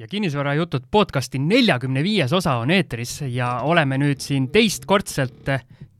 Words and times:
ja 0.00 0.06
Kinnisvarajutud 0.08 0.86
podcasti 0.90 1.38
neljakümne 1.38 2.00
viies 2.02 2.32
osa 2.32 2.54
on 2.62 2.70
eetris 2.72 3.18
ja 3.28 3.50
oleme 3.68 3.98
nüüd 4.00 4.22
siin 4.24 4.46
teistkordselt 4.52 5.50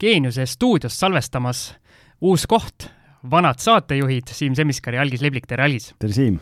Geeniuse 0.01 0.45
stuudios 0.49 0.97
salvestamas. 0.99 1.75
uus 2.21 2.47
koht, 2.47 2.87
vanad 3.31 3.59
saatejuhid 3.61 4.33
Siim 4.33 4.55
Semiskar 4.55 4.93
ja 4.93 5.01
Algis 5.01 5.21
Liblik, 5.21 5.45
tere 5.47 5.63
Algis! 5.63 5.93
tere 5.99 6.13
Siim! 6.13 6.39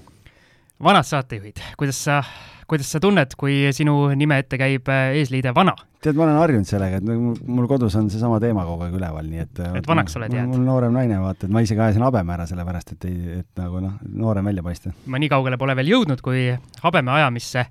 Vanad 0.84 1.04
saatejuhid, 1.04 1.60
kuidas 1.78 2.00
sa, 2.04 2.24
kuidas 2.68 2.92
sa 2.92 3.00
tunned, 3.04 3.36
kui 3.40 3.68
sinu 3.76 3.96
nime 4.18 4.40
ette 4.40 4.60
käib 4.60 4.90
eesliide 4.90 5.54
vana? 5.56 5.76
tead, 6.00 6.16
ma 6.16 6.24
olen 6.24 6.38
harjunud 6.40 6.68
sellega, 6.70 7.02
et 7.02 7.48
mul 7.52 7.68
kodus 7.68 7.96
on 8.00 8.08
seesama 8.12 8.38
teema 8.40 8.64
kogu 8.68 8.86
aeg 8.86 8.94
üleval, 8.96 9.26
nii 9.28 9.42
et 9.44 9.62
et 9.82 9.90
vanaks 9.90 10.16
oled 10.16 10.36
jäänud? 10.36 10.56
mul 10.56 10.68
noorem 10.70 10.96
naine, 10.96 11.18
vaata, 11.20 11.48
et 11.50 11.56
ma 11.56 11.64
isegi 11.66 11.84
ajasin 11.84 12.06
habeme 12.08 12.36
ära, 12.38 12.46
sellepärast 12.48 12.94
et 12.96 13.10
ei, 13.10 13.18
et 13.42 13.60
nagu 13.60 13.82
noh, 13.84 13.98
noorem 14.08 14.48
välja 14.52 14.64
paista. 14.64 14.94
ma 15.06 15.20
nii 15.20 15.32
kaugele 15.34 15.60
pole 15.60 15.76
veel 15.80 15.92
jõudnud 15.92 16.24
kui 16.24 16.46
habeme 16.86 17.16
ajamisse, 17.18 17.66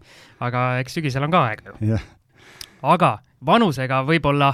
aga 0.45 0.67
eks 0.83 1.01
sügisel 1.01 1.25
on 1.25 1.33
ka 1.33 1.47
aega 1.49 1.79
ju. 1.81 2.03
aga 2.93 3.15
vanusega 3.47 4.03
võib-olla 4.05 4.53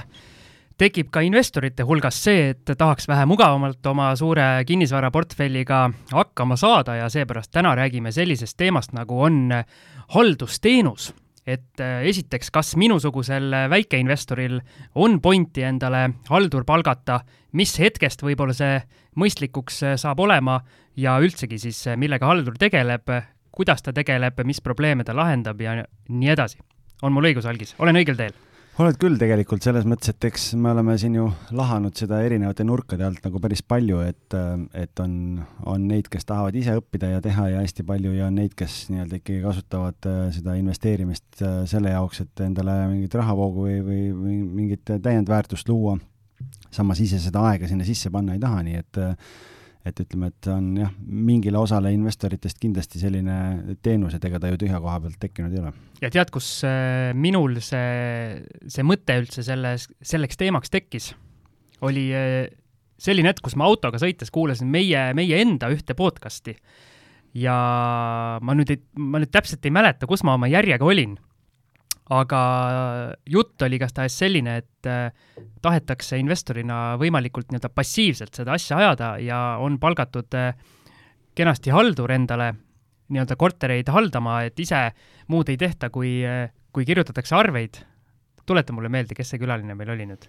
tekib 0.77 1.11
ka 1.13 1.23
investorite 1.23 1.83
hulgas 1.87 2.17
see, 2.27 2.49
et 2.51 2.71
tahaks 2.77 3.07
vähe 3.07 3.25
mugavamalt 3.29 3.85
oma 3.87 4.09
suure 4.19 4.63
kinnisvaraportfelliga 4.67 5.89
hakkama 6.11 6.57
saada 6.59 6.97
ja 6.99 7.09
seepärast 7.09 7.51
täna 7.51 7.75
räägime 7.75 8.11
sellisest 8.11 8.57
teemast, 8.57 8.93
nagu 8.93 9.21
on 9.23 9.53
haldusteenus 10.15 11.13
et 11.45 11.79
äh, 11.79 12.01
esiteks, 12.09 12.49
kas 12.51 12.73
minusugusel 12.79 13.53
väikeinvestoril 13.69 14.59
on 14.95 15.19
pointi 15.21 15.63
endale 15.65 16.07
haldur 16.29 16.65
palgata, 16.65 17.19
mis 17.53 17.75
hetkest 17.79 18.25
võib-olla 18.25 18.55
see 18.57 18.79
mõistlikuks 19.21 19.83
äh, 19.85 19.97
saab 20.01 20.23
olema 20.25 20.59
ja 20.97 21.19
üldsegi 21.21 21.59
siis, 21.61 21.83
äh, 21.87 21.99
millega 22.01 22.27
haldur 22.29 22.57
tegeleb, 22.59 23.13
kuidas 23.55 23.85
ta 23.85 23.93
tegeleb, 23.95 24.41
mis 24.43 24.61
probleeme 24.61 25.05
ta 25.05 25.15
lahendab 25.15 25.61
ja 25.61 25.77
nii 26.09 26.33
edasi. 26.33 26.59
on 27.01 27.13
mul 27.13 27.29
õigus, 27.29 27.45
Algis, 27.45 27.75
olen 27.79 28.01
õigel 28.01 28.17
teel? 28.17 28.44
Oled 28.83 28.97
küll 28.99 29.15
tegelikult 29.15 29.63
selles 29.63 29.85
mõttes, 29.87 30.11
et 30.11 30.25
eks 30.27 30.49
me 30.59 30.73
oleme 30.73 30.97
siin 30.99 31.13
ju 31.15 31.29
lahanud 31.55 31.95
seda 31.95 32.17
erinevate 32.25 32.65
nurkade 32.67 33.05
alt 33.07 33.21
nagu 33.23 33.39
päris 33.39 33.61
palju, 33.63 34.01
et, 34.03 34.35
et 34.75 35.01
on, 35.03 35.13
on 35.71 35.85
neid, 35.87 36.09
kes 36.11 36.27
tahavad 36.27 36.57
ise 36.59 36.75
õppida 36.81 37.13
ja 37.13 37.21
teha 37.23 37.47
ja 37.53 37.61
hästi 37.63 37.85
palju 37.87 38.11
ja 38.17 38.27
on 38.27 38.35
neid, 38.35 38.51
kes 38.59 38.89
nii-öelda 38.91 39.21
ikkagi 39.21 39.39
kasutavad 39.45 40.09
äh, 40.11 40.19
seda 40.35 40.57
investeerimist 40.59 41.39
äh, 41.39 41.61
selle 41.71 41.95
jaoks, 41.95 42.25
et 42.25 42.43
endale 42.43 42.75
mingit 42.91 43.15
rahavoogu 43.15 43.69
või, 43.69 44.05
või 44.11 44.37
mingit 44.59 44.91
täiendväärtust 44.91 45.71
luua. 45.71 45.95
samas 46.75 46.99
ise 46.99 47.21
seda 47.23 47.45
aega 47.47 47.71
sinna 47.71 47.87
sisse 47.87 48.11
panna 48.11 48.35
ei 48.35 48.43
taha, 48.43 48.59
nii 48.67 48.81
et 48.81 49.03
et 49.85 49.99
ütleme, 50.01 50.31
et 50.33 50.49
on 50.49 50.71
jah, 50.79 50.91
mingile 51.05 51.59
osale 51.61 51.91
investoritest 51.93 52.57
kindlasti 52.61 53.01
selline 53.01 53.37
teenus, 53.85 54.15
et 54.17 54.25
ega 54.25 54.41
ta 54.41 54.49
ju 54.49 54.57
tühja 54.61 54.81
koha 54.81 54.97
pealt 55.03 55.19
tekkinud 55.21 55.53
ei 55.53 55.61
ole. 55.61 55.73
ja 56.01 56.11
tead, 56.13 56.31
kus 56.33 56.49
äh, 56.67 57.11
minul 57.13 57.59
see, 57.63 58.41
see 58.71 58.85
mõte 58.87 59.19
üldse 59.21 59.45
selles, 59.45 59.87
selleks 60.01 60.41
teemaks 60.41 60.73
tekkis? 60.73 61.13
oli 61.85 62.07
äh, 62.15 62.47
selline 62.97 63.29
hetk, 63.29 63.43
kus 63.45 63.57
ma 63.59 63.67
autoga 63.69 63.99
sõites 64.01 64.33
kuulasin 64.33 64.71
meie, 64.71 65.11
meie 65.17 65.41
enda 65.43 65.69
ühte 65.73 65.97
podcast'i 65.97 66.55
ja 67.35 67.55
ma 68.41 68.55
nüüd 68.57 68.71
ei, 68.73 68.81
ma 68.97 69.21
nüüd 69.21 69.33
täpselt 69.33 69.65
ei 69.67 69.73
mäleta, 69.75 70.07
kus 70.09 70.23
ma 70.25 70.37
oma 70.39 70.49
järjega 70.49 70.87
olin 70.87 71.17
aga 72.13 72.41
jutt 73.25 73.61
oli 73.65 73.79
igatahes 73.79 74.17
selline, 74.21 74.59
et 74.61 74.89
äh, 74.89 75.09
tahetakse 75.61 76.19
investorina 76.21 76.95
võimalikult 77.01 77.49
nii-öelda 77.49 77.71
passiivselt 77.73 78.37
seda 78.37 78.53
asja 78.53 78.77
ajada 78.77 79.15
ja 79.23 79.39
on 79.61 79.79
palgatud 79.81 80.37
äh, 80.37 80.53
kenasti 81.35 81.73
haldur 81.73 82.13
endale 82.13 82.53
nii-öelda 83.09 83.37
kortereid 83.37 83.89
haldama, 83.93 84.43
et 84.45 84.59
ise 84.59 84.87
muud 85.33 85.49
ei 85.49 85.57
tehta, 85.57 85.89
kui, 85.89 86.19
äh, 86.25 86.49
kui 86.73 86.85
kirjutatakse 86.85 87.35
arveid. 87.35 87.81
tuleta 88.45 88.73
mulle 88.73 88.89
meelde, 88.93 89.15
kes 89.17 89.31
see 89.33 89.39
külaline 89.41 89.73
meil 89.73 89.89
oli 89.89 90.05
nüüd 90.05 90.27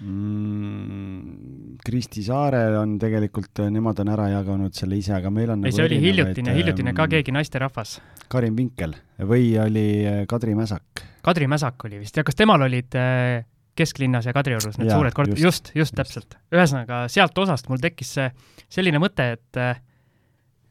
mm,? 0.00 1.76
Kristi 1.84 2.22
Saare 2.26 2.62
on 2.78 2.96
tegelikult, 3.00 3.62
nemad 3.72 4.00
on 4.02 4.10
ära 4.12 4.28
jaganud 4.32 4.74
selle 4.76 4.98
ise, 4.98 5.14
aga 5.16 5.30
meil 5.32 5.52
on 5.54 5.62
ei, 5.62 5.68
nagu 5.68 5.76
see 5.76 5.86
oli 5.86 6.00
hiljutine, 6.02 6.54
hiljutine 6.56 6.94
ka 6.96 7.06
keegi 7.10 7.34
naisterahvas. 7.34 7.98
Karin 8.28 8.56
Vinkel 8.58 8.96
või 9.28 9.52
oli 9.62 9.86
Kadri 10.28 10.56
Mäsak? 10.58 11.04
Kadri 11.24 11.48
Mäsak 11.50 11.86
oli 11.88 12.02
vist 12.02 12.18
ja 12.18 12.24
kas 12.26 12.36
temal 12.38 12.66
olid 12.66 12.98
äh, 12.98 13.46
kesklinnas 13.78 14.26
ja 14.28 14.34
Kadriorus 14.36 14.78
need 14.78 14.90
ja, 14.90 14.96
suured 14.98 15.14
kort-, 15.16 15.34
just, 15.34 15.70
just, 15.70 15.70
just 15.76 15.96
täpselt. 15.98 16.38
ühesõnaga, 16.54 17.04
sealt 17.12 17.38
osast 17.38 17.70
mul 17.70 17.80
tekkis 17.82 18.16
selline 18.66 19.00
mõte, 19.02 19.32
et 19.38 19.62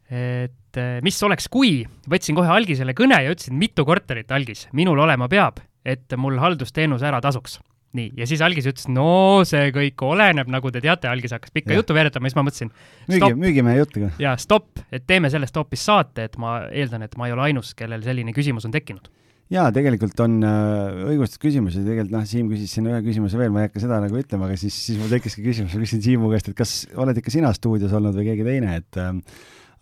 et 0.08 0.80
mis 1.04 1.18
oleks, 1.28 1.50
kui 1.52 1.82
võtsin 2.08 2.36
kohe 2.38 2.52
algisele 2.54 2.94
kõne 2.96 3.18
ja 3.26 3.32
ütlesin, 3.34 3.58
mitu 3.60 3.84
korterit 3.88 4.32
algis 4.32 4.68
minul 4.78 5.00
olema 5.04 5.28
peab, 5.32 5.60
et 5.84 6.16
mul 6.20 6.40
haldusteenus 6.40 7.04
ära 7.04 7.20
tasuks 7.24 7.58
nii, 7.98 8.12
ja 8.20 8.28
siis 8.30 8.42
algis 8.44 8.68
ütles, 8.70 8.88
no 8.92 9.44
see 9.48 9.70
kõik 9.76 10.04
oleneb, 10.06 10.50
nagu 10.52 10.72
te 10.74 10.82
teate, 10.84 11.10
algis 11.12 11.36
hakkas 11.36 11.54
pikka 11.56 11.74
ja. 11.74 11.82
juttu 11.82 11.96
veeretama, 11.98 12.30
siis 12.30 12.38
ma 12.38 12.44
mõtlesin. 12.48 12.74
müügi, 13.12 13.32
müügi 13.40 13.64
meie 13.66 13.80
juttu 13.80 14.04
ka. 14.04 14.12
jaa, 14.22 14.36
stopp, 14.42 14.84
et 14.92 15.08
teeme 15.08 15.32
sellest 15.34 15.56
hoopis 15.58 15.86
saate, 15.88 16.28
et 16.28 16.36
ma 16.42 16.60
eeldan, 16.68 17.08
et 17.08 17.16
ma 17.18 17.30
ei 17.30 17.38
ole 17.38 17.48
ainus, 17.48 17.74
kellel 17.78 18.04
selline 18.06 18.36
küsimus 18.36 18.68
on 18.68 18.76
tekkinud 18.76 19.08
jaa, 19.54 19.68
tegelikult 19.76 20.20
on 20.24 20.40
äh, 20.46 21.04
õigustatud 21.14 21.46
küsimusi, 21.48 21.84
tegelikult 21.86 22.16
noh, 22.18 22.26
Siim 22.28 22.50
küsis 22.52 22.74
siin 22.76 22.90
ühe 22.90 23.00
küsimuse 23.06 23.40
veel, 23.40 23.54
ma 23.54 23.64
ei 23.64 23.70
hakka 23.70 23.84
seda 23.84 24.02
nagu 24.04 24.20
ütlema, 24.20 24.50
aga 24.50 24.60
siis, 24.60 24.76
siis 24.88 25.00
mul 25.00 25.12
tekkiski 25.14 25.46
küsimus, 25.46 25.76
ma 25.76 25.84
küsin 25.86 26.04
Siimu 26.04 26.32
käest, 26.34 26.52
et 26.52 26.58
kas 26.58 26.74
oled 27.00 27.22
ikka 27.22 27.34
sina 27.34 27.54
stuudios 27.56 27.96
olnud 27.96 28.18
või 28.18 28.28
keegi 28.28 28.48
teine, 28.48 28.76
et 28.82 29.00
äh, 29.00 29.14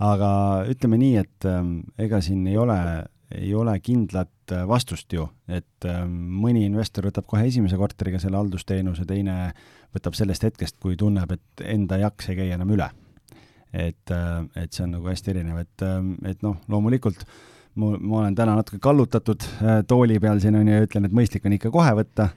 aga 0.06 0.30
ütleme 0.72 1.00
nii, 1.02 1.24
et 1.24 1.50
äh, 1.50 1.64
ega 2.06 2.22
siin 2.26 2.46
ei 2.52 2.60
ole, 2.62 2.78
ei 3.34 3.54
ole 3.56 3.74
kindlat 3.84 4.54
äh, 4.54 4.66
vastust 4.68 5.14
ju, 5.14 5.26
et 5.48 5.88
äh, 5.88 6.04
mõni 6.06 6.66
investor 6.68 7.08
võtab 7.10 7.28
kohe 7.30 7.46
esimese 7.48 7.80
korteriga 7.80 8.20
selle 8.22 8.38
haldusteenuse, 8.38 9.06
teine 9.10 9.50
võtab 9.96 10.18
sellest 10.18 10.46
hetkest, 10.46 10.78
kui 10.82 10.98
tunneb, 11.00 11.32
et 11.32 11.66
enda 11.66 12.00
jaks 12.04 12.30
ei 12.32 12.40
käi 12.42 12.54
enam 12.56 12.76
üle. 12.76 12.90
et, 13.76 14.12
äh, 14.14 14.46
et 14.56 14.72
see 14.72 14.86
on 14.86 14.94
nagu 14.96 15.10
hästi 15.10 15.34
erinev, 15.34 15.58
et, 15.66 15.84
et 16.30 16.44
noh, 16.46 16.62
loomulikult 16.72 17.26
ma, 17.76 17.90
ma 18.00 18.22
olen 18.22 18.36
täna 18.38 18.54
natuke 18.56 18.80
kallutatud 18.80 19.44
tooli 19.88 20.20
peal 20.24 20.40
siin 20.40 20.56
on 20.56 20.70
ju 20.70 20.78
ja 20.78 20.86
ütlen, 20.86 21.08
et 21.08 21.16
mõistlik 21.16 21.44
on 21.50 21.58
ikka 21.58 21.74
kohe 21.74 21.92
võtta, 21.98 22.30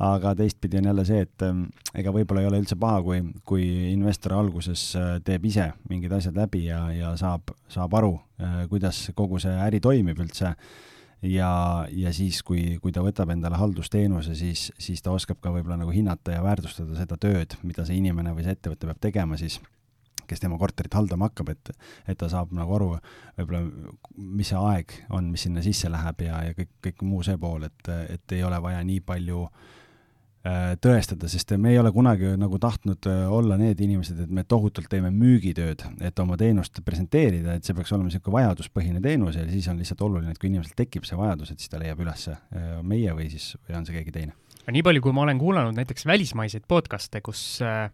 aga 0.00 0.34
teistpidi 0.34 0.78
on 0.78 0.84
jälle 0.84 1.04
see, 1.04 1.20
et 1.24 1.42
ähm, 1.42 1.66
ega 1.96 2.12
võib-olla 2.12 2.42
ei 2.42 2.50
ole 2.50 2.60
üldse 2.60 2.76
paha, 2.80 3.00
kui, 3.04 3.20
kui 3.48 3.66
investor 3.92 4.36
alguses 4.36 4.82
äh, 4.98 5.14
teeb 5.24 5.46
ise 5.48 5.70
mingid 5.90 6.12
asjad 6.12 6.36
läbi 6.36 6.66
ja, 6.66 6.82
ja 6.92 7.14
saab, 7.20 7.54
saab 7.72 7.94
aru, 7.96 8.12
äh, 8.42 8.58
kuidas 8.70 9.06
kogu 9.16 9.40
see 9.42 9.54
äri 9.66 9.80
toimib 9.84 10.20
üldse. 10.20 10.54
Ja, 11.24 11.48
ja 11.96 12.10
siis, 12.12 12.42
kui, 12.44 12.76
kui 12.82 12.92
ta 12.92 13.00
võtab 13.02 13.30
endale 13.32 13.56
haldusteenuse, 13.56 14.34
siis, 14.36 14.66
siis 14.78 15.00
ta 15.02 15.14
oskab 15.16 15.40
ka 15.42 15.50
võib-olla 15.54 15.78
nagu 15.80 15.94
hinnata 15.94 16.34
ja 16.34 16.42
väärtustada 16.44 16.92
seda 16.98 17.16
tööd, 17.18 17.56
mida 17.64 17.86
see 17.88 17.96
inimene 17.96 18.34
või 18.36 18.44
see 18.44 18.52
ettevõte 18.52 18.90
peab 18.90 19.00
tegema 19.00 19.38
siis 19.40 19.56
kes 20.26 20.42
tema 20.42 20.58
korterit 20.58 20.92
haldama 20.92 21.30
hakkab, 21.30 21.52
et, 21.54 21.70
et 22.10 22.18
ta 22.18 22.28
saab 22.28 22.52
nagu 22.54 22.74
aru 22.76 22.90
võib-olla, 23.38 23.94
mis 24.18 24.50
see 24.52 24.60
aeg 24.60 24.92
on, 25.14 25.30
mis 25.32 25.46
sinna 25.46 25.62
sisse 25.64 25.88
läheb 25.90 26.26
ja, 26.26 26.42
ja 26.50 26.56
kõik, 26.58 26.72
kõik 26.84 27.04
muu 27.06 27.24
see 27.24 27.38
pool, 27.40 27.64
et, 27.70 27.90
et 28.10 28.36
ei 28.36 28.44
ole 28.44 28.58
vaja 28.62 28.82
nii 28.84 29.00
palju 29.06 29.44
äh, 29.46 29.76
tõestada, 30.82 31.28
sest 31.30 31.54
me 31.60 31.72
ei 31.72 31.78
ole 31.80 31.90
kunagi 31.94 32.34
nagu 32.38 32.58
tahtnud 32.62 33.08
äh, 33.10 33.22
olla 33.32 33.56
need 33.60 33.80
inimesed, 33.82 34.18
et 34.26 34.32
me 34.32 34.44
tohutult 34.48 34.88
teeme 34.92 35.10
müügitööd, 35.14 35.84
et 36.04 36.22
oma 36.22 36.36
teenust 36.40 36.82
presenteerida, 36.86 37.56
et 37.56 37.66
see 37.66 37.76
peaks 37.76 37.94
olema 37.94 38.10
niisugune 38.10 38.36
vajaduspõhine 38.36 39.02
teenus 39.04 39.38
ja 39.40 39.46
siis 39.48 39.68
on 39.72 39.80
lihtsalt 39.80 40.04
oluline, 40.06 40.34
et 40.34 40.42
kui 40.42 40.50
inimesel 40.50 40.76
tekib 40.78 41.08
see 41.08 41.18
vajadus, 41.18 41.52
et 41.52 41.62
siis 41.62 41.72
ta 41.72 41.80
leiab 41.82 42.02
üles 42.04 42.28
äh, 42.32 42.68
meie 42.86 43.14
või 43.16 43.30
siis, 43.32 43.54
või 43.66 43.80
on 43.80 43.88
see 43.88 43.96
keegi 43.96 44.14
teine. 44.14 44.36
nii 44.70 44.84
palju, 44.86 45.02
kui 45.02 45.16
ma 45.16 45.24
olen 45.24 45.40
kuulanud 45.40 45.78
näiteks 45.78 46.06
välismaiseid 46.06 46.68
podcast'e, 46.68 47.24
kus 47.24 47.42
äh, 47.64 47.88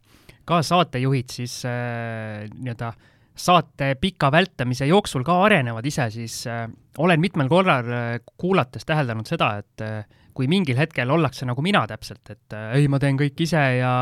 ka 0.48 0.60
saatejuhid 0.66 1.32
siis 1.32 1.60
äh, 1.68 2.48
nii-öelda 2.58 2.92
saate 3.38 3.94
pika 4.00 4.28
vältamise 4.32 4.86
jooksul 4.86 5.24
ka 5.24 5.38
arenevad 5.46 5.86
ise, 5.88 6.10
siis 6.12 6.42
äh, 6.50 6.66
olen 6.98 7.20
mitmel 7.20 7.48
korral 7.48 7.88
äh, 7.88 8.18
kuulates 8.36 8.84
täheldanud 8.88 9.28
seda, 9.28 9.54
et 9.62 9.84
äh, 9.84 10.20
kui 10.34 10.48
mingil 10.50 10.78
hetkel 10.78 11.10
ollakse 11.12 11.46
nagu 11.48 11.62
mina 11.64 11.84
täpselt, 11.90 12.24
et 12.32 12.56
äh, 12.56 12.76
ei, 12.80 12.90
ma 12.92 13.00
teen 13.02 13.18
kõik 13.20 13.40
ise 13.44 13.62
ja 13.78 13.94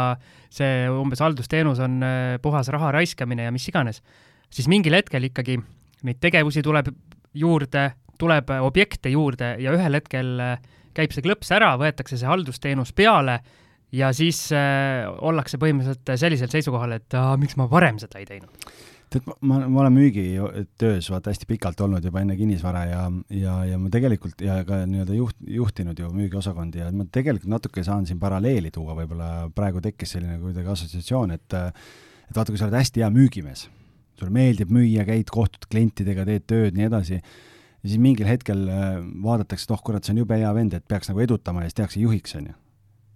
see 0.52 0.88
umbes 0.90 1.22
haldusteenus 1.24 1.82
on 1.84 2.00
äh, 2.06 2.34
puhas 2.42 2.70
raha 2.72 2.92
raiskamine 2.98 3.48
ja 3.48 3.54
mis 3.54 3.68
iganes, 3.70 4.02
siis 4.50 4.68
mingil 4.70 4.96
hetkel 4.98 5.28
ikkagi 5.30 5.58
neid 6.06 6.20
tegevusi 6.22 6.62
tuleb 6.64 6.90
juurde, 7.36 7.90
tuleb 8.20 8.52
objekte 8.60 9.12
juurde 9.12 9.54
ja 9.62 9.74
ühel 9.76 9.98
hetkel 10.00 10.36
äh, 10.44 10.68
käib 10.96 11.14
see 11.14 11.24
klõps 11.24 11.50
ära, 11.54 11.74
võetakse 11.80 12.18
see 12.18 12.28
haldusteenus 12.28 12.92
peale 12.96 13.40
ja 13.94 14.12
siis 14.16 14.46
äh, 14.54 15.06
ollakse 15.26 15.58
põhimõtteliselt 15.60 16.14
sellisel 16.20 16.50
seisukohal, 16.52 16.96
et 16.98 17.18
äh, 17.18 17.34
miks 17.40 17.58
ma 17.58 17.68
varem 17.70 17.98
seda 18.02 18.20
ei 18.20 18.28
teinud. 18.28 18.70
Tead, 19.10 19.26
ma, 19.40 19.58
ma 19.66 19.82
olen 19.82 19.96
müügitöös 19.96 21.10
vaata 21.10 21.32
hästi 21.32 21.48
pikalt 21.50 21.80
olnud 21.84 22.04
juba 22.04 22.22
enne 22.22 22.36
kinnisvara 22.38 22.84
ja, 22.88 23.02
ja, 23.34 23.56
ja 23.72 23.80
ma 23.80 23.90
tegelikult 23.92 24.42
ja 24.44 24.60
ka 24.68 24.82
nii-öelda 24.86 25.16
juht, 25.16 25.36
juhtinud 25.46 25.98
ju 25.98 26.10
müügiosakondi 26.14 26.82
ja 26.82 26.90
ma 26.94 27.06
tegelikult 27.12 27.50
natuke 27.50 27.84
saan 27.86 28.06
siin 28.08 28.20
paralleeli 28.22 28.72
tuua, 28.74 28.96
võib-olla 29.02 29.50
praegu 29.54 29.82
tekkis 29.84 30.16
selline 30.16 30.38
kuidagi 30.42 30.72
assotsiatsioon, 30.74 31.36
et 31.36 31.58
et 31.60 32.36
vaata, 32.36 32.52
kui 32.52 32.60
sa 32.60 32.68
oled 32.68 32.78
hästi 32.78 33.02
hea 33.02 33.10
müügimees, 33.10 33.66
sulle 34.18 34.30
meeldib 34.34 34.70
müüa, 34.70 35.02
käid, 35.08 35.32
kohtud 35.34 35.66
klientidega, 35.70 36.26
teed 36.28 36.46
tööd, 36.46 36.76
nii 36.78 36.86
edasi 36.86 37.18
ja 37.18 37.88
siis 37.88 38.00
mingil 38.02 38.28
hetkel 38.28 38.66
äh, 38.70 38.98
vaadatakse, 39.24 39.66
et 39.66 39.74
oh 39.74 39.82
kurat, 39.84 40.04
see 40.04 40.14
on 40.14 40.22
jube 40.22 40.38
hea 40.38 40.50
vend, 40.54 40.76
et 40.76 40.86
peaks 40.88 41.10
nagu 41.10 41.22
edutama 41.24 41.64
ja 41.64 41.70
siis 41.70 41.80
tehakse 41.80 42.02
juhiks, 42.02 42.36
on 42.38 42.50
ju. 42.52 42.58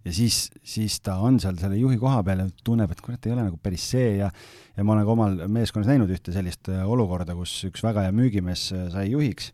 Ja 0.04 0.12
siis, 0.12 0.48
siis 0.64 0.98
ta 1.04 1.16
on 1.24 1.38
seal 1.42 1.56
selle 1.60 1.78
juhi 1.80 1.96
koha 2.00 2.22
peal 2.26 2.44
ja 2.44 2.50
tunneb, 2.64 2.92
et 2.92 3.00
kurat, 3.04 3.26
ei 3.26 3.32
ole 3.34 3.46
nagu 3.48 3.58
päris 3.62 3.86
see 3.94 4.18
ja 4.18 4.30
ja 4.74 4.84
ma 4.84 4.96
olen 4.96 5.06
ka 5.06 5.14
omal 5.14 5.36
meeskonnas 5.54 5.88
näinud 5.88 6.10
ühte 6.10 6.34
sellist 6.34 6.68
äh, 6.72 6.82
olukorda, 6.82 7.36
kus 7.38 7.52
üks 7.68 7.84
väga 7.84 8.06
hea 8.06 8.14
müügimees 8.14 8.68
äh, 8.74 8.88
sai 8.92 9.08
juhiks 9.12 9.52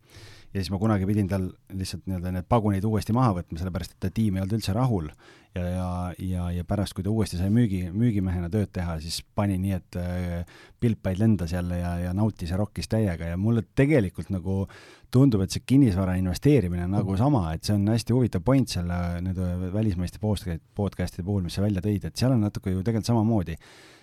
ja 0.50 0.58
siis 0.58 0.70
ma 0.72 0.80
kunagi 0.82 1.06
pidin 1.06 1.28
tal 1.30 1.50
lihtsalt 1.76 2.06
nii-öelda 2.08 2.32
need 2.34 2.48
pagunid 2.50 2.86
uuesti 2.86 3.14
maha 3.14 3.36
võtma, 3.38 3.60
sellepärast 3.60 3.94
et 3.94 4.02
ta 4.02 4.10
tiim 4.14 4.36
ei 4.36 4.44
olnud 4.44 4.56
üldse 4.58 4.74
rahul. 4.74 5.10
Ja, 5.54 5.64
ja, 5.66 5.88
ja, 6.18 6.46
ja 6.54 6.64
pärast, 6.68 6.94
kui 6.94 7.04
ta 7.04 7.10
uuesti 7.10 7.38
sai 7.40 7.50
müügi, 7.52 7.82
müügimehena 7.94 8.50
tööd 8.52 8.70
teha, 8.74 8.96
siis 9.02 9.20
pani 9.36 9.58
nii, 9.60 9.76
et 9.76 9.98
äh, 9.98 10.56
pilpaid 10.80 11.20
lendas 11.20 11.54
jälle 11.54 11.80
ja, 11.80 11.96
ja 12.04 12.14
nautis 12.16 12.52
ja 12.52 12.58
rokkis 12.60 12.90
täiega. 12.90 13.32
Ja 13.32 13.38
mulle 13.40 13.64
tegelikult 13.76 14.30
nagu 14.34 14.62
tundub, 15.10 15.42
et 15.44 15.54
see 15.54 15.66
kinnisvara 15.66 16.14
investeerimine 16.20 16.86
on 16.86 16.94
nagu 17.00 17.16
sama, 17.18 17.48
et 17.54 17.66
see 17.66 17.74
on 17.74 17.88
hästi 17.90 18.14
huvitav 18.14 18.44
point 18.46 18.70
selle 18.70 18.98
nende 19.24 19.72
välismaiste 19.74 20.22
podcast'ide 20.22 21.26
puhul, 21.26 21.42
mis 21.46 21.58
sa 21.58 21.66
välja 21.66 21.82
tõid, 21.84 22.06
et 22.06 22.20
seal 22.20 22.36
on 22.36 22.46
natuke 22.46 22.74
ju 22.74 22.84
tegelikult 22.86 23.10
samamoodi 23.10 23.58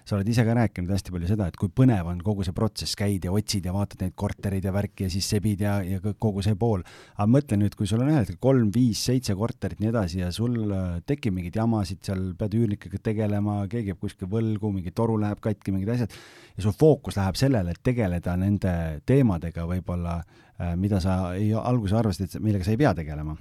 sa 0.07 0.15
oled 0.15 0.29
ise 0.31 0.45
ka 0.47 0.53
rääkinud 0.55 0.91
hästi 0.93 1.11
palju 1.11 1.27
seda, 1.27 1.49
et 1.49 1.57
kui 1.59 1.67
põnev 1.73 2.07
on 2.07 2.21
kogu 2.23 2.45
see 2.47 2.55
protsess, 2.55 2.95
käid 2.99 3.25
ja 3.27 3.33
otsid 3.35 3.65
ja 3.67 3.73
vaatad 3.75 4.05
neid 4.05 4.13
kortereid 4.15 4.63
ja 4.63 4.71
värki 4.71 5.07
ja 5.07 5.11
siis 5.11 5.27
sebid 5.27 5.63
ja, 5.65 5.73
ja 5.83 6.13
kogu 6.13 6.43
see 6.45 6.55
pool. 6.59 6.85
aga 7.17 7.27
mõtle 7.33 7.59
nüüd, 7.59 7.75
kui 7.75 7.89
sul 7.89 8.03
on 8.05 8.13
ühel 8.13 8.21
hetkel 8.21 8.39
kolm, 8.43 8.69
viis, 8.73 9.01
seitse 9.09 9.35
korterit, 9.35 9.81
nii 9.83 9.91
edasi 9.91 10.21
ja 10.23 10.31
sul 10.35 10.55
äh, 10.71 10.85
tekib 11.07 11.35
mingeid 11.35 11.59
jamasid, 11.59 11.99
seal 12.07 12.23
pead 12.39 12.55
üürnikega 12.55 13.01
tegelema, 13.03 13.59
keegi 13.71 13.91
jääb 13.91 14.01
kuskil 14.05 14.31
võlgu, 14.31 14.71
mingi 14.77 14.95
toru 14.95 15.19
läheb 15.19 15.43
katki, 15.43 15.75
mingid 15.75 15.91
asjad, 15.97 16.15
ja 16.55 16.63
sul 16.63 16.75
fookus 16.77 17.19
läheb 17.19 17.39
sellele, 17.39 17.75
et 17.75 17.83
tegeleda 17.83 18.37
nende 18.39 18.73
teemadega 19.07 19.67
võib-olla, 19.67 20.21
äh, 20.55 20.73
mida 20.79 21.03
sa 21.03 21.35
ei, 21.35 21.51
alguses 21.51 21.99
arvasid, 21.99 22.31
et 22.31 22.43
millega 22.43 22.63
sa 22.63 22.75
ei 22.75 22.83
pea 22.85 22.95
tegelema 22.95 23.35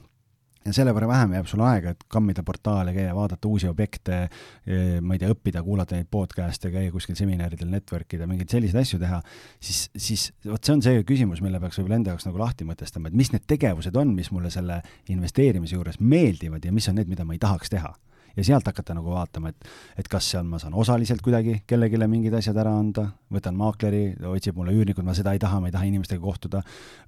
ja 0.67 0.75
selle 0.77 0.95
võrra 0.97 1.09
vähem 1.11 1.37
jääb 1.37 1.51
sul 1.51 1.63
aega, 1.67 1.93
et 1.95 2.07
kammida 2.13 2.45
portaale, 2.47 2.95
käia, 2.97 3.15
vaadata 3.17 3.49
uusi 3.49 3.69
objekte, 3.71 4.23
eh, 4.67 4.99
ma 5.01 5.17
ei 5.17 5.23
tea, 5.23 5.31
õppida, 5.35 5.63
kuulata 5.67 5.99
neid 5.99 6.11
podcast'e, 6.13 6.73
käia 6.75 6.93
kuskil 6.95 7.19
seminaridel, 7.19 7.71
network 7.73 8.17
ida, 8.19 8.29
mingeid 8.31 8.53
selliseid 8.53 8.83
asju 8.83 9.01
teha, 9.03 9.21
siis, 9.61 9.87
siis 9.97 10.29
vot 10.47 10.63
see 10.63 10.77
on 10.77 10.85
see 10.85 11.05
küsimus, 11.09 11.43
mille 11.45 11.61
peaks 11.63 11.81
võib-olla 11.81 12.01
enda 12.01 12.15
jaoks 12.15 12.29
nagu 12.29 12.43
lahti 12.43 12.69
mõtestama, 12.69 13.11
et 13.11 13.19
mis 13.19 13.33
need 13.35 13.47
tegevused 13.49 13.97
on, 13.97 14.15
mis 14.17 14.33
mulle 14.35 14.51
selle 14.55 14.83
investeerimise 15.13 15.79
juures 15.79 16.01
meeldivad 16.01 16.65
ja 16.65 16.75
mis 16.75 16.89
on 16.91 17.01
need, 17.01 17.11
mida 17.11 17.27
ma 17.27 17.37
ei 17.37 17.43
tahaks 17.43 17.73
teha 17.73 17.95
ja 18.37 18.45
sealt 18.45 18.67
hakata 18.69 18.95
nagu 18.97 19.13
vaatama, 19.15 19.53
et, 19.53 19.69
et 19.99 20.09
kas 20.11 20.29
seal 20.33 20.45
ma 20.49 20.61
saan 20.63 20.77
osaliselt 20.77 21.23
kuidagi 21.25 21.61
kellelegi 21.67 22.01
mingid 22.11 22.37
asjad 22.37 22.59
ära 22.61 22.75
anda, 22.77 23.09
võtan 23.33 23.57
maakleri, 23.59 24.03
otsib 24.29 24.59
mulle 24.59 24.75
üürnikud, 24.77 25.05
ma 25.07 25.15
seda 25.17 25.33
ei 25.35 25.41
taha, 25.43 25.61
ma 25.63 25.71
ei 25.71 25.75
taha 25.75 25.89
inimestega 25.89 26.23
kohtuda, 26.23 26.63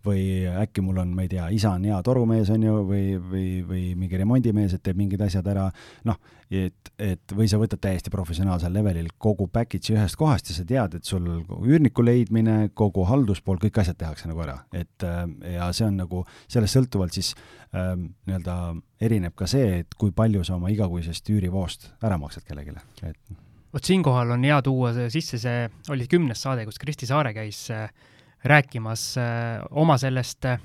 või 0.07 0.23
äkki 0.65 0.83
mul 0.85 1.03
on, 1.05 1.13
ma 1.15 1.27
ei 1.27 1.33
tea, 1.33 1.51
isa 1.55 1.75
on 1.77 1.85
hea 1.89 2.01
torumees, 2.07 2.51
on 2.55 2.65
ju, 2.65 2.81
või, 2.89 3.05
või, 3.21 3.47
või 3.69 3.85
mingi 3.99 4.21
remondimees, 4.21 4.75
et 4.75 4.85
teeb 4.85 4.99
mingid 4.99 5.23
asjad 5.29 5.47
ära, 5.53 5.69
noh, 6.09 6.19
et, 6.51 6.93
et 6.97 7.37
või 7.37 7.49
sa 7.51 7.61
võtad 7.61 7.81
täiesti 7.85 8.11
professionaalsel 8.13 8.73
levelil 8.73 9.11
kogu 9.21 9.51
package'i 9.53 9.99
ühest 9.99 10.17
kohast 10.19 10.49
ja 10.49 10.57
sa 10.57 10.67
tead, 10.69 10.99
et 10.99 11.09
sul 11.09 11.29
üürniku 11.61 12.05
leidmine, 12.07 12.71
kogu 12.79 13.05
halduspool, 13.09 13.61
kõik 13.63 13.83
asjad 13.83 14.01
tehakse 14.01 14.31
nagu 14.31 14.43
ära, 14.47 14.63
et 14.73 15.05
ja 15.53 15.69
see 15.77 15.89
on 15.89 16.01
nagu 16.01 16.25
sellest 16.49 16.79
sõltuvalt 16.79 17.17
siis 17.17 17.35
ähm, 17.77 18.13
nii-öelda 18.27 18.59
erineb 19.01 19.35
ka 19.39 19.47
see, 19.47 19.83
et 19.83 19.99
kui 19.99 20.11
palju 20.15 20.43
sa 20.47 20.57
oma 20.57 20.73
igakuisest 20.75 21.29
üürivoost 21.31 21.91
ära 22.03 22.19
maksad 22.19 22.47
kellelegi, 22.47 22.75
et 23.07 23.39
vot 23.73 23.85
siinkohal 23.85 24.33
on 24.37 24.47
hea 24.47 24.59
tuua 24.65 24.93
sisse 25.13 25.41
see, 25.41 25.67
oli 25.93 26.09
kümnes 26.11 26.41
saade, 26.45 26.65
kus 26.69 26.81
Kristi 26.81 27.09
Saare 27.09 27.35
käis 27.37 27.67
äh, 27.75 27.89
rääkimas 28.49 29.11
äh, 29.21 29.67
oma 29.71 29.99
sellest 30.01 30.49
äh, 30.49 30.61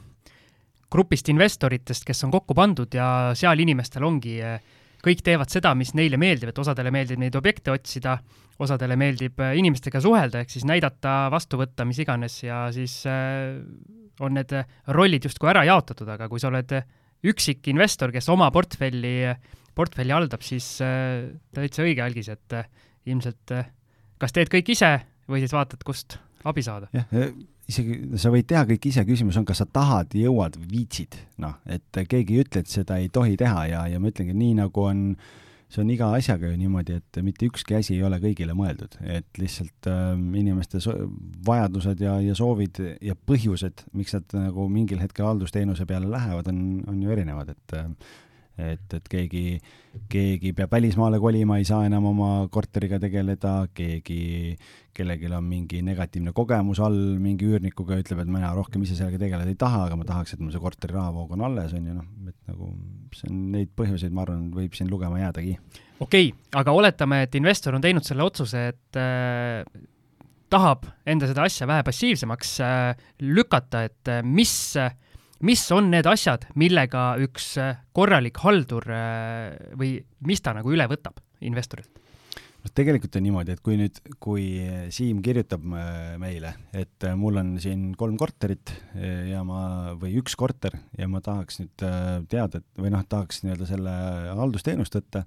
grupist 0.94 1.30
investoritest, 1.34 2.06
kes 2.06 2.24
on 2.24 2.32
kokku 2.34 2.56
pandud 2.56 2.94
ja 2.94 3.34
seal 3.38 3.60
inimestel 3.60 4.06
ongi, 4.06 4.38
kõik 5.04 5.24
teevad 5.26 5.50
seda, 5.50 5.72
mis 5.74 5.96
neile 5.98 6.20
meeldib, 6.22 6.52
et 6.52 6.60
osadele 6.62 6.92
meeldib 6.94 7.18
neid 7.18 7.34
objekte 7.36 7.74
otsida, 7.74 8.20
osadele 8.62 8.94
meeldib 9.02 9.42
inimestega 9.58 9.98
suhelda, 10.06 10.44
ehk 10.44 10.54
siis 10.54 10.68
näidata, 10.70 11.32
vastu 11.34 11.58
võtta, 11.58 11.82
mis 11.90 11.98
iganes, 11.98 12.36
ja 12.46 12.68
siis 12.72 13.00
on 13.10 14.38
need 14.38 14.54
rollid 14.94 15.26
justkui 15.26 15.50
ära 15.50 15.66
jaotatud, 15.66 16.14
aga 16.14 16.30
kui 16.30 16.38
sa 16.38 16.52
oled 16.54 16.78
üksik 17.32 17.70
investor, 17.72 18.12
kes 18.14 18.28
oma 18.34 18.50
portfelli, 18.54 19.16
portfelli 19.78 20.16
haldab, 20.16 20.44
siis 20.46 20.76
äh, 20.84 21.32
täitsa 21.56 21.86
õige 21.86 22.04
algis, 22.06 22.30
et 22.34 22.58
äh, 22.58 22.70
ilmselt 23.10 23.56
äh, 23.56 23.72
kas 24.22 24.36
teed 24.36 24.52
kõik 24.52 24.74
ise 24.76 24.96
või 25.30 25.44
siis 25.44 25.56
vaatad, 25.56 25.84
kust 25.88 26.18
abi 26.48 26.64
saada. 26.66 26.90
jah, 26.96 27.32
isegi 27.70 28.20
sa 28.20 28.32
võid 28.34 28.50
teha 28.50 28.66
kõik 28.68 28.90
ise, 28.90 29.06
küsimus 29.08 29.40
on, 29.40 29.48
kas 29.48 29.64
sa 29.64 29.68
tahad, 29.70 30.12
jõuad, 30.20 30.60
viitsid, 30.70 31.16
noh, 31.44 31.56
et 31.66 32.04
keegi 32.10 32.38
ei 32.38 32.44
ütle, 32.44 32.64
et 32.64 32.72
seda 32.72 33.00
ei 33.00 33.08
tohi 33.14 33.40
teha 33.40 33.70
ja, 33.72 33.88
ja 33.92 34.04
ma 34.04 34.12
ütlengi, 34.12 34.36
nii 34.36 34.60
nagu 34.60 34.84
on 34.90 35.06
äh, 35.16 35.32
see 35.74 35.82
on 35.82 35.90
iga 35.90 36.10
asjaga 36.14 36.52
ju 36.52 36.58
niimoodi, 36.60 36.98
et 37.02 37.20
mitte 37.26 37.48
ükski 37.50 37.78
asi 37.80 37.96
ei 37.96 38.04
ole 38.06 38.20
kõigile 38.22 38.54
mõeldud, 38.58 39.00
et 39.10 39.42
lihtsalt 39.42 39.90
äh, 39.90 40.12
inimeste 40.40 40.82
so 40.84 40.94
vajadused 41.48 42.04
ja, 42.04 42.20
ja 42.22 42.36
soovid 42.38 42.82
ja 43.02 43.16
põhjused, 43.18 43.88
miks 43.98 44.14
nad 44.18 44.38
nagu 44.38 44.68
mingil 44.72 45.02
hetkel 45.02 45.32
haldusteenuse 45.32 45.88
peale 45.90 46.12
lähevad, 46.12 46.52
on, 46.54 46.62
on 46.92 47.02
ju 47.02 47.16
erinevad, 47.16 47.56
et 47.56 47.78
äh, 47.80 47.90
et, 48.58 48.94
et 48.94 49.08
keegi, 49.10 49.44
keegi 50.12 50.54
peab 50.58 50.74
välismaale 50.76 51.20
kolima, 51.22 51.58
ei 51.58 51.66
saa 51.68 51.86
enam 51.88 52.06
oma 52.12 52.30
korteriga 52.54 53.00
tegeleda, 53.02 53.54
keegi, 53.74 54.56
kellelgi 54.94 55.32
on 55.34 55.48
mingi 55.48 55.82
negatiivne 55.86 56.34
kogemus 56.38 56.82
all 56.84 57.00
mingi 57.22 57.48
üürnikuga, 57.50 57.98
ütleb, 58.04 58.22
et 58.24 58.34
mina 58.34 58.52
rohkem 58.54 58.86
ise 58.86 58.98
sellega 59.00 59.22
tegeleda 59.26 59.50
ei 59.50 59.58
taha, 59.60 59.88
aga 59.88 59.98
ma 60.00 60.06
tahaks, 60.10 60.36
et 60.36 60.44
mul 60.44 60.54
see 60.54 60.62
korteri 60.62 60.94
rahavoog 60.98 61.34
on 61.38 61.48
alles, 61.50 61.74
on 61.74 61.90
ju, 61.90 61.96
noh, 61.98 62.12
et 62.30 62.52
nagu 62.52 62.70
see 63.18 63.32
on 63.32 63.40
neid 63.56 63.74
põhjuseid, 63.78 64.14
ma 64.14 64.28
arvan, 64.28 64.52
võib 64.54 64.78
siin 64.78 64.92
lugema 64.92 65.22
jäädagi. 65.22 65.58
okei 66.00 66.30
okay,, 66.30 66.38
aga 66.62 66.78
oletame, 66.78 67.24
et 67.26 67.42
investor 67.42 67.74
on 67.74 67.84
teinud 67.84 68.06
selle 68.06 68.26
otsuse, 68.26 68.68
et 68.74 69.02
äh, 69.02 69.66
tahab 70.54 70.86
enda 71.10 71.30
seda 71.30 71.48
asja 71.48 71.68
vähe 71.70 71.86
passiivsemaks 71.88 72.54
äh, 72.62 73.08
lükata, 73.26 73.88
et 73.90 74.14
äh, 74.14 74.22
mis 74.22 74.54
äh, 74.78 74.94
mis 75.44 75.64
on 75.76 75.92
need 75.92 76.08
asjad, 76.10 76.48
millega 76.60 77.14
üks 77.24 77.54
äh, 77.62 77.76
korralik 77.96 78.40
haldur 78.44 78.88
äh, 78.92 79.76
või 79.80 79.98
mis 80.28 80.42
ta 80.44 80.56
nagu 80.56 80.72
üle 80.74 80.88
võtab 80.92 81.20
investorilt? 81.44 82.00
noh, 82.64 82.72
tegelikult 82.72 83.18
on 83.20 83.26
niimoodi, 83.26 83.58
et 83.58 83.62
kui 83.64 83.76
nüüd, 83.76 83.98
kui 84.24 84.46
Siim 84.96 85.20
kirjutab 85.26 85.66
äh, 85.76 86.14
meile, 86.22 86.54
et 86.72 87.08
mul 87.20 87.42
on 87.42 87.56
siin 87.64 87.90
kolm 88.00 88.16
korterit 88.20 88.72
ja 89.28 89.42
ma, 89.48 89.64
või 90.00 90.16
üks 90.22 90.38
korter 90.40 90.78
ja 90.98 91.10
ma 91.12 91.20
tahaks 91.24 91.60
nüüd 91.60 91.88
teada, 92.32 92.62
et 92.62 92.80
või 92.80 92.94
noh, 92.94 93.04
tahaks 93.10 93.44
nii-öelda 93.44 93.68
selle 93.68 93.96
haldusteenust 94.40 94.96
võtta, 94.96 95.26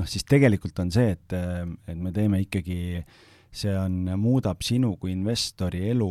noh 0.00 0.08
siis 0.08 0.24
tegelikult 0.28 0.80
on 0.80 0.94
see, 0.94 1.12
et, 1.18 1.36
et 1.36 2.00
me 2.00 2.14
teeme 2.16 2.40
ikkagi, 2.46 3.04
see 3.52 3.76
on, 3.76 4.06
muudab 4.16 4.64
sinu 4.64 4.94
kui 4.96 5.12
investori 5.12 5.84
elu 5.92 6.10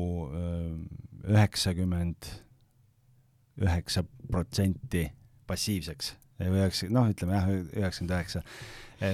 üheksakümmend 1.25 2.29
üheksa 3.59 4.03
protsenti 4.31 5.07
passiivseks. 5.49 6.13
Üheksa, 6.39 6.87
noh, 6.93 7.09
ütleme 7.11 7.35
jah, 7.35 7.49
üheksakümmend 7.51 8.15
üheksa. 8.15 8.43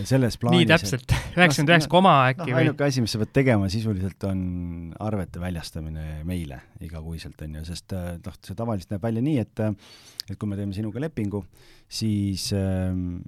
selles 0.05 0.33
plaanis 0.41 0.63
nii 0.63 0.67
täpselt, 0.69 1.13
üheksakümmend 1.37 1.71
üheksa 1.71 1.89
koma 1.89 2.13
äkki 2.31 2.49
no, 2.49 2.57
ainuke 2.57 2.85
asi, 2.85 3.03
mis 3.05 3.13
sa 3.13 3.21
pead 3.21 3.31
tegema 3.37 3.69
sisuliselt, 3.69 4.23
on 4.29 4.39
arvete 5.01 5.41
väljastamine 5.41 6.23
meile 6.25 6.59
igakuiselt, 6.85 7.41
on 7.45 7.59
ju, 7.59 7.63
sest 7.69 7.93
äh, 7.97 8.15
noh, 8.17 8.37
see 8.45 8.57
tavaliselt 8.57 8.93
näeb 8.93 9.05
välja 9.05 9.25
nii, 9.25 9.41
et 9.41 9.63
et 10.25 10.39
kui 10.41 10.49
me 10.49 10.57
teeme 10.57 10.73
sinuga 10.73 11.01
lepingu, 11.01 11.43
siis 11.85 12.47
ähm, 12.57 13.19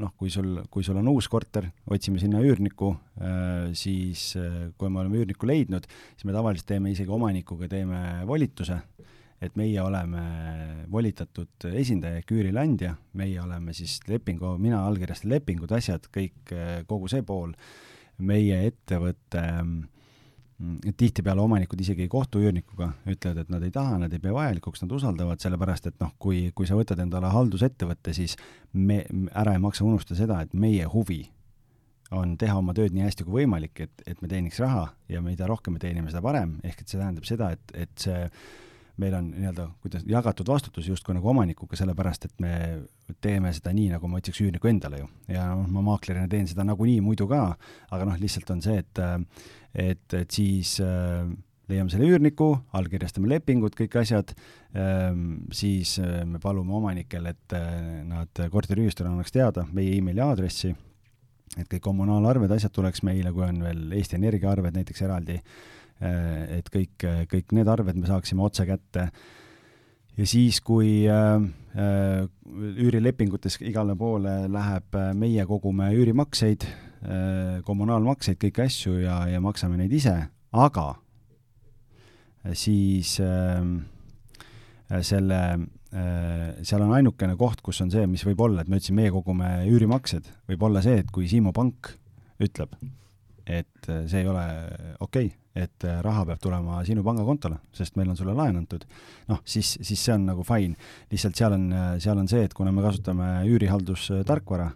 noh, 0.00 0.14
kui 0.16 0.32
sul, 0.32 0.62
kui 0.72 0.84
sul 0.84 0.96
on 1.00 1.10
uus 1.12 1.28
korter, 1.32 1.68
otsime 1.92 2.20
sinna 2.22 2.40
üürnikku, 2.40 2.94
äh, 3.20 3.72
siis 3.76 4.30
äh, 4.40 4.70
kui 4.80 4.92
me 4.92 5.02
oleme 5.02 5.20
üürniku 5.20 5.48
leidnud, 5.48 5.88
siis 6.16 6.28
me 6.28 6.36
tavaliselt 6.36 6.68
teeme 6.72 6.92
isegi 6.92 7.12
omanikuga, 7.12 7.68
teeme 7.72 8.22
volituse 8.28 8.80
et 9.42 9.56
meie 9.58 9.80
oleme 9.82 10.22
volitatud 10.92 11.66
esindaja 11.72 12.20
ehk 12.20 12.34
üürileandja, 12.36 12.94
meie 13.18 13.40
oleme 13.42 13.74
siis 13.76 13.98
lepingu, 14.08 14.54
mina 14.62 14.84
allkirjastan 14.86 15.32
lepingud, 15.34 15.72
asjad, 15.74 16.06
kõik, 16.14 16.54
kogu 16.90 17.10
see 17.10 17.24
pool, 17.26 17.54
meie 18.22 18.60
ettevõte 18.68 19.42
mm, 19.42 20.94
tihtipeale 20.98 21.42
omanikud 21.42 21.80
isegi 21.82 22.06
ei 22.06 22.12
kohtu 22.12 22.42
üürnikuga, 22.44 22.92
ütlevad, 23.08 23.42
et 23.42 23.52
nad 23.52 23.66
ei 23.66 23.74
taha, 23.74 23.98
nad 24.04 24.14
ei 24.14 24.22
pea 24.22 24.34
vajalikuks, 24.36 24.84
nad 24.84 24.94
usaldavad, 24.94 25.42
sellepärast 25.42 25.90
et 25.90 25.98
noh, 26.02 26.14
kui, 26.22 26.44
kui 26.54 26.68
sa 26.68 26.78
võtad 26.78 27.02
endale 27.02 27.32
haldusettevõtte, 27.34 28.14
siis 28.16 28.36
me, 28.72 29.02
ära 29.34 29.56
ei 29.56 29.62
maksa 29.62 29.86
unustada 29.88 30.20
seda, 30.22 30.42
et 30.44 30.54
meie 30.54 30.86
huvi 30.92 31.24
on 32.12 32.36
teha 32.38 32.58
oma 32.60 32.74
tööd 32.76 32.92
nii 32.94 33.06
hästi 33.06 33.24
kui 33.26 33.40
võimalik, 33.40 33.86
et, 33.86 34.02
et 34.06 34.20
me 34.22 34.28
teeniks 34.28 34.60
raha 34.62 34.90
ja 35.10 35.22
mida 35.24 35.48
rohkem 35.48 35.78
me 35.78 35.82
teenime, 35.82 36.12
seda 36.12 36.22
parem, 36.24 36.58
ehk 36.62 36.84
et 36.84 36.92
see 36.92 37.00
tähendab 37.00 37.26
seda, 37.26 37.54
et, 37.56 37.74
et 37.86 38.04
see 38.04 38.26
meil 39.02 39.18
on 39.18 39.30
nii-öelda, 39.34 39.68
kuidas, 39.84 40.06
jagatud 40.08 40.48
vastutus 40.48 40.88
justkui 40.88 41.16
nagu 41.16 41.30
omanikuga, 41.32 41.78
sellepärast 41.78 42.28
et 42.28 42.42
me 42.42 42.54
teeme 43.24 43.52
seda 43.54 43.74
nii, 43.74 43.90
nagu 43.96 44.10
ma 44.10 44.22
ütleks 44.22 44.40
üürniku 44.44 44.70
endale 44.70 45.02
ju. 45.02 45.08
ja 45.34 45.50
noh, 45.52 45.66
ma 45.74 45.84
maaklerina 45.92 46.30
teen 46.30 46.48
seda 46.50 46.66
nagunii 46.68 47.00
muidu 47.04 47.28
ka, 47.30 47.44
aga 47.92 48.08
noh, 48.08 48.18
lihtsalt 48.22 48.54
on 48.54 48.62
see, 48.64 48.78
et 48.82 49.02
et, 49.72 50.14
et 50.18 50.30
siis 50.30 50.76
äh, 50.84 51.24
leiame 51.70 51.92
selle 51.92 52.08
üürniku, 52.10 52.52
allkirjastame 52.76 53.30
lepingud, 53.30 53.74
kõik 53.78 53.96
asjad, 54.02 54.32
ehm, 54.76 55.44
siis 55.54 55.96
äh, 56.02 56.22
me 56.28 56.40
palume 56.42 56.74
omanikel, 56.78 57.28
et 57.30 57.56
äh, 57.56 57.68
nad 58.08 58.42
korteriühistule 58.52 59.10
annaks 59.10 59.34
teada 59.34 59.66
meie 59.72 59.94
emaili 59.98 60.22
aadressi, 60.24 60.72
et 61.56 61.68
kõik 61.68 61.84
kommunaalarved, 61.84 62.52
asjad 62.54 62.74
tuleks 62.74 63.04
meile, 63.06 63.32
kui 63.32 63.44
on 63.46 63.62
veel 63.64 63.96
Eesti 63.98 64.18
Energia 64.18 64.52
arved 64.52 64.76
näiteks 64.76 65.04
eraldi, 65.06 65.38
et 66.02 66.66
kõik, 66.72 67.04
kõik 67.30 67.52
need 67.54 67.68
arved 67.70 67.98
me 67.98 68.08
saaksime 68.08 68.42
otse 68.42 68.66
kätte. 68.66 69.08
Ja 70.18 70.26
siis, 70.28 70.58
kui 70.60 71.06
äh, 71.08 71.44
üürilepingutes 72.52 73.60
igale 73.64 73.94
poole 73.96 74.42
läheb, 74.52 74.98
meie 75.16 75.46
kogume 75.48 75.88
üürimakseid 75.96 76.66
äh,, 76.68 77.62
kommunaalmakseid, 77.64 78.36
kõiki 78.42 78.66
asju 78.66 78.98
ja, 79.06 79.22
ja 79.32 79.40
maksame 79.40 79.80
neid 79.80 79.94
ise, 79.96 80.18
aga 80.52 80.88
siis 82.58 83.16
äh, 83.24 83.64
selle 85.00 85.40
äh,, 85.56 86.48
seal 86.60 86.84
on 86.84 86.92
ainukene 86.98 87.38
koht, 87.40 87.64
kus 87.64 87.80
on 87.84 87.92
see, 87.94 88.04
mis 88.10 88.26
võib 88.28 88.44
olla, 88.44 88.62
et 88.62 88.68
me 88.68 88.80
ütlesime, 88.80 89.06
meie 89.06 89.14
kogume 89.14 89.52
üürimaksed, 89.70 90.28
võib 90.50 90.68
olla 90.68 90.84
see, 90.84 91.00
et 91.00 91.12
kui 91.14 91.30
Siimu 91.30 91.54
pank 91.56 91.94
ütleb, 92.42 92.74
et 93.46 93.88
äh, 93.88 94.04
see 94.10 94.26
ei 94.26 94.28
ole 94.28 94.44
okei 95.00 95.30
okay,, 95.30 95.38
et 95.54 95.84
äh, 95.84 96.00
raha 96.04 96.24
peab 96.30 96.40
tulema 96.42 96.80
sinu 96.88 97.04
pangakontole, 97.06 97.58
sest 97.76 97.96
meil 98.00 98.10
on 98.12 98.18
sulle 98.18 98.34
laen 98.36 98.56
antud, 98.62 98.86
noh, 99.28 99.42
siis, 99.44 99.76
siis 99.82 100.00
see 100.00 100.16
on 100.16 100.26
nagu 100.30 100.46
fine. 100.46 100.76
lihtsalt 101.12 101.38
seal 101.38 101.56
on, 101.58 101.70
seal 102.02 102.18
on 102.18 102.28
see, 102.30 102.44
et 102.46 102.54
kuna 102.56 102.72
me 102.72 102.84
kasutame 102.84 103.34
üürihaldustarkvara, 103.50 104.70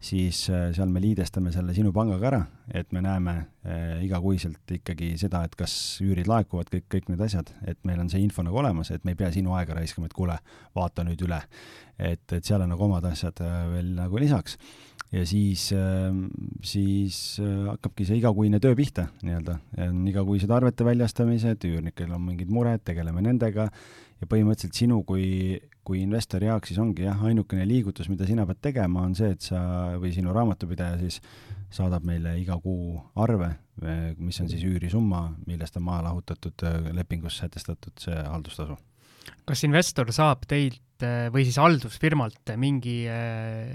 siis 0.00 0.50
äh, 0.50 0.70
seal 0.76 0.90
me 0.92 1.00
liidestame 1.00 1.50
selle 1.54 1.74
sinu 1.76 1.92
pangaga 1.94 2.28
ära, 2.30 2.40
et 2.74 2.92
me 2.92 3.02
näeme 3.04 3.34
äh, 3.36 4.04
igakuiselt 4.04 4.74
ikkagi 4.78 5.14
seda, 5.20 5.42
et 5.46 5.56
kas 5.58 5.74
üürid 6.04 6.28
laekuvad, 6.30 6.70
kõik, 6.72 6.86
kõik 6.92 7.10
need 7.12 7.22
asjad, 7.26 7.52
et 7.66 7.78
meil 7.88 8.02
on 8.02 8.10
see 8.12 8.22
info 8.24 8.44
nagu 8.46 8.60
olemas, 8.60 8.92
et 8.92 9.04
me 9.04 9.14
ei 9.14 9.20
pea 9.20 9.32
sinu 9.34 9.56
aega 9.56 9.78
raiskama, 9.78 10.10
et 10.10 10.16
kuule, 10.16 10.36
vaata 10.76 11.06
nüüd 11.06 11.24
üle. 11.26 11.40
et, 11.96 12.32
et 12.32 12.44
seal 12.44 12.60
on 12.60 12.68
nagu 12.74 12.84
omad 12.84 13.06
asjad 13.08 13.40
äh, 13.40 13.56
veel 13.72 13.94
nagu 13.96 14.20
lisaks. 14.20 14.58
Ja 15.12 15.22
siis, 15.28 15.68
siis 16.66 17.18
hakkabki 17.40 18.06
see 18.08 18.18
igakuine 18.20 18.60
töö 18.62 18.74
pihta 18.78 19.06
nii-öelda, 19.22 19.58
on 19.86 20.02
igakuised 20.10 20.50
arvete 20.50 20.86
väljastamised, 20.86 21.66
üürnikel 21.68 22.10
on 22.14 22.24
mingid 22.26 22.50
mured, 22.52 22.82
tegeleme 22.86 23.22
nendega 23.24 23.68
ja 24.20 24.28
põhimõtteliselt 24.30 24.78
sinu 24.78 25.02
kui, 25.06 25.58
kui 25.86 26.00
investori 26.02 26.48
jaoks 26.50 26.72
siis 26.72 26.80
ongi 26.82 27.06
jah, 27.06 27.20
ainukene 27.28 27.66
liigutus, 27.68 28.10
mida 28.12 28.26
sina 28.28 28.46
pead 28.48 28.62
tegema, 28.70 29.04
on 29.06 29.14
see, 29.18 29.30
et 29.36 29.46
sa 29.46 29.60
või 30.00 30.12
sinu 30.16 30.34
raamatupidaja 30.36 30.98
siis 31.04 31.20
saadab 31.76 32.06
meile 32.06 32.36
iga 32.40 32.56
kuu 32.62 32.96
arve, 33.22 33.50
mis 34.18 34.40
on 34.40 34.50
siis 34.50 34.64
üürisumma, 34.64 35.28
millest 35.46 35.76
on 35.76 35.86
maha 35.86 36.06
lahutatud 36.08 36.66
lepingus 36.96 37.38
sätestatud 37.42 38.06
see 38.06 38.16
haldustasu. 38.16 38.78
Kas 39.46 39.64
investor 39.66 40.12
saab 40.14 40.44
teilt 40.48 40.82
või 41.32 41.42
siis 41.44 41.58
haldusfirmalt 41.60 42.54
mingi 42.56 43.02
äh, 43.12 43.66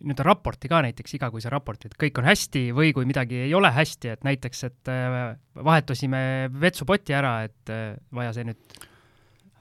nii-öelda 0.00 0.24
raporti 0.24 0.70
ka 0.72 0.78
näiteks, 0.86 1.18
igakuise 1.18 1.52
raporti, 1.52 1.90
et 1.90 1.98
kõik 2.00 2.22
on 2.22 2.28
hästi 2.30 2.70
või 2.76 2.94
kui 2.96 3.04
midagi 3.08 3.42
ei 3.44 3.52
ole 3.54 3.68
hästi, 3.74 4.14
et 4.14 4.24
näiteks, 4.24 4.62
et 4.70 4.92
äh, 4.92 5.34
vahetasime 5.60 6.22
vetsupoti 6.62 7.16
ära, 7.16 7.42
et 7.50 7.74
vaja 8.16 8.32
see 8.32 8.48
nüüd 8.48 8.80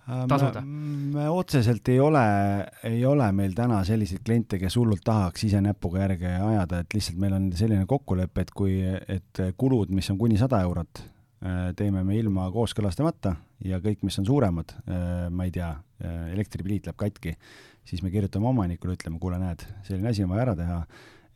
Äh, 0.09 0.25
tasuda? 0.27 0.61
me 1.13 1.27
otseselt 1.29 1.89
ei 1.93 1.99
ole, 2.01 2.23
ei 2.87 3.03
ole 3.05 3.27
meil 3.35 3.53
täna 3.57 3.83
selliseid 3.85 4.23
kliente, 4.25 4.57
kes 4.61 4.77
hullult 4.79 5.03
tahaks 5.05 5.45
ise 5.45 5.61
näpuga 5.61 6.01
järge 6.07 6.31
ajada, 6.33 6.81
et 6.81 6.97
lihtsalt 6.97 7.19
meil 7.21 7.35
on 7.37 7.47
selline 7.57 7.85
kokkulepe, 7.89 8.45
et 8.45 8.53
kui, 8.55 8.79
et 8.89 9.43
kulud, 9.57 9.93
mis 9.93 10.09
on 10.09 10.17
kuni 10.17 10.39
sada 10.41 10.63
eurot, 10.65 11.03
teeme 11.79 12.03
me 12.03 12.17
ilma 12.19 12.49
kooskõlastamata 12.51 13.35
ja 13.63 13.79
kõik, 13.83 14.01
mis 14.07 14.17
on 14.19 14.27
suuremad, 14.27 14.73
äh, 14.87 15.29
ma 15.31 15.47
ei 15.47 15.53
tea, 15.55 15.71
elektripliit 16.31 16.85
läheb 16.87 16.95
katki, 16.99 17.33
siis 17.83 17.99
me 18.05 18.11
kirjutame 18.11 18.47
omanikule, 18.47 18.93
ütleme, 18.95 19.17
kuule, 19.19 19.35
näed, 19.41 19.65
selline 19.83 20.13
asi 20.13 20.23
on 20.23 20.29
vaja 20.31 20.45
ära 20.45 20.53
teha 20.55 20.77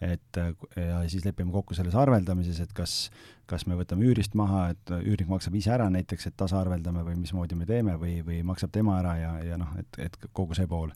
et 0.04 0.38
ja 0.76 1.02
siis 1.08 1.26
lepime 1.26 1.52
kokku 1.52 1.76
selles 1.78 1.96
arveldamises, 1.96 2.60
et 2.64 2.72
kas, 2.76 3.10
kas 3.50 3.66
me 3.70 3.78
võtame 3.80 4.04
üürist 4.08 4.36
maha, 4.40 4.66
et 4.74 4.94
üürnik 5.00 5.30
maksab 5.32 5.56
ise 5.60 5.72
ära 5.76 5.90
näiteks, 5.94 6.28
et 6.28 6.38
tasaarveldame 6.40 7.06
või 7.06 7.16
mismoodi 7.22 7.56
me 7.60 7.68
teeme 7.70 7.96
või, 8.00 8.18
või 8.26 8.42
maksab 8.48 8.74
tema 8.76 8.98
ära 9.00 9.14
ja, 9.20 9.32
ja 9.52 9.60
noh, 9.62 9.72
et, 9.80 10.00
et 10.08 10.18
kogu 10.32 10.58
see 10.58 10.68
pool. 10.68 10.92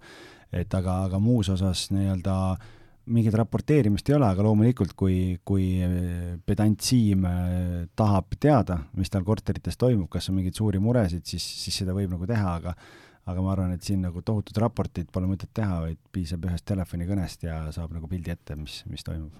et 0.51 0.73
aga, 0.73 1.03
aga 1.07 1.19
muus 1.19 1.49
osas 1.51 1.87
nii-öelda 1.91 2.35
mingit 3.07 3.35
raporteerimist 3.39 4.09
ei 4.09 4.17
ole, 4.17 4.27
aga 4.27 4.43
loomulikult, 4.45 4.93
kui, 4.97 5.37
kui 5.47 5.67
pedant 6.45 6.83
Siim 6.83 7.25
äh, 7.27 7.87
tahab 7.97 8.37
teada, 8.39 8.81
mis 8.99 9.11
tal 9.13 9.25
korterites 9.27 9.79
toimub, 9.79 10.09
kas 10.11 10.29
on 10.31 10.39
mingeid 10.39 10.57
suuri 10.57 10.81
muresid, 10.83 11.25
siis, 11.27 11.45
siis 11.63 11.83
seda 11.83 11.95
võib 11.95 12.11
nagu 12.13 12.27
teha, 12.29 12.55
aga 12.61 12.75
aga 13.27 13.43
ma 13.43 13.51
arvan, 13.51 13.73
et 13.75 13.83
siin 13.83 13.99
nagu 14.05 14.21
tohutut 14.23 14.55
raportit 14.63 15.09
pole 15.11 15.27
mõtet 15.27 15.51
teha, 15.55 15.81
vaid 15.83 15.99
piisab 16.15 16.45
ühest 16.47 16.63
telefonikõnest 16.69 17.43
ja 17.43 17.59
saab 17.75 17.91
nagu 17.95 18.07
pildi 18.07 18.31
ette, 18.31 18.55
mis, 18.55 18.79
mis 18.87 19.03
toimub. 19.03 19.33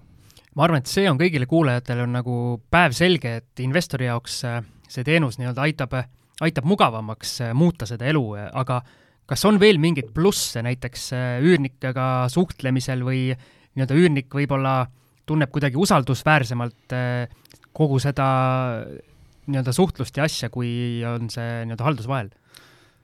ma 0.56 0.66
arvan, 0.66 0.82
et 0.82 0.92
see 0.92 1.08
on 1.08 1.20
kõigile 1.20 1.48
kuulajatele 1.48 2.04
on 2.04 2.12
nagu 2.18 2.36
päevselge, 2.70 3.34
et 3.40 3.64
investori 3.64 4.08
jaoks 4.10 4.42
äh, 4.48 4.60
see 4.88 5.06
teenus 5.08 5.40
nii-öelda 5.40 5.64
aitab, 5.64 5.96
aitab 6.44 6.68
mugavamaks 6.68 7.38
äh, 7.46 7.54
muuta 7.56 7.88
seda 7.88 8.08
elu, 8.12 8.24
aga 8.52 8.82
kas 9.28 9.44
on 9.48 9.60
veel 9.60 9.80
mingeid 9.80 10.12
plusse 10.16 10.62
näiteks 10.64 11.12
äh, 11.16 11.30
üürnikega 11.44 12.28
suhtlemisel 12.32 13.04
või 13.06 13.22
nii-öelda 13.78 13.98
üürnik 13.98 14.34
võib-olla 14.34 14.80
tunneb 15.28 15.52
kuidagi 15.54 15.78
usaldusväärsemalt 15.78 16.94
kogu 17.76 17.98
seda 18.02 18.26
nii-öelda 19.48 19.72
suhtlust 19.76 20.16
ja 20.18 20.26
asja, 20.28 20.50
kui 20.52 21.00
on 21.06 21.30
see 21.32 21.64
nii-öelda 21.64 21.86
haldusvahel? 21.86 22.34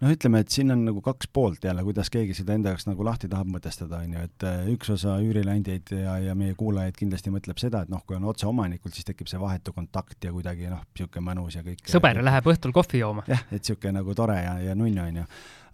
noh, 0.04 0.12
ütleme, 0.12 0.43
et 0.45 0.52
siin 0.52 0.73
on 0.75 0.83
nagu 0.85 1.00
kaks 1.04 1.28
poolt 1.33 1.64
jälle, 1.64 1.85
kuidas 1.87 2.11
keegi 2.12 2.37
seda 2.37 2.57
enda 2.59 2.73
jaoks 2.73 2.87
nagu 2.88 3.07
lahti 3.07 3.28
tahab 3.31 3.49
mõtestada, 3.54 4.02
on 4.04 4.16
ju, 4.16 4.25
et 4.28 4.47
äh, 4.49 4.69
üks 4.75 4.90
osa 4.93 5.16
üürileandjaid 5.25 5.95
ja, 5.97 6.16
ja 6.26 6.37
meie 6.38 6.57
kuulajaid 6.59 6.99
kindlasti 6.99 7.33
mõtleb 7.33 7.61
seda, 7.62 7.85
et 7.85 7.93
noh, 7.93 8.02
kui 8.07 8.19
on 8.19 8.26
otse 8.31 8.49
omanikult, 8.50 8.97
siis 8.97 9.09
tekib 9.09 9.31
see 9.31 9.40
vahetu 9.40 9.73
kontakt 9.76 10.26
ja 10.26 10.33
kuidagi 10.35 10.69
noh, 10.69 10.83
niisugune 10.93 11.25
mõnus 11.31 11.59
ja 11.59 11.64
kõik. 11.66 11.85
sõber 11.90 12.21
ja, 12.21 12.26
läheb 12.28 12.50
õhtul 12.52 12.75
kohvi 12.76 13.00
jooma. 13.00 13.25
jah, 13.31 13.47
et 13.50 13.61
niisugune 13.62 14.00
nagu 14.00 14.16
tore 14.19 14.40
ja, 14.43 14.57
ja 14.69 14.78
nunnu, 14.78 15.07
on 15.07 15.23
ju. 15.23 15.28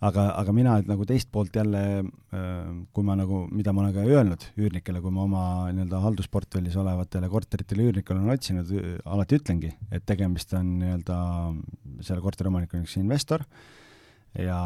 Aga, 0.06 0.24
aga 0.40 0.54
mina 0.56 0.76
nagu 0.88 1.04
teist 1.08 1.28
poolt 1.32 1.56
jälle, 1.56 1.82
äh, 2.32 2.70
kui 2.94 3.04
ma 3.06 3.16
nagu, 3.18 3.42
mida 3.52 3.74
ma 3.76 3.84
olen 3.84 3.96
ka 3.96 4.04
öelnud 4.06 4.46
üürnikele, 4.60 5.02
kui 5.04 5.12
ma 5.14 5.26
oma 5.26 5.42
nii-öelda 5.74 6.00
haldusportfellis 6.06 6.78
olevatele 6.80 7.28
korteritele 7.32 7.90
üürnikele 7.90 8.22
olen 8.22 8.36
otsinud, 8.36 8.72
alati 9.04 9.40
ütlengi, 9.40 9.74
et 9.92 10.06
tegemist 10.08 10.56
on 10.56 10.72
nii-öelda 10.80 11.20
selle 12.06 12.24
korteriomanik 12.24 12.74
on 12.74 12.86
üks 12.86 12.96
investor. 13.00 13.44
Ja, 14.38 14.60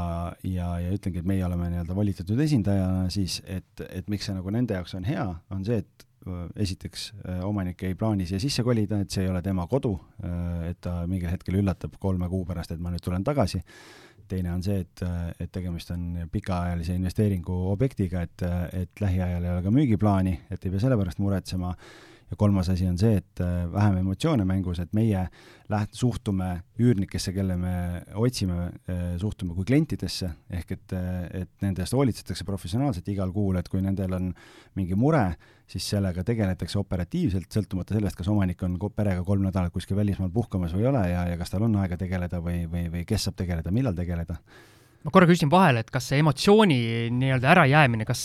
ja, 0.44 0.66
ja 0.76 0.90
ütlengi, 0.92 1.22
et 1.22 1.28
meie 1.28 1.44
oleme 1.46 1.70
nii-öelda 1.72 1.94
volitatud 1.96 2.40
esindajana 2.44 3.06
siis, 3.12 3.38
et, 3.48 3.86
et 3.88 4.10
miks 4.12 4.28
see 4.28 4.36
nagu 4.36 4.52
nende 4.52 4.76
jaoks 4.76 4.92
on 4.98 5.06
hea, 5.08 5.24
on 5.56 5.64
see, 5.64 5.78
et 5.80 6.04
äh, 6.28 6.42
esiteks 6.66 7.08
äh, 7.24 7.40
omanik 7.48 7.82
ei 7.88 7.96
plaani 7.98 8.28
siia 8.28 8.42
sisse 8.42 8.62
kolida, 8.62 9.00
et 9.00 9.10
see 9.10 9.24
ei 9.24 9.32
ole 9.32 9.40
tema 9.42 9.64
kodu, 9.66 9.96
et 10.68 10.78
ta 10.84 11.00
mingil 11.10 11.32
hetkel 11.32 11.58
üllatab 11.62 11.96
kolme 11.98 12.28
kuu 12.30 12.44
pärast, 12.46 12.76
et 12.76 12.84
ma 12.84 12.92
nüüd 12.92 13.02
tulen 13.02 13.24
tagasi, 13.24 13.64
teine 14.30 14.52
on 14.54 14.62
see, 14.64 14.80
et, 14.84 15.04
et 15.40 15.52
tegemist 15.52 15.90
on 15.94 16.24
pikaajalise 16.32 16.96
investeeringu 16.98 17.54
objektiga, 17.72 18.24
et, 18.24 18.46
et 18.84 19.04
lähiajal 19.04 19.44
ei 19.44 19.54
ole 19.54 19.62
ka 19.64 19.72
müügiplaani, 19.74 20.34
et 20.50 20.64
ei 20.64 20.72
pea 20.72 20.82
selle 20.82 20.98
pärast 21.00 21.22
muretsema. 21.22 21.74
Ja 22.30 22.36
kolmas 22.40 22.70
asi 22.72 22.86
on 22.88 22.96
see, 22.98 23.18
et 23.20 23.40
äh, 23.44 23.66
vähem 23.72 23.98
emotsioone 24.00 24.46
mängus, 24.48 24.78
et 24.80 24.94
meie 24.96 25.26
läht-, 25.70 25.92
suhtume 25.94 26.48
üürnikesse, 26.80 27.34
kelle 27.36 27.56
me 27.60 27.74
otsime, 28.16 28.70
äh, 28.88 29.02
suhtume 29.20 29.52
kui 29.54 29.66
klientidesse, 29.68 30.30
ehk 30.56 30.72
et, 30.78 30.94
äh, 30.96 31.42
et 31.42 31.52
nende 31.62 31.84
eest 31.84 31.94
hoolitsetakse 31.94 32.46
professionaalselt 32.48 33.10
igal 33.12 33.32
kuul, 33.32 33.60
et 33.60 33.68
kui 33.68 33.84
nendel 33.84 34.16
on 34.16 34.32
mingi 34.78 34.96
mure, 34.96 35.26
siis 35.74 35.88
sellega 35.96 36.22
tegeletakse 36.26 36.78
operatiivselt, 36.78 37.48
sõltumata 37.52 37.96
sellest, 37.96 38.16
kas 38.18 38.30
omanik 38.30 38.62
on 38.66 38.76
perega 38.94 39.24
kolm 39.26 39.42
nädalat 39.48 39.74
kuskil 39.74 39.98
välismaal 39.98 40.30
puhkamas 40.34 40.74
või 40.74 40.84
ei 40.84 40.90
ole 40.92 41.02
ja, 41.10 41.24
ja 41.32 41.40
kas 41.40 41.50
tal 41.50 41.66
on 41.66 41.74
aega 41.82 41.98
tegeleda 41.98 42.38
või, 42.44 42.62
või, 42.70 42.86
või 42.92 43.02
kes 43.08 43.26
saab 43.26 43.38
tegeleda, 43.40 43.72
millal 43.74 43.96
tegeleda. 43.98 44.38
ma 45.04 45.14
korra 45.14 45.28
küsin 45.30 45.50
vahele, 45.50 45.82
et 45.82 45.90
kas 45.90 46.12
see 46.12 46.22
emotsiooni 46.22 46.78
nii-öelda 47.18 47.50
ärajäämine, 47.56 48.06
kas 48.06 48.22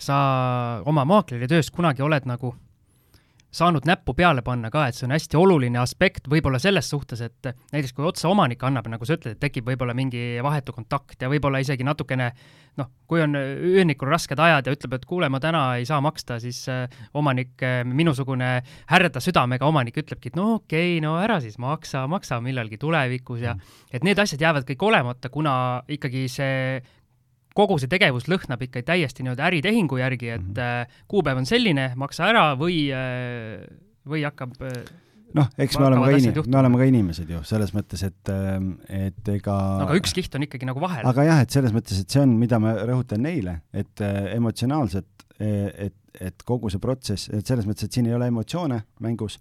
sa 0.00 0.18
oma 0.88 1.04
maakleri 1.04 1.48
töös 1.50 1.70
kunagi 1.74 2.02
oled 2.02 2.28
nagu 2.28 2.54
saanud 3.50 3.86
näppu 3.88 4.14
peale 4.14 4.42
panna 4.46 4.70
ka, 4.70 4.86
et 4.88 4.96
see 4.96 5.06
on 5.08 5.14
hästi 5.14 5.38
oluline 5.38 5.80
aspekt 5.82 6.28
võib-olla 6.30 6.60
selles 6.62 6.90
suhtes, 6.90 7.20
et 7.24 7.50
näiteks 7.74 7.94
kui 7.96 8.06
otse 8.06 8.28
omanik 8.30 8.62
annab, 8.66 8.86
nagu 8.92 9.06
sa 9.06 9.16
ütled, 9.18 9.34
et 9.36 9.42
tekib 9.42 9.66
võib-olla 9.70 9.94
mingi 9.96 10.38
vahetu 10.42 10.74
kontakt 10.76 11.22
ja 11.22 11.30
võib-olla 11.32 11.62
isegi 11.62 11.86
natukene 11.86 12.30
noh, 12.78 12.90
kui 13.10 13.22
on 13.24 13.34
üürnikul 13.34 14.10
rasked 14.10 14.38
ajad 14.38 14.68
ja 14.68 14.74
ütleb, 14.76 14.94
et 14.96 15.06
kuule, 15.08 15.28
ma 15.32 15.40
täna 15.42 15.64
ei 15.80 15.88
saa 15.88 15.98
maksta, 16.04 16.38
siis 16.42 16.62
äh, 16.70 16.86
omanik, 17.18 17.56
äh, 17.66 17.82
minusugune 17.84 18.52
härda 18.90 19.22
südamega 19.22 19.66
omanik 19.66 19.98
ütlebki, 20.04 20.30
et 20.30 20.38
no 20.38 20.60
okei 20.60 20.96
okay,, 20.96 21.02
no 21.04 21.16
ära 21.20 21.40
siis 21.42 21.58
maksa, 21.60 22.06
maksa 22.10 22.40
millalgi 22.44 22.78
tulevikus 22.80 23.42
ja 23.42 23.56
mm. 23.56 23.82
et 23.90 24.06
need 24.06 24.22
asjad 24.22 24.46
jäävad 24.46 24.68
kõik 24.68 24.86
olemata, 24.86 25.32
kuna 25.32 25.54
ikkagi 25.90 26.28
see 26.30 26.78
kogu 27.54 27.78
see 27.80 27.90
tegevus 27.90 28.28
lõhnab 28.30 28.62
ikka 28.66 28.82
täiesti 28.92 29.26
nii-öelda 29.26 29.46
äritehingu 29.50 30.00
järgi, 30.00 30.34
et 30.36 30.42
mm 30.42 30.56
-hmm. 30.56 31.04
kuupäev 31.08 31.42
on 31.42 31.46
selline, 31.46 31.92
maksa 31.96 32.28
ära 32.30 32.54
või, 32.58 32.88
äh, 32.94 33.64
või 34.06 34.24
hakkab 34.26 34.54
äh, 34.62 34.82
noh, 35.36 35.48
eks 35.58 35.78
me 35.78 35.86
oleme 35.88 36.08
ka 36.08 36.18
inim-, 36.18 36.42
me 36.46 36.58
oleme 36.60 36.80
ka 36.80 36.88
inimesed 36.90 37.30
ju, 37.30 37.40
selles 37.46 37.72
mõttes, 37.76 38.02
et, 38.06 38.32
et 38.88 39.32
ega 39.34 39.56
no, 39.56 39.88
aga 39.88 39.98
üks 40.00 40.14
kiht 40.16 40.34
on 40.36 40.46
ikkagi 40.46 40.68
nagu 40.68 40.82
vahel. 40.82 41.06
aga 41.06 41.26
jah, 41.26 41.42
et 41.44 41.54
selles 41.54 41.74
mõttes, 41.76 42.02
et 42.02 42.10
see 42.10 42.22
on, 42.24 42.36
mida 42.40 42.60
ma 42.62 42.74
rõhutan 42.88 43.22
neile, 43.26 43.60
et 43.72 44.04
äh, 44.04 44.32
emotsionaalselt, 44.36 45.26
et, 45.40 45.96
et 46.20 46.42
kogu 46.44 46.68
see 46.72 46.82
protsess, 46.82 47.30
et 47.32 47.46
selles 47.46 47.68
mõttes, 47.68 47.86
et 47.86 47.96
siin 47.96 48.10
ei 48.10 48.16
ole 48.16 48.28
emotsioone 48.28 48.82
mängus, 49.00 49.38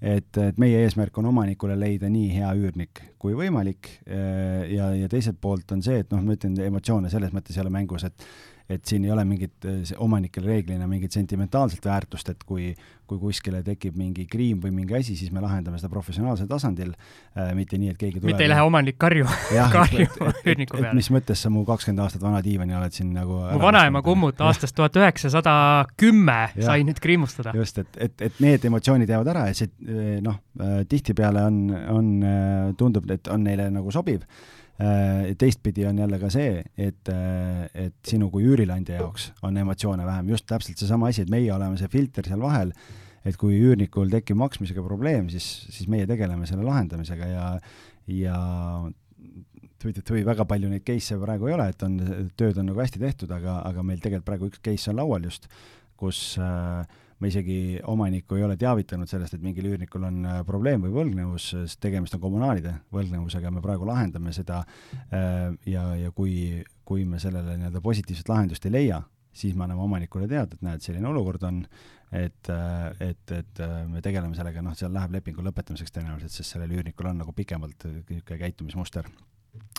et, 0.00 0.38
et 0.42 0.58
meie 0.60 0.82
eesmärk 0.84 1.16
on 1.18 1.30
omanikule 1.32 1.76
leida 1.78 2.10
nii 2.12 2.28
hea 2.34 2.50
üürnik 2.58 3.02
kui 3.22 3.36
võimalik 3.36 3.88
ja, 4.06 4.90
ja 4.94 5.08
teiselt 5.10 5.40
poolt 5.40 5.72
on 5.72 5.80
see, 5.82 6.02
et 6.04 6.12
noh, 6.12 6.20
ma 6.22 6.36
ütlen, 6.36 6.54
emotsioone 6.66 7.10
selles 7.12 7.32
mõttes 7.34 7.56
ei 7.56 7.64
ole 7.64 7.72
mängus, 7.74 8.04
et 8.06 8.26
et 8.68 8.82
siin 8.86 9.04
ei 9.06 9.12
ole 9.14 9.22
mingit, 9.24 9.66
omanikel 10.02 10.44
reeglina 10.46 10.88
mingit 10.90 11.14
sentimentaalset 11.14 11.84
väärtust, 11.86 12.30
et 12.32 12.42
kui, 12.46 12.72
kui 13.06 13.18
kuskile 13.20 13.60
tekib 13.66 13.94
mingi 13.98 14.24
kriim 14.30 14.58
või 14.62 14.72
mingi 14.74 14.96
asi, 14.98 15.14
siis 15.18 15.30
me 15.34 15.42
lahendame 15.44 15.78
seda 15.78 15.90
professionaalsel 15.92 16.48
tasandil 16.50 16.90
äh,, 16.90 17.52
mitte 17.54 17.78
nii, 17.78 17.92
et 17.94 18.00
keegi 18.00 18.18
tuleb 18.18 18.32
mitte 18.32 18.46
ei 18.46 18.50
lähe 18.50 18.64
omanik 18.66 18.98
karju, 18.98 19.28
karju 19.76 20.08
üürniku 20.42 20.80
peale. 20.80 20.96
mis 20.98 21.10
mõttes 21.14 21.44
sa 21.46 21.52
mu 21.52 21.62
kakskümmend 21.68 22.02
aastat 22.06 22.26
vana 22.26 22.42
diivani 22.44 22.74
oled 22.78 22.96
siin 22.96 23.14
nagu 23.14 23.38
mu 23.44 23.62
vanaema 23.62 24.02
kummut 24.06 24.42
aastast 24.48 24.74
tuhat 24.78 24.98
üheksasada 24.98 25.54
kümme 26.00 26.40
sai 26.58 26.82
nüüd 26.88 26.98
kriimustada. 27.02 27.54
just, 27.54 27.78
et, 27.78 28.02
et, 28.08 28.28
et 28.30 28.42
need 28.42 28.66
emotsioonid 28.66 29.14
jäävad 29.14 29.32
ära 29.36 29.46
ja 29.52 29.56
see 29.62 30.20
noh, 30.26 30.42
äh, 30.58 30.82
tihtipeale 30.90 31.46
on, 31.46 31.62
on, 31.94 32.12
äh, 32.26 32.76
tundub, 32.78 33.06
et 33.14 33.30
on 33.30 33.46
neile 33.46 33.70
nagu 33.70 33.94
sobiv 33.94 34.26
Äh, 34.26 34.55
teistpidi 34.76 35.86
on 35.88 35.98
jälle 35.98 36.18
ka 36.20 36.28
see, 36.32 36.60
et, 36.76 37.08
äh, 37.08 37.64
et 37.86 37.96
sinu 38.04 38.28
kui 38.32 38.44
üürileandja 38.44 39.00
jaoks 39.00 39.30
on 39.46 39.56
emotsioone 39.56 40.04
vähem, 40.04 40.28
just 40.34 40.46
täpselt 40.50 40.76
seesama 40.76 41.08
asi, 41.08 41.24
et 41.24 41.32
meie 41.32 41.48
oleme 41.54 41.78
see 41.80 41.88
filter 41.92 42.28
seal 42.28 42.44
vahel, 42.44 42.74
et 43.26 43.38
kui 43.40 43.56
üürnikul 43.56 44.12
tekib 44.12 44.36
maksmisega 44.36 44.84
probleem, 44.84 45.30
siis, 45.32 45.46
siis 45.72 45.88
meie 45.88 46.06
tegeleme 46.06 46.46
selle 46.46 46.66
lahendamisega 46.66 47.30
ja, 47.30 47.46
ja 48.12 48.36
tui-tui, 49.80 50.20
väga 50.26 50.44
palju 50.48 50.68
neid 50.70 50.84
case'e 50.86 51.18
praegu 51.22 51.48
ei 51.48 51.56
ole, 51.56 51.70
et 51.72 51.86
on, 51.86 51.96
tööd 52.36 52.60
on 52.60 52.70
nagu 52.70 52.84
hästi 52.84 53.00
tehtud, 53.00 53.32
aga, 53.32 53.62
aga 53.70 53.84
meil 53.86 54.04
tegelikult 54.04 54.28
praegu 54.28 54.52
üks 54.52 54.62
case 54.64 54.92
on 54.92 55.00
laual 55.00 55.24
just, 55.24 55.48
kus 55.96 56.20
äh, 56.36 56.84
me 57.20 57.30
isegi 57.30 57.80
omanikku 57.88 58.36
ei 58.36 58.44
ole 58.44 58.56
teavitanud 58.60 59.08
sellest, 59.08 59.36
et 59.36 59.44
mingil 59.44 59.70
üürnikul 59.70 60.04
on 60.08 60.22
äh, 60.28 60.38
probleem 60.46 60.84
või 60.84 60.92
võlgnevus, 60.94 61.48
sest 61.54 61.80
tegemist 61.82 62.16
on 62.16 62.22
kommunaalide 62.22 62.74
võlgnevusega, 62.92 63.52
me 63.54 63.64
praegu 63.64 63.88
lahendame 63.88 64.34
seda 64.36 64.62
äh, 64.62 65.52
ja, 65.68 65.88
ja 65.96 66.12
kui, 66.16 66.62
kui 66.84 67.06
me 67.08 67.20
sellele 67.22 67.56
nii-öelda 67.56 67.82
positiivset 67.84 68.28
lahendust 68.32 68.68
ei 68.68 68.74
leia, 68.74 69.00
siis 69.36 69.56
me 69.56 69.64
anname 69.64 69.84
omanikule 69.84 70.28
teada, 70.28 70.56
et 70.56 70.66
näed, 70.66 70.84
selline 70.84 71.08
olukord 71.08 71.46
on, 71.48 71.62
et, 72.12 72.52
äh, 72.52 72.90
et, 73.10 73.36
et 73.38 73.64
me 73.88 74.04
tegeleme 74.04 74.36
sellega, 74.36 74.64
noh, 74.64 74.76
seal 74.76 74.92
läheb 74.96 75.16
lepingu 75.16 75.44
lõpetamiseks 75.46 75.96
tõenäoliselt, 75.96 76.36
sest 76.36 76.56
sellel 76.56 76.76
üürnikul 76.76 77.08
on 77.12 77.24
nagu 77.24 77.36
pikemalt 77.36 77.88
niisugune 77.88 78.44
käitumismuster 78.44 79.08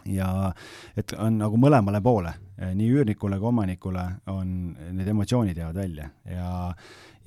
ja 0.08 0.54
et 0.98 1.14
on 1.20 1.38
nagu 1.42 1.58
mõlemale 1.60 2.02
poole, 2.02 2.32
nii 2.58 2.88
üürnikule 2.96 3.40
kui 3.40 3.50
omanikule 3.50 4.06
on, 4.32 4.50
need 4.96 5.08
emotsioonid 5.12 5.58
jäävad 5.58 5.82
välja. 5.84 6.10
Ja 6.32 6.52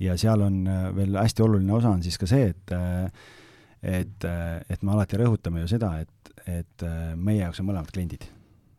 ja 0.01 0.17
seal 0.17 0.41
on 0.41 0.65
äh, 0.67 0.89
veel 0.95 1.15
hästi 1.17 1.45
oluline 1.45 1.73
osa 1.77 1.93
on 1.93 2.03
siis 2.03 2.17
ka 2.21 2.29
see, 2.29 2.51
et 2.53 2.75
äh, 2.75 3.07
et, 3.81 4.25
äh, 4.27 4.59
et 4.69 4.83
me 4.85 4.93
alati 4.93 5.17
rõhutame 5.17 5.63
ju 5.63 5.69
seda, 5.71 5.95
et, 6.03 6.31
et 6.45 6.85
meie 7.17 7.41
jaoks 7.41 7.61
on 7.61 7.69
mõlemad 7.69 7.89
kliendid. 7.93 8.27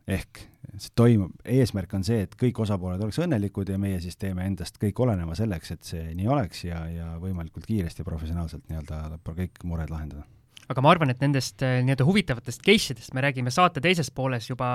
ehk 0.07 0.39
see 0.73 0.91
toimub, 0.99 1.31
eesmärk 1.47 1.93
on 1.95 2.03
see, 2.03 2.25
et 2.25 2.33
kõik 2.39 2.59
osapooled 2.59 2.99
oleks 3.03 3.19
õnnelikud 3.23 3.69
ja 3.71 3.77
meie 3.79 4.01
siis 4.03 4.17
teeme 4.19 4.43
endast 4.47 4.79
kõik 4.81 4.99
oleneva 4.99 5.35
selleks, 5.35 5.71
et 5.71 5.83
see 5.87 6.09
nii 6.15 6.27
oleks 6.27 6.65
ja, 6.65 6.81
ja 6.91 7.13
võimalikult 7.23 7.67
kiiresti 7.67 8.03
ja 8.03 8.07
professionaalselt 8.07 8.67
nii-öelda 8.67 9.19
kõik 9.29 9.63
mured 9.63 9.91
lahendada 9.93 10.25
aga 10.71 10.83
ma 10.83 10.91
arvan, 10.93 11.11
et 11.13 11.21
nendest 11.23 11.63
eh, 11.65 11.81
nii-öelda 11.85 12.07
huvitavatest 12.07 12.63
case 12.65 12.93
idest 12.95 13.13
me 13.15 13.23
räägime 13.25 13.51
saate 13.53 13.83
teises 13.83 14.11
pooles 14.15 14.47
juba 14.49 14.69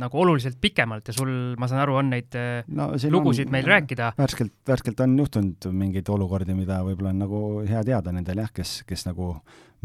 nagu 0.00 0.22
oluliselt 0.24 0.60
pikemalt 0.62 1.10
ja 1.10 1.16
sul, 1.16 1.32
ma 1.60 1.68
saan 1.70 1.84
aru, 1.84 1.98
on 2.02 2.12
neid 2.14 2.38
eh, 2.38 2.62
no, 2.68 2.90
lugusid 3.14 3.48
on, 3.50 3.56
meil 3.56 3.66
no, 3.68 3.74
rääkida. 3.76 4.12
värskelt, 4.18 4.54
värskelt 4.68 5.02
on 5.06 5.18
juhtunud 5.22 5.70
mingeid 5.82 6.08
olukordi, 6.10 6.56
mida 6.58 6.80
võib-olla 6.86 7.14
on 7.14 7.24
nagu 7.26 7.42
hea 7.68 7.82
teada 7.86 8.14
nendel 8.14 8.42
jah, 8.44 8.54
kes, 8.54 8.80
kes 8.88 9.06
nagu 9.08 9.34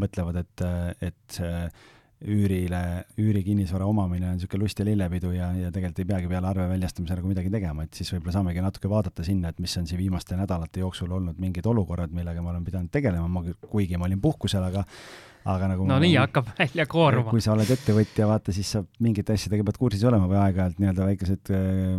mõtlevad, 0.02 0.42
et, 0.42 0.64
et 1.06 1.38
üürile, 2.24 2.80
üürikinnisvara 3.20 3.84
omamine 3.88 4.30
on 4.30 4.38
niisugune 4.38 4.64
lust 4.64 4.78
ja 4.80 4.86
lillepidu 4.88 5.34
ja, 5.34 5.50
ja 5.56 5.70
tegelikult 5.72 6.00
ei 6.00 6.08
peagi 6.08 6.30
peale 6.30 6.48
arve 6.48 6.64
väljastamise 6.70 7.18
nagu 7.18 7.28
midagi 7.28 7.52
tegema, 7.52 7.84
et 7.84 7.98
siis 7.98 8.10
võib-olla 8.14 8.38
saamegi 8.38 8.64
natuke 8.64 8.88
vaadata 8.88 9.24
sinna, 9.26 9.52
et 9.52 9.60
mis 9.60 9.76
on 9.76 9.88
siin 9.88 10.00
viimaste 10.00 10.38
nädalate 10.38 10.80
jooksul 10.80 11.12
olnud 11.12 11.40
mingid 11.42 11.68
olukorrad, 11.68 12.14
millega 12.16 12.44
ma 12.44 12.54
olen 12.54 12.64
pidanud 12.64 12.92
tegelema, 12.92 13.28
ma 13.28 13.44
kuigi 13.68 14.00
ma 14.00 14.08
olin 14.08 14.22
puhkusel, 14.22 14.64
aga 14.64 14.86
aga 15.46 15.70
nagu 15.70 15.86
no 15.86 15.98
nii 16.02 16.16
hakkab 16.18 16.50
välja 16.58 16.86
kooruma. 16.90 17.30
kui 17.30 17.44
sa 17.44 17.54
oled 17.54 17.70
ettevõtja, 17.70 18.28
vaata, 18.28 18.54
siis 18.54 18.74
sa 18.76 18.82
mingite 19.04 19.36
asjadega 19.36 19.66
pead 19.68 19.80
kursis 19.80 20.04
olema 20.08 20.28
või 20.30 20.40
aeg-ajalt 20.42 20.82
nii-öelda 20.82 21.08
väikesed 21.10 21.52
äh, 21.54 21.96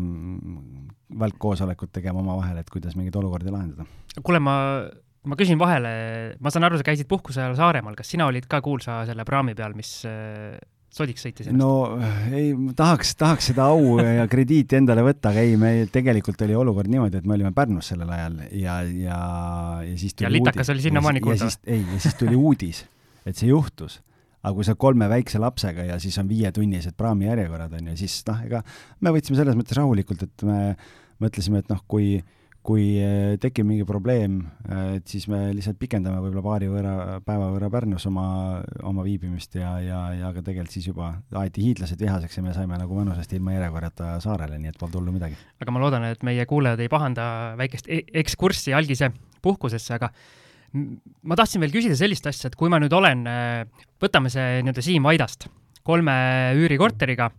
välkkoosolekud 1.26 1.94
tegema 1.96 2.24
omavahel, 2.24 2.60
et 2.62 2.72
kuidas 2.72 2.98
mingeid 3.00 3.16
olukordi 3.20 3.54
lahendada. 3.54 3.88
kuule, 4.22 4.42
ma, 4.44 4.56
ma 5.28 5.38
küsin 5.40 5.60
vahele, 5.60 5.92
ma 6.44 6.54
saan 6.54 6.68
aru, 6.68 6.80
sa 6.80 6.88
käisid 6.88 7.10
puhkuse 7.10 7.44
ajal 7.44 7.56
Saaremaal, 7.60 7.96
kas 8.00 8.12
sina 8.16 8.28
olid 8.28 8.50
ka 8.52 8.62
kuulsa 8.66 9.04
selle 9.08 9.26
praami 9.28 9.56
peal, 9.56 9.78
mis 9.78 10.02
äh, 10.10 10.58
sodiks 10.98 11.24
sõitis 11.24 11.48
ennast? 11.48 11.62
no 11.62 12.36
ei, 12.36 12.52
tahaks, 12.76 13.16
tahaks 13.20 13.52
seda 13.54 13.70
au 13.72 13.98
ja 14.02 14.28
krediiti 14.32 14.80
endale 14.80 15.06
võtta, 15.08 15.32
aga 15.32 15.48
ei, 15.48 15.56
meil 15.60 15.88
tegelikult 15.94 16.44
oli 16.44 16.58
olukord 16.58 16.92
niimoodi, 16.92 17.22
et 17.22 17.28
me 17.28 17.38
olime 17.38 17.54
Pärnus 17.56 17.94
sellel 17.94 18.12
ajal 18.18 18.38
ja, 18.52 18.82
ja, 18.84 19.22
ja 19.88 19.96
siis 19.96 20.16
tuli 20.18 20.28
ja 20.28 20.36
litakas 20.36 20.68
uudis, 20.68 20.76
oli 20.76 20.88
sinnamaani 20.90 21.24
kuulda? 21.24 21.52
ei, 21.64 21.84
ja 21.96 22.04
siis 22.04 22.20
tuli 22.20 22.36
uudis 22.50 22.84
et 23.28 23.40
see 23.40 23.52
juhtus. 23.52 24.02
aga 24.44 24.54
kui 24.56 24.64
sa 24.64 24.78
kolme 24.80 25.10
väikse 25.12 25.40
lapsega 25.42 25.84
ja 25.90 26.00
siis 26.00 26.16
on 26.22 26.28
viietunnised 26.30 26.96
praamijärjekorrad, 26.96 27.74
on 27.74 27.92
ju, 27.92 27.98
siis 28.00 28.22
noh, 28.30 28.38
ega 28.46 28.62
me 29.04 29.12
võtsime 29.12 29.36
selles 29.40 29.58
mõttes 29.60 29.76
rahulikult, 29.76 30.24
et 30.24 30.46
me 30.48 30.60
mõtlesime, 31.20 31.64
et 31.64 31.72
noh, 31.74 31.82
kui 31.90 32.22
kui 32.68 32.98
eh, 33.00 33.36
tekib 33.40 33.68
mingi 33.68 33.86
probleem, 33.88 34.42
eh, 34.68 34.98
et 34.98 35.08
siis 35.08 35.28
me 35.32 35.40
lihtsalt 35.56 35.78
pikendame 35.80 36.20
võib-olla 36.20 36.44
paari 36.44 36.68
võrra, 36.72 36.96
päeva 37.26 37.48
võrra 37.54 37.70
Pärnus 37.72 38.08
oma, 38.10 38.26
oma 38.88 39.06
viibimist 39.06 39.56
ja, 39.60 39.78
ja, 39.84 40.02
ja 40.18 40.32
ka 40.36 40.44
tegelikult 40.44 40.76
siis 40.76 40.90
juba 40.90 41.14
aeti 41.40 41.64
hiidlased 41.64 42.02
vihaseks 42.02 42.40
ja 42.40 42.44
me 42.44 42.56
saime 42.58 42.80
nagu 42.80 42.98
mõnusasti 42.98 43.40
ilma 43.40 43.56
järjekorrata 43.56 44.18
saarele, 44.24 44.60
nii 44.60 44.74
et 44.74 44.82
polnud 44.82 45.00
hullu 45.00 45.16
midagi. 45.16 45.40
aga 45.64 45.76
ma 45.76 45.84
loodan, 45.84 46.10
et 46.12 46.28
meie 46.28 46.44
kuulajad 46.50 46.84
ei 46.84 46.92
pahanda 46.92 47.30
väikest 47.60 47.88
e 47.88 48.02
ekskurssi 48.24 48.76
algise 48.76 49.14
puhkusesse, 49.46 49.96
aga 49.96 50.12
ma 50.76 51.38
tahtsin 51.40 51.64
veel 51.64 51.74
küsida 51.74 51.98
sellist 51.98 52.28
asja, 52.30 52.52
et 52.52 52.58
kui 52.60 52.72
ma 52.72 52.80
nüüd 52.82 52.94
olen, 52.94 53.26
äh, 53.30 53.86
võtame 54.02 54.32
see 54.34 54.62
nii-öelda 54.62 54.84
Siim 54.86 55.08
Vaidast, 55.08 55.48
kolme 55.88 56.16
üürikorteriga, 56.60 57.30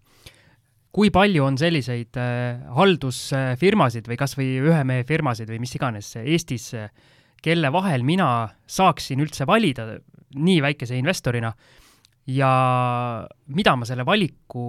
kui 0.95 1.12
palju 1.14 1.45
on 1.45 1.59
selliseid 1.61 2.17
äh, 2.19 2.61
haldusfirmasid 2.79 4.09
või 4.09 4.21
kas 4.21 4.37
või 4.38 4.55
ühe 4.62 4.81
mehe 4.88 5.05
firmasid 5.09 5.51
või 5.53 5.61
mis 5.62 5.77
iganes 5.77 6.14
Eestis, 6.23 6.73
kelle 7.45 7.71
vahel 7.71 8.03
mina 8.03 8.49
saaksin 8.67 9.21
üldse 9.23 9.47
valida 9.47 9.93
nii 10.35 10.62
väikese 10.64 10.99
investorina 10.99 11.53
ja 12.29 12.49
mida 13.57 13.75
ma 13.79 13.87
selle 13.88 14.05
valiku 14.07 14.64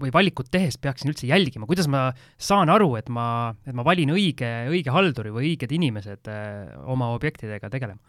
või 0.00 0.10
valikut 0.14 0.50
tehes 0.50 0.78
peaksin 0.82 1.12
üldse 1.12 1.28
jälgima, 1.28 1.68
kuidas 1.70 1.86
ma 1.90 2.08
saan 2.40 2.72
aru, 2.72 2.96
et 2.98 3.10
ma, 3.12 3.26
et 3.66 3.76
ma 3.76 3.84
valin 3.86 4.10
õige, 4.16 4.48
õige 4.72 4.94
halduri 4.94 5.30
või 5.34 5.52
õiged 5.52 5.70
inimesed 5.76 6.30
äh, 6.32 6.72
oma 6.90 7.12
objektidega 7.14 7.70
tegelema? 7.70 8.02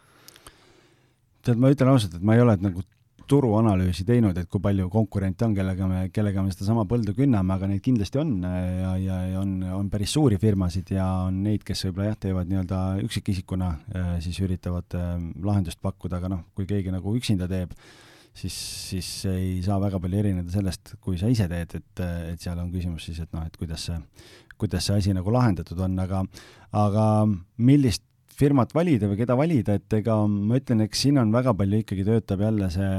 tead, 1.42 1.58
ma 1.58 1.72
ütlen 1.74 1.90
ausalt, 1.90 2.18
et 2.18 2.26
ma 2.26 2.36
ei 2.36 2.42
ole 2.42 2.54
nagu 2.62 2.84
turuanalüüsi 3.26 4.04
teinud, 4.06 4.36
et 4.36 4.48
kui 4.50 4.60
palju 4.62 4.88
konkurente 4.90 5.46
on, 5.46 5.54
kellega 5.56 5.86
me, 5.88 6.02
kellega 6.14 6.42
me 6.42 6.52
sedasama 6.52 6.82
põldu 6.90 7.14
künname, 7.16 7.54
aga 7.54 7.70
neid 7.70 7.82
kindlasti 7.82 8.18
on 8.20 8.34
ja, 8.42 8.92
ja, 8.98 9.18
ja 9.30 9.40
on, 9.40 9.56
on 9.78 9.88
päris 9.90 10.14
suuri 10.14 10.38
firmasid 10.42 10.90
ja 10.94 11.06
on 11.28 11.38
neid, 11.46 11.62
kes 11.66 11.86
võib-olla 11.86 12.10
jah, 12.10 12.18
teevad 12.26 12.50
nii-öelda 12.50 12.80
üksikisikuna, 13.06 13.74
äh, 13.94 14.14
siis 14.26 14.42
üritavad 14.42 14.98
lahendust 15.42 15.78
pakkuda, 15.82 16.18
aga 16.18 16.34
noh, 16.34 16.48
kui 16.58 16.66
keegi 16.68 16.94
nagu 16.94 17.14
üksinda 17.18 17.46
teeb, 17.50 17.78
siis, 18.34 18.54
siis 18.90 19.10
ei 19.30 19.58
saa 19.64 19.78
väga 19.82 20.00
palju 20.02 20.22
erineda 20.22 20.52
sellest, 20.52 20.96
kui 21.00 21.18
sa 21.20 21.30
ise 21.32 21.48
teed, 21.50 21.76
et, 21.78 22.04
et 22.32 22.40
seal 22.40 22.60
on 22.62 22.70
küsimus 22.72 23.08
siis, 23.08 23.20
et 23.22 23.32
noh, 23.34 23.44
et 23.46 23.58
kuidas 23.60 23.88
see, 23.90 23.98
kuidas 24.60 24.88
see 24.88 25.02
asi 25.02 25.16
nagu 25.16 25.34
lahendatud 25.34 25.80
on, 25.84 25.98
aga, 26.02 26.22
aga 26.84 27.06
millist 27.62 28.04
firmat 28.32 28.72
valida 28.74 29.10
või 29.10 29.20
keda 29.20 29.36
valida, 29.38 29.76
et 29.76 29.98
ega 30.00 30.16
ma 30.26 30.58
ütlen, 30.58 30.86
eks 30.86 31.04
siin 31.04 31.20
on 31.20 31.32
väga 31.34 31.54
palju 31.56 31.82
ikkagi 31.82 32.06
töötab 32.08 32.42
jälle 32.46 32.70
see 32.72 32.92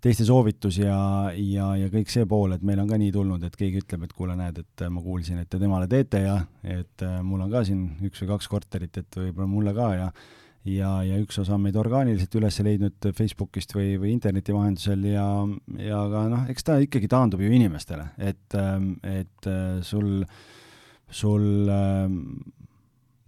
teiste 0.00 0.24
soovitus 0.24 0.78
ja, 0.80 0.96
ja, 1.36 1.66
ja 1.76 1.88
kõik 1.92 2.08
see 2.12 2.24
pool, 2.28 2.54
et 2.54 2.62
meil 2.64 2.80
on 2.80 2.88
ka 2.88 2.96
nii 3.00 3.10
tulnud, 3.12 3.42
et 3.44 3.56
keegi 3.58 3.82
ütleb, 3.82 4.06
et 4.06 4.14
kuule, 4.16 4.36
näed, 4.38 4.62
et 4.62 4.84
ma 4.88 5.02
kuulsin, 5.04 5.42
et 5.42 5.50
te 5.50 5.60
temale 5.60 5.90
teete 5.90 6.22
ja 6.24 6.38
et 6.64 7.04
mul 7.26 7.42
on 7.44 7.50
ka 7.52 7.66
siin 7.68 7.82
üks 8.08 8.22
või 8.24 8.30
kaks 8.32 8.48
korterit, 8.48 8.96
et 9.02 9.20
võib-olla 9.20 9.50
mulle 9.50 9.74
ka 9.76 9.90
ja 9.98 10.08
ja, 10.68 10.92
ja 11.06 11.18
üks 11.22 11.40
osa 11.40 11.56
on 11.56 11.64
meid 11.64 11.76
orgaaniliselt 11.80 12.34
üles 12.40 12.60
leidnud 12.64 13.10
Facebookist 13.16 13.74
või, 13.76 13.94
või 14.00 14.14
interneti 14.14 14.54
vahendusel 14.54 15.04
ja, 15.08 15.26
ja 15.80 16.00
ka 16.12 16.24
noh, 16.32 16.46
eks 16.52 16.66
ta 16.66 16.78
ikkagi 16.82 17.10
taandub 17.10 17.42
ju 17.44 17.52
inimestele, 17.56 18.10
et, 18.18 18.56
et 19.08 19.50
sul, 19.86 20.24
sul 21.08 21.46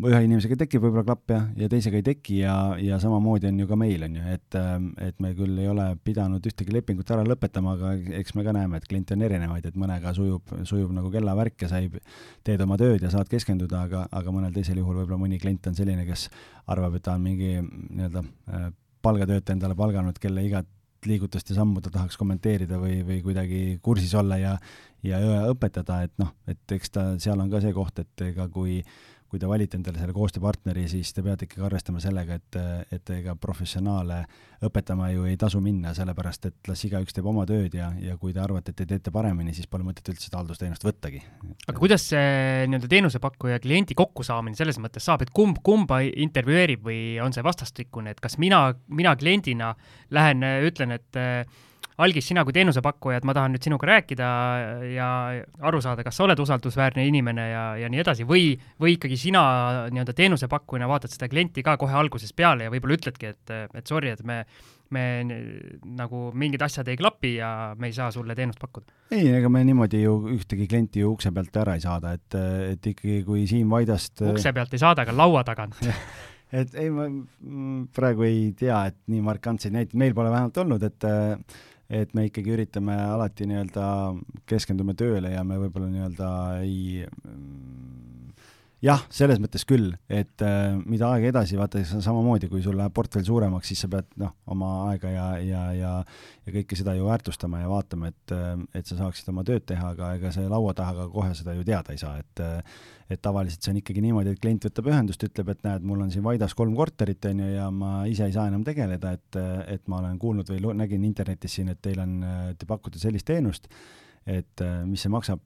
ühe 0.00 0.18
inimesega 0.24 0.56
tekib 0.62 0.82
võib-olla 0.82 1.04
klapp 1.06 1.30
ja, 1.30 1.38
ja 1.58 1.68
teisega 1.70 1.98
ei 2.00 2.04
teki 2.06 2.38
ja, 2.40 2.54
ja 2.80 2.96
samamoodi 3.02 3.50
on 3.50 3.60
ju 3.60 3.68
ka 3.68 3.76
meil, 3.78 4.02
on 4.06 4.16
ju, 4.18 4.22
et, 4.34 4.56
et 5.04 5.20
me 5.22 5.32
küll 5.38 5.60
ei 5.60 5.68
ole 5.70 5.84
pidanud 6.04 6.46
ühtegi 6.48 6.74
lepingut 6.74 7.12
ära 7.14 7.24
lõpetama, 7.26 7.76
aga 7.76 8.16
eks 8.18 8.34
me 8.38 8.44
ka 8.46 8.54
näeme, 8.56 8.80
et 8.80 8.88
kliente 8.88 9.14
on 9.16 9.24
erinevaid, 9.28 9.68
et 9.68 9.78
mõnega 9.78 10.14
sujub, 10.16 10.54
sujub 10.68 10.94
nagu 10.96 11.12
kellavärk 11.12 11.66
ja 11.66 11.70
sa 11.70 11.82
ei, 11.82 11.90
teed 12.46 12.64
oma 12.64 12.78
tööd 12.80 13.04
ja 13.04 13.12
saad 13.12 13.30
keskenduda, 13.30 13.84
aga, 13.86 14.04
aga 14.10 14.34
mõnel 14.34 14.54
teisel 14.56 14.80
juhul 14.80 15.02
võib-olla 15.02 15.20
mõni 15.20 15.40
klient 15.42 15.70
on 15.70 15.78
selline, 15.78 16.06
kes 16.08 16.28
arvab, 16.72 16.96
et 16.98 17.06
ta 17.06 17.18
on 17.18 17.26
mingi 17.28 17.58
nii-öelda 17.60 18.24
äh, 18.24 18.70
palgatöötaja 19.04 19.58
endale 19.58 19.76
palganud, 19.78 20.18
kelle 20.22 20.46
igat 20.46 20.70
liigutust 21.06 21.50
ja 21.50 21.58
sammu 21.58 21.82
ta 21.82 21.90
tahaks 21.90 22.16
kommenteerida 22.18 22.78
või, 22.78 23.00
või 23.06 23.22
kuidagi 23.24 23.62
kursis 23.82 24.14
olla 24.18 24.38
ja 24.38 24.56
ja 25.02 25.18
õpetada, 25.50 26.02
et 26.06 26.12
noh, 26.22 26.30
et 26.46 26.74
eks 26.76 26.92
ta, 26.94 27.06
seal 27.22 27.40
on 27.42 27.50
ka 27.50 27.58
see 27.62 27.74
koht, 27.74 27.98
et 27.98 28.22
ega 28.28 28.46
kui 28.52 28.76
kui 29.32 29.40
te 29.40 29.48
valite 29.48 29.78
endale 29.78 29.96
selle 29.96 30.12
koostööpartneri, 30.12 30.82
siis 30.92 31.14
te 31.16 31.22
peate 31.24 31.46
ikkagi 31.46 31.64
arvestama 31.64 32.02
sellega, 32.04 32.36
et, 32.36 32.58
et 32.92 33.12
ega 33.14 33.32
professionaale 33.40 34.18
õpetama 34.68 35.08
ju 35.14 35.24
ei 35.30 35.38
tasu 35.40 35.62
minna, 35.64 35.94
sellepärast 35.96 36.50
et 36.50 36.68
las 36.68 36.82
igaüks 36.84 37.16
teeb 37.16 37.30
oma 37.30 37.46
tööd 37.48 37.72
ja, 37.78 37.88
ja 37.96 38.18
kui 38.20 38.34
te 38.36 38.42
arvate, 38.44 38.74
et 38.74 38.82
te 38.82 38.86
teete 38.90 39.14
paremini, 39.14 39.54
siis 39.56 39.70
pole 39.72 39.86
mõtet 39.88 40.12
üldse 40.12 40.28
seda 40.28 40.42
haldusteenust 40.42 40.84
võttagi. 40.84 41.22
aga 41.64 41.78
kuidas 41.78 42.04
see 42.12 42.68
nii-öelda 42.68 42.92
teenusepakkuja 42.92 43.56
ja 43.56 43.64
kliendi 43.64 43.96
kokkusaamine 43.96 44.60
selles 44.60 44.76
mõttes 44.84 45.08
saab, 45.08 45.24
et 45.24 45.32
kumb 45.32 45.64
kumba 45.64 46.02
intervjueerib 46.04 46.84
või 46.84 47.02
on 47.24 47.32
see 47.32 47.48
vastastikune, 47.48 48.12
et 48.12 48.20
kas 48.20 48.36
mina, 48.36 48.66
mina 48.92 49.16
kliendina 49.16 49.72
lähen, 50.12 50.44
ütlen, 50.68 50.92
et 51.00 51.22
Algis, 52.00 52.24
sina 52.30 52.44
kui 52.46 52.54
teenusepakkuja, 52.56 53.18
et 53.20 53.26
ma 53.28 53.34
tahan 53.36 53.52
nüüd 53.52 53.66
sinuga 53.66 53.88
rääkida 53.90 54.28
ja 54.94 55.08
aru 55.60 55.80
saada, 55.84 56.04
kas 56.06 56.16
sa 56.16 56.24
oled 56.24 56.40
usaldusväärne 56.40 57.04
inimene 57.08 57.48
ja, 57.50 57.64
ja 57.82 57.90
nii 57.92 58.00
edasi, 58.00 58.26
või, 58.28 58.54
või 58.80 58.96
ikkagi 58.96 59.18
sina 59.20 59.42
nii-öelda 59.92 60.14
teenusepakkujana 60.16 60.88
vaatad 60.88 61.12
seda 61.12 61.28
klienti 61.32 61.64
ka 61.66 61.76
kohe 61.80 61.96
algusest 61.98 62.36
peale 62.38 62.68
ja 62.68 62.72
võib-olla 62.72 62.96
ütledki, 62.96 63.34
et, 63.34 63.54
et 63.76 63.92
sorry, 63.92 64.14
et 64.16 64.24
me, 64.24 64.40
me 64.94 65.04
nagu 66.00 66.24
mingid 66.38 66.64
asjad 66.64 66.88
ei 66.88 66.98
klapi 67.00 67.36
ja 67.36 67.52
me 67.76 67.90
ei 67.90 67.96
saa 67.96 68.10
sulle 68.14 68.36
teenust 68.38 68.60
pakkuda. 68.62 68.88
ei, 69.12 69.28
ega 69.36 69.52
me 69.52 69.64
niimoodi 69.68 70.02
ju 70.04 70.16
ühtegi 70.38 70.68
klienti 70.70 71.04
ju 71.04 71.12
ukse 71.12 71.32
pealt 71.34 71.56
ära 71.60 71.76
ei 71.76 71.84
saada, 71.84 72.16
et, 72.16 72.40
et 72.72 72.92
ikkagi 72.94 73.22
kui 73.28 73.44
Siim 73.50 73.72
Vaidast 73.72 74.24
ukse 74.32 74.54
pealt 74.56 74.72
ei 74.72 74.82
saada, 74.82 75.04
aga 75.04 75.16
laua 75.16 75.44
tagant 75.44 75.76
et 76.62 76.72
ei, 76.78 76.88
ma 76.92 77.08
praegu 77.96 78.26
ei 78.28 78.48
tea, 78.58 78.86
et 78.92 78.98
nii 79.12 79.22
markantseid 79.24 79.76
näiteid 79.76 80.00
meil 80.00 80.16
pole 80.16 80.32
vähemalt 80.32 80.64
olnud, 80.64 80.88
et 80.88 81.08
et 81.92 82.14
me 82.16 82.26
ikkagi 82.28 82.54
üritame 82.54 82.94
alati 82.96 83.46
nii-öelda, 83.48 83.86
keskendume 84.48 84.94
tööle 84.96 85.34
ja 85.34 85.42
me 85.44 85.58
võib-olla 85.60 85.90
nii-öelda 85.92 86.30
ei 86.64 87.04
jah, 88.82 89.02
selles 89.14 89.38
mõttes 89.42 89.64
küll, 89.68 89.92
et 90.10 90.42
äh, 90.42 90.74
mida 90.90 91.12
aeg 91.14 91.28
edasi, 91.30 91.56
vaata 91.58 91.82
samamoodi, 91.86 92.48
kui 92.50 92.62
sul 92.64 92.74
läheb 92.78 92.94
portfell 92.94 93.24
suuremaks, 93.26 93.70
siis 93.70 93.84
sa 93.84 93.90
pead 93.92 94.08
noh, 94.20 94.32
oma 94.50 94.72
aega 94.90 95.12
ja, 95.12 95.26
ja, 95.42 95.62
ja 95.76 95.92
ja 96.42 96.54
kõike 96.56 96.74
seda 96.74 96.96
ju 96.98 97.06
väärtustama 97.06 97.60
ja 97.60 97.68
vaatama, 97.70 98.10
et, 98.10 98.34
äh, 98.34 98.56
et 98.74 98.88
sa 98.88 98.98
saaksid 98.98 99.30
oma 99.30 99.44
tööd 99.46 99.66
teha, 99.68 99.92
aga 99.94 100.16
ega 100.18 100.32
see 100.34 100.48
laua 100.50 100.74
taha 100.74 100.96
ka 100.96 101.06
kohe 101.12 101.30
seda 101.38 101.54
ju 101.54 101.62
teada 101.66 101.94
ei 101.94 102.02
saa, 102.02 102.18
et 102.22 102.42
äh, 102.42 102.82
et 103.12 103.20
tavaliselt 103.20 103.60
see 103.60 103.74
on 103.74 103.78
ikkagi 103.82 104.00
niimoodi, 104.00 104.32
et 104.32 104.40
klient 104.40 104.64
võtab 104.64 104.86
ühendust, 104.88 105.20
ütleb, 105.26 105.50
et 105.52 105.66
näed, 105.66 105.82
mul 105.84 106.00
on 106.00 106.08
siin 106.10 106.24
Vaidas 106.24 106.54
kolm 106.56 106.72
korterit, 106.78 107.26
on 107.28 107.42
ju, 107.44 107.48
ja 107.58 107.66
ma 107.68 107.90
ise 108.08 108.24
ei 108.24 108.32
saa 108.32 108.46
enam 108.48 108.62
tegeleda, 108.64 109.10
et, 109.18 109.38
et 109.68 109.84
ma 109.92 109.98
olen 110.00 110.16
kuulnud 110.22 110.48
või 110.48 110.72
nägin 110.80 111.04
internetis 111.04 111.58
siin, 111.58 111.68
et 111.74 111.82
teil 111.84 112.00
on, 112.00 112.14
te 112.56 112.64
pakute 112.70 113.02
sellist 113.02 113.28
teenust, 113.28 113.68
et 114.24 114.64
mis 114.88 115.04
see 115.04 115.12
maksab 115.12 115.44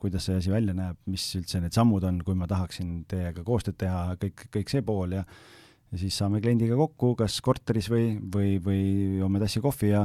kuidas 0.00 0.26
see 0.28 0.36
asi 0.40 0.52
välja 0.52 0.74
näeb, 0.76 0.98
mis 1.10 1.24
üldse 1.38 1.62
need 1.62 1.76
sammud 1.76 2.04
on, 2.06 2.20
kui 2.26 2.36
ma 2.38 2.48
tahaksin 2.50 3.00
teiega 3.10 3.44
koostööd 3.46 3.78
teha, 3.80 4.04
kõik, 4.20 4.46
kõik 4.54 4.72
see 4.72 4.84
pool 4.86 5.18
ja 5.18 5.24
ja 5.90 5.98
siis 5.98 6.14
saame 6.20 6.38
kliendiga 6.38 6.76
kokku, 6.78 7.16
kas 7.18 7.40
korteris 7.42 7.88
või, 7.90 8.12
või, 8.34 8.58
või 8.62 8.82
joome 9.18 9.40
tassi 9.42 9.62
kohvi 9.62 9.90
ja 9.90 10.04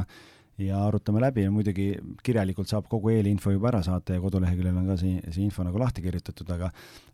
ja 0.57 0.77
arutame 0.85 1.19
läbi. 1.19 1.43
Ja 1.43 1.51
muidugi 1.51 1.89
kirjalikult 2.23 2.69
saab 2.71 2.87
kogu 2.91 3.11
eelinfo 3.11 3.51
juba 3.51 3.69
ära 3.73 3.81
saata 3.83 4.15
ja 4.15 4.21
koduleheküljel 4.23 4.77
on 4.79 4.87
ka 4.87 4.97
see, 4.99 5.17
see 5.27 5.43
info 5.43 5.65
nagu 5.67 5.79
lahti 5.81 6.03
kirjutatud, 6.05 6.51
aga 6.55 6.69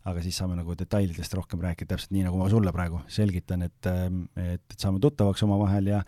aga 0.08 0.22
siis 0.22 0.38
saame 0.38 0.54
nagu 0.58 0.76
detailidest 0.78 1.34
rohkem 1.34 1.62
rääkida, 1.64 1.94
täpselt 1.94 2.14
nii, 2.14 2.26
nagu 2.28 2.38
ma 2.38 2.46
sulle 2.52 2.72
praegu 2.74 3.02
selgitan, 3.10 3.66
et 3.66 3.90
et, 3.90 4.44
et 4.54 4.78
saame 4.78 5.02
tuttavaks 5.02 5.42
omavahel 5.46 5.90
ja 5.90 6.02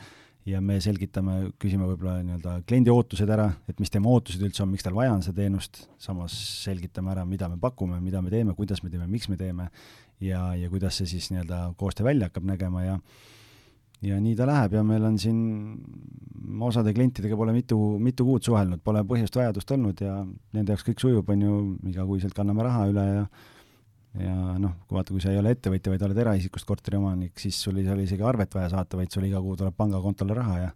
ja 0.48 0.60
me 0.60 0.76
selgitame, 0.84 1.36
küsime 1.60 1.86
võib-olla 1.88 2.18
nii-öelda 2.24 2.58
kliendi 2.68 2.92
ootused 2.92 3.30
ära, 3.32 3.46
et 3.70 3.78
mis 3.80 3.92
tema 3.92 4.10
ootused 4.12 4.42
üldse 4.44 4.64
on, 4.64 4.72
miks 4.74 4.84
tal 4.84 4.96
vaja 4.96 5.14
on 5.14 5.22
seda 5.24 5.40
teenust, 5.40 5.86
samas 6.00 6.34
selgitame 6.64 7.14
ära, 7.14 7.24
mida 7.28 7.48
me 7.48 7.56
pakume, 7.60 8.00
mida 8.04 8.20
me 8.24 8.32
teeme, 8.32 8.56
kuidas 8.58 8.82
me 8.84 8.92
teeme, 8.92 9.08
miks 9.10 9.30
me 9.32 9.38
teeme 9.40 9.70
ja, 10.20 10.50
ja 10.58 10.68
kuidas 10.72 11.00
see 11.00 11.08
siis 11.14 11.30
nii-öelda 11.32 11.70
koostöö 11.80 12.10
välja 12.10 12.28
hakkab 12.28 12.50
nägema 12.52 12.84
ja 12.84 12.98
ja 14.04 14.18
nii 14.20 14.34
ta 14.36 14.44
läheb 14.48 14.74
ja 14.76 14.82
meil 14.84 15.04
on 15.08 15.16
siin, 15.20 15.38
osade 16.66 16.92
klientidega 16.92 17.36
pole 17.40 17.54
mitu, 17.56 17.78
mitu 18.02 18.26
kuud 18.26 18.44
suhelnud, 18.44 18.82
pole 18.84 19.00
põhjust 19.08 19.36
vajadust 19.38 19.70
olnud 19.76 20.00
ja 20.04 20.18
nende 20.52 20.74
jaoks 20.74 20.84
kõik 20.90 21.00
sujub, 21.00 21.30
on 21.32 21.44
ju, 21.44 21.58
igakuiselt 21.88 22.36
kanname 22.36 22.66
raha 22.66 22.84
üle 22.90 23.04
ja 23.08 23.24
ja 24.20 24.54
noh, 24.62 24.78
kui 24.86 24.98
vaata, 24.98 25.14
kui 25.14 25.22
sa 25.22 25.32
ei 25.32 25.40
ole 25.40 25.54
ettevõtja, 25.56 25.92
vaid 25.92 26.06
oled 26.06 26.22
eraisikust 26.24 26.68
korteriomanik, 26.68 27.34
siis 27.40 27.58
sul 27.66 27.80
ei 27.82 27.88
ole 27.90 28.06
isegi 28.06 28.22
arvet 28.26 28.54
vaja 28.54 28.70
saata, 28.76 28.98
vaid 29.00 29.12
sul 29.14 29.26
iga 29.26 29.42
kuu 29.42 29.56
tuleb 29.58 29.76
pangakontole 29.78 30.36
raha 30.38 30.58
ja 30.62 30.72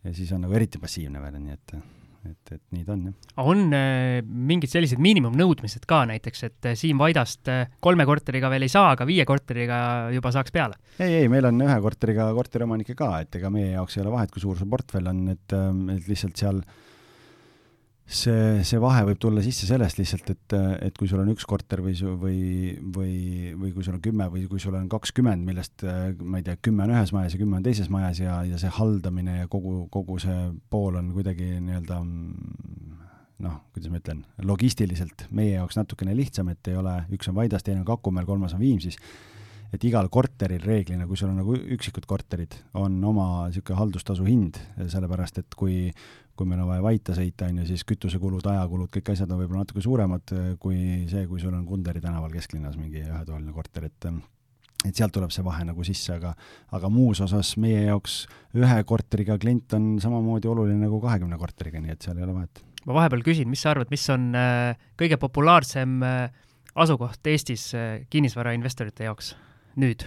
ja 0.00 0.12
siis 0.16 0.30
on 0.32 0.46
nagu 0.46 0.54
eriti 0.56 0.80
passiivne 0.80 1.20
veel, 1.20 1.40
nii 1.42 1.56
et 1.56 1.74
et, 2.20 2.52
et 2.52 2.62
nii 2.76 2.82
ta 2.84 2.92
on, 2.92 3.04
jah. 3.08 3.44
on 3.48 3.62
äh, 3.76 4.18
mingid 4.24 4.68
sellised 4.72 5.00
miinimumnõudmised 5.00 5.86
ka 5.88 6.02
näiteks, 6.08 6.42
et 6.48 6.68
äh, 6.68 6.76
Siim 6.76 7.00
Vaidast 7.00 7.48
äh, 7.48 7.70
kolme 7.80 8.04
korteriga 8.08 8.50
veel 8.52 8.66
ei 8.66 8.72
saa, 8.72 8.90
aga 8.94 9.06
viie 9.08 9.24
korteriga 9.28 9.78
juba 10.12 10.32
saaks 10.34 10.52
peale? 10.52 10.76
ei, 10.98 11.22
ei, 11.22 11.30
meil 11.32 11.48
on 11.48 11.60
ühe 11.64 11.78
korteriga 11.84 12.28
korteriomanikke 12.36 12.96
ka, 12.96 13.14
et 13.24 13.40
ega 13.40 13.52
meie 13.52 13.72
jaoks 13.72 13.96
ei 13.96 14.04
ole 14.04 14.12
vahet, 14.16 14.32
kui 14.34 14.44
suur 14.44 14.60
su 14.60 14.68
portfell 14.68 15.08
on, 15.12 15.26
et, 15.32 15.56
et 15.96 16.10
lihtsalt 16.12 16.44
seal 16.44 16.60
äh, 16.60 16.89
see, 18.10 18.62
see 18.66 18.80
vahe 18.82 19.04
võib 19.06 19.20
tulla 19.22 19.42
sisse 19.44 19.68
sellest 19.68 20.00
lihtsalt, 20.00 20.32
et, 20.34 20.54
et 20.88 20.96
kui 20.98 21.08
sul 21.10 21.22
on 21.22 21.30
üks 21.32 21.46
korter 21.48 21.82
või 21.84 21.94
või, 22.20 22.40
või, 22.96 23.14
või 23.58 23.72
kui 23.76 23.86
sul 23.86 23.96
on 23.98 24.04
kümme 24.04 24.26
või 24.32 24.46
kui 24.50 24.62
sul 24.62 24.76
on 24.78 24.88
kakskümmend, 24.90 25.46
millest 25.46 25.84
ma 26.20 26.40
ei 26.40 26.46
tea, 26.46 26.58
kümme 26.60 26.86
on 26.86 26.94
ühes 26.96 27.14
majas 27.16 27.36
ja 27.36 27.42
kümme 27.42 27.60
on 27.60 27.66
teises 27.66 27.90
majas 27.92 28.22
ja, 28.22 28.40
ja 28.48 28.60
see 28.60 28.72
haldamine 28.80 29.40
ja 29.42 29.50
kogu, 29.50 29.84
kogu 29.94 30.18
see 30.22 30.50
pool 30.70 30.98
on 31.00 31.12
kuidagi 31.14 31.52
nii-öelda 31.60 32.00
noh, 33.40 33.60
kuidas 33.72 33.92
ma 33.92 34.00
ütlen, 34.02 34.24
logistiliselt 34.44 35.26
meie 35.36 35.54
jaoks 35.54 35.78
natukene 35.78 36.14
lihtsam, 36.16 36.50
et 36.52 36.68
ei 36.68 36.76
ole, 36.76 36.98
üks 37.14 37.30
on 37.30 37.38
Vaidas, 37.38 37.64
teine 37.64 37.80
on 37.80 37.88
Kakumäel, 37.88 38.28
kolmas 38.28 38.52
on 38.56 38.60
Viimsis 38.60 38.98
et 39.74 39.84
igal 39.86 40.08
korteril 40.12 40.64
reeglina, 40.64 41.06
kui 41.06 41.18
sul 41.18 41.30
on 41.30 41.38
nagu 41.42 41.54
üksikud 41.76 42.08
korterid, 42.10 42.56
on 42.74 42.98
oma 43.04 43.46
niisugune 43.48 43.78
haldustasu 43.78 44.26
hind, 44.26 44.58
sellepärast 44.80 45.38
et 45.42 45.56
kui, 45.58 45.92
kui 46.34 46.48
meil 46.48 46.64
on 46.64 46.72
vaja 46.72 46.82
Vaita 46.84 47.14
sõita, 47.16 47.50
on 47.50 47.62
ju, 47.62 47.68
siis 47.70 47.86
kütusekulud, 47.86 48.46
ajakulud, 48.50 48.90
kõik 48.96 49.12
asjad 49.14 49.30
on 49.30 49.44
võib-olla 49.44 49.64
natuke 49.64 49.84
suuremad 49.84 50.34
kui 50.62 51.06
see, 51.10 51.24
kui 51.30 51.40
sul 51.42 51.54
on 51.54 51.64
Kunderi 51.68 52.02
tänaval 52.02 52.34
kesklinnas 52.34 52.76
mingi 52.80 53.04
ühetoaline 53.06 53.54
korter, 53.54 53.86
et 53.90 54.10
et 54.86 54.96
sealt 54.96 55.12
tuleb 55.14 55.32
see 55.34 55.44
vahe 55.44 55.64
nagu 55.68 55.84
sisse, 55.86 56.14
aga 56.16 56.32
aga 56.76 56.90
muus 56.92 57.20
osas 57.24 57.52
meie 57.60 57.82
jaoks 57.88 58.22
ühe 58.56 58.78
korteriga 58.88 59.36
klient 59.40 59.76
on 59.76 59.92
samamoodi 60.02 60.48
oluline 60.50 60.80
nagu 60.80 61.00
kahekümne 61.02 61.38
korteriga, 61.40 61.82
nii 61.82 61.96
et 61.96 62.06
seal 62.06 62.20
ei 62.20 62.26
ole 62.26 62.38
vahet. 62.38 62.62
ma 62.86 62.96
vahepeal 63.02 63.24
küsin, 63.26 63.50
mis 63.52 63.60
sa 63.64 63.74
arvad, 63.74 63.90
mis 63.92 64.06
on 64.12 64.30
äh, 64.38 64.80
kõige 65.00 65.20
populaarsem 65.20 66.00
äh, 66.06 66.48
asukoht 66.80 67.26
Eestis 67.28 67.70
äh, 67.76 68.06
kinnisvarainvestorite 68.10 69.08
jaoks? 69.10 69.34
Nüüd. 69.80 70.06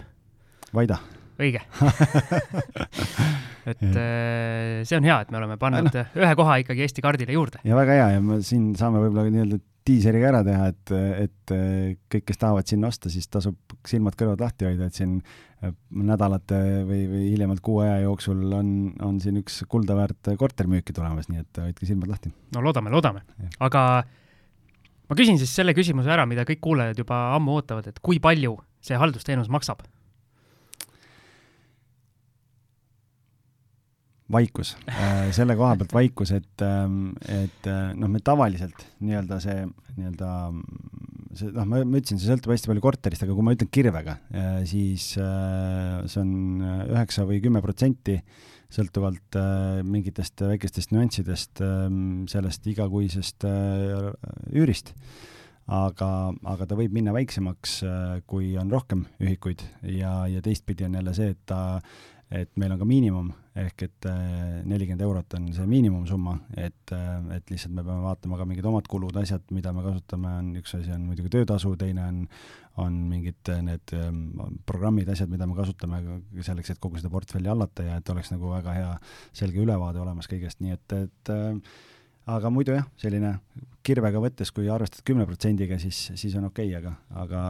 Vaida. 0.74 1.00
õige 1.40 1.62
et 3.72 3.84
äh, 3.84 4.82
see 4.88 4.98
on 4.98 5.06
hea, 5.08 5.20
et 5.24 5.32
me 5.32 5.40
oleme 5.40 5.58
pannud 5.62 5.88
no. 5.88 6.08
ühe 6.20 6.34
koha 6.40 6.58
ikkagi 6.64 6.84
Eesti 6.86 7.04
kaardile 7.06 7.36
juurde. 7.36 7.62
ja 7.64 7.78
väga 7.78 8.00
hea 8.00 8.10
ja 8.16 8.24
me 8.24 8.42
siin 8.46 8.74
saame 8.80 9.04
võib-olla 9.04 9.30
nii-öelda 9.30 9.60
diiseriga 9.84 10.30
ära 10.30 10.42
teha, 10.48 10.68
et, 10.72 10.92
et 11.26 11.54
kõik, 12.12 12.26
kes 12.30 12.40
tahavad 12.40 12.70
sinna 12.70 12.88
osta, 12.88 13.12
siis 13.12 13.28
tasub 13.28 13.58
silmad-kõrvad 13.88 14.40
lahti 14.40 14.68
hoida, 14.70 14.88
et 14.88 14.96
siin 14.96 15.18
äh, 15.20 15.74
nädalate 15.92 16.60
või, 16.88 17.02
või 17.12 17.24
hiljemalt 17.34 17.64
kuu 17.66 17.82
aja 17.84 17.98
jooksul 18.06 18.46
on, 18.56 18.74
on 19.04 19.20
siin 19.24 19.42
üks 19.42 19.62
kulda 19.72 19.98
väärt 20.00 20.34
korter 20.40 20.70
müüki 20.72 20.96
tulemas, 20.96 21.28
nii 21.32 21.44
et 21.44 21.64
hoidke 21.66 21.90
silmad 21.90 22.14
lahti. 22.14 22.32
no 22.56 22.64
loodame, 22.64 22.94
loodame. 22.94 23.26
aga 23.64 23.84
ma 25.10 25.20
küsin 25.20 25.40
siis 25.42 25.52
selle 25.56 25.76
küsimuse 25.76 26.12
ära, 26.16 26.28
mida 26.30 26.48
kõik 26.48 26.64
kuulajad 26.64 27.04
juba 27.04 27.26
ammu 27.36 27.60
ootavad, 27.60 27.92
et 27.92 28.00
kui 28.04 28.24
palju 28.24 28.56
see 28.84 29.00
haldusteenus 29.00 29.52
maksab? 29.52 29.84
vaikus, 34.34 34.74
äh, 34.90 35.30
selle 35.36 35.56
koha 35.60 35.76
pealt 35.80 35.94
vaikus, 35.94 36.32
et, 36.36 36.64
ähm, 36.66 37.14
et 37.30 37.68
äh, 37.70 37.92
noh, 37.98 38.10
me 38.12 38.22
tavaliselt 38.24 38.86
nii-öelda 39.04 39.40
see 39.44 39.60
nii-öelda 39.98 40.30
see 41.38 41.52
noh, 41.54 41.68
ma, 41.68 41.84
ma 41.84 42.00
ütlesin, 42.00 42.22
see 42.22 42.32
sõltub 42.32 42.54
hästi 42.54 42.72
palju 42.72 42.84
korterist, 42.86 43.26
aga 43.26 43.36
kui 43.36 43.46
ma 43.46 43.54
ütlen 43.54 43.70
kirvega, 43.74 44.18
äh, 44.34 44.64
siis 44.70 45.12
see 45.18 46.24
on 46.24 46.34
üheksa 46.64 47.28
või 47.30 47.42
kümme 47.44 47.62
protsenti 47.66 48.18
sõltuvalt 48.74 49.38
mingitest 49.86 50.42
väikestest 50.48 50.96
nüanssidest 50.96 51.62
ähm, 51.62 52.24
sellest 52.32 52.66
igakuisest 52.72 53.46
üürist 54.50 54.96
aga, 55.68 56.10
aga 56.54 56.68
ta 56.68 56.78
võib 56.80 56.96
minna 56.96 57.14
väiksemaks, 57.16 57.78
kui 58.28 58.54
on 58.60 58.72
rohkem 58.72 59.06
ühikuid. 59.24 59.64
Ja, 59.96 60.24
ja 60.28 60.42
teistpidi 60.44 60.88
on 60.88 61.00
jälle 61.00 61.16
see, 61.18 61.36
et 61.36 61.46
ta 61.50 61.80
et 62.34 62.50
meil 62.58 62.74
on 62.74 62.80
ka 62.82 62.86
miinimum, 62.88 63.30
ehk 63.62 63.84
et 63.86 64.08
nelikümmend 64.66 65.04
eurot 65.06 65.36
on 65.38 65.48
see 65.54 65.66
miinimumsumma, 65.70 66.34
et, 66.58 66.94
et 67.36 67.52
lihtsalt 67.52 67.76
me 67.76 67.84
peame 67.86 68.02
vaatama 68.08 68.40
ka 68.40 68.48
mingid 68.50 68.68
omad 68.70 68.90
kulud, 68.90 69.18
asjad, 69.22 69.46
mida 69.54 69.74
me 69.76 69.84
kasutame, 69.86 70.32
on 70.42 70.50
üks 70.58 70.74
asi 70.80 70.94
on 70.96 71.06
muidugi 71.10 71.30
töötasu, 71.36 71.76
teine 71.78 72.08
on, 72.08 72.20
on 72.82 72.98
mingid 73.12 73.54
need 73.68 73.94
programmid, 74.70 75.14
asjad, 75.14 75.30
mida 75.30 75.46
me 75.50 75.58
kasutame 75.60 76.02
selleks, 76.42 76.74
et 76.74 76.82
kogu 76.82 77.02
seda 77.02 77.14
portfelli 77.14 77.52
hallata 77.52 77.86
ja 77.86 78.00
et 78.02 78.14
oleks 78.16 78.34
nagu 78.34 78.50
väga 78.56 78.78
hea 78.80 78.94
selge 79.36 79.62
ülevaade 79.62 80.02
olemas 80.02 80.30
kõigest, 80.32 80.64
nii 80.64 80.80
et, 80.80 80.98
et 81.04 81.36
aga 82.30 82.50
muidu 82.54 82.76
jah, 82.78 82.86
selline 83.00 83.38
kirvega 83.84 84.20
võttes, 84.24 84.52
kui 84.56 84.70
arvestad 84.72 85.04
kümne 85.08 85.26
protsendiga, 85.28 85.76
siis, 85.82 85.98
siis 86.16 86.36
on 86.40 86.48
okei 86.48 86.70
okay,, 86.72 86.80
aga, 86.80 86.94
aga 87.20 87.42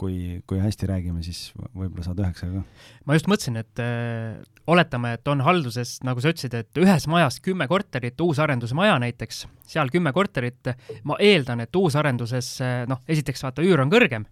kui, 0.00 0.38
kui 0.48 0.60
hästi 0.60 0.88
räägime, 0.88 1.20
siis 1.24 1.50
võib-olla 1.76 2.04
saad 2.06 2.22
üheksaga 2.22 2.62
ka. 2.62 2.86
ma 3.04 3.16
just 3.18 3.28
mõtlesin, 3.28 3.60
et 3.60 3.82
äh, 3.84 4.38
oletame, 4.72 5.12
et 5.18 5.28
on 5.28 5.44
halduses, 5.44 5.98
nagu 6.06 6.24
sa 6.24 6.32
ütlesid, 6.32 6.56
et 6.56 6.80
ühes 6.80 7.08
majas 7.12 7.38
kümme 7.44 7.68
korterit, 7.68 8.16
uusarenduse 8.24 8.78
maja 8.78 8.96
näiteks, 9.04 9.44
seal 9.68 9.92
kümme 9.92 10.14
korterit, 10.16 10.72
ma 11.04 11.20
eeldan, 11.20 11.66
et 11.66 11.76
uusarenduses 11.76 12.54
noh, 12.88 13.04
esiteks 13.12 13.44
vaata, 13.44 13.66
üür 13.66 13.84
on 13.84 13.92
kõrgem, 13.92 14.24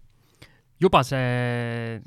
juba 0.81 1.05
see 1.05 2.01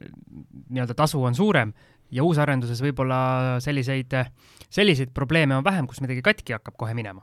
nii-öelda 0.67 0.99
tasu 0.99 1.23
on 1.23 1.39
suurem 1.39 1.73
ja 2.11 2.27
uusarenduses 2.27 2.83
võib-olla 2.83 3.23
selliseid, 3.63 4.19
selliseid 4.67 5.15
probleeme 5.15 5.55
on 5.55 5.65
vähem, 5.65 5.87
kus 5.87 6.03
midagi 6.03 6.27
katki 6.27 6.59
hakkab 6.59 6.75
kohe 6.75 6.99
minema 6.99 7.23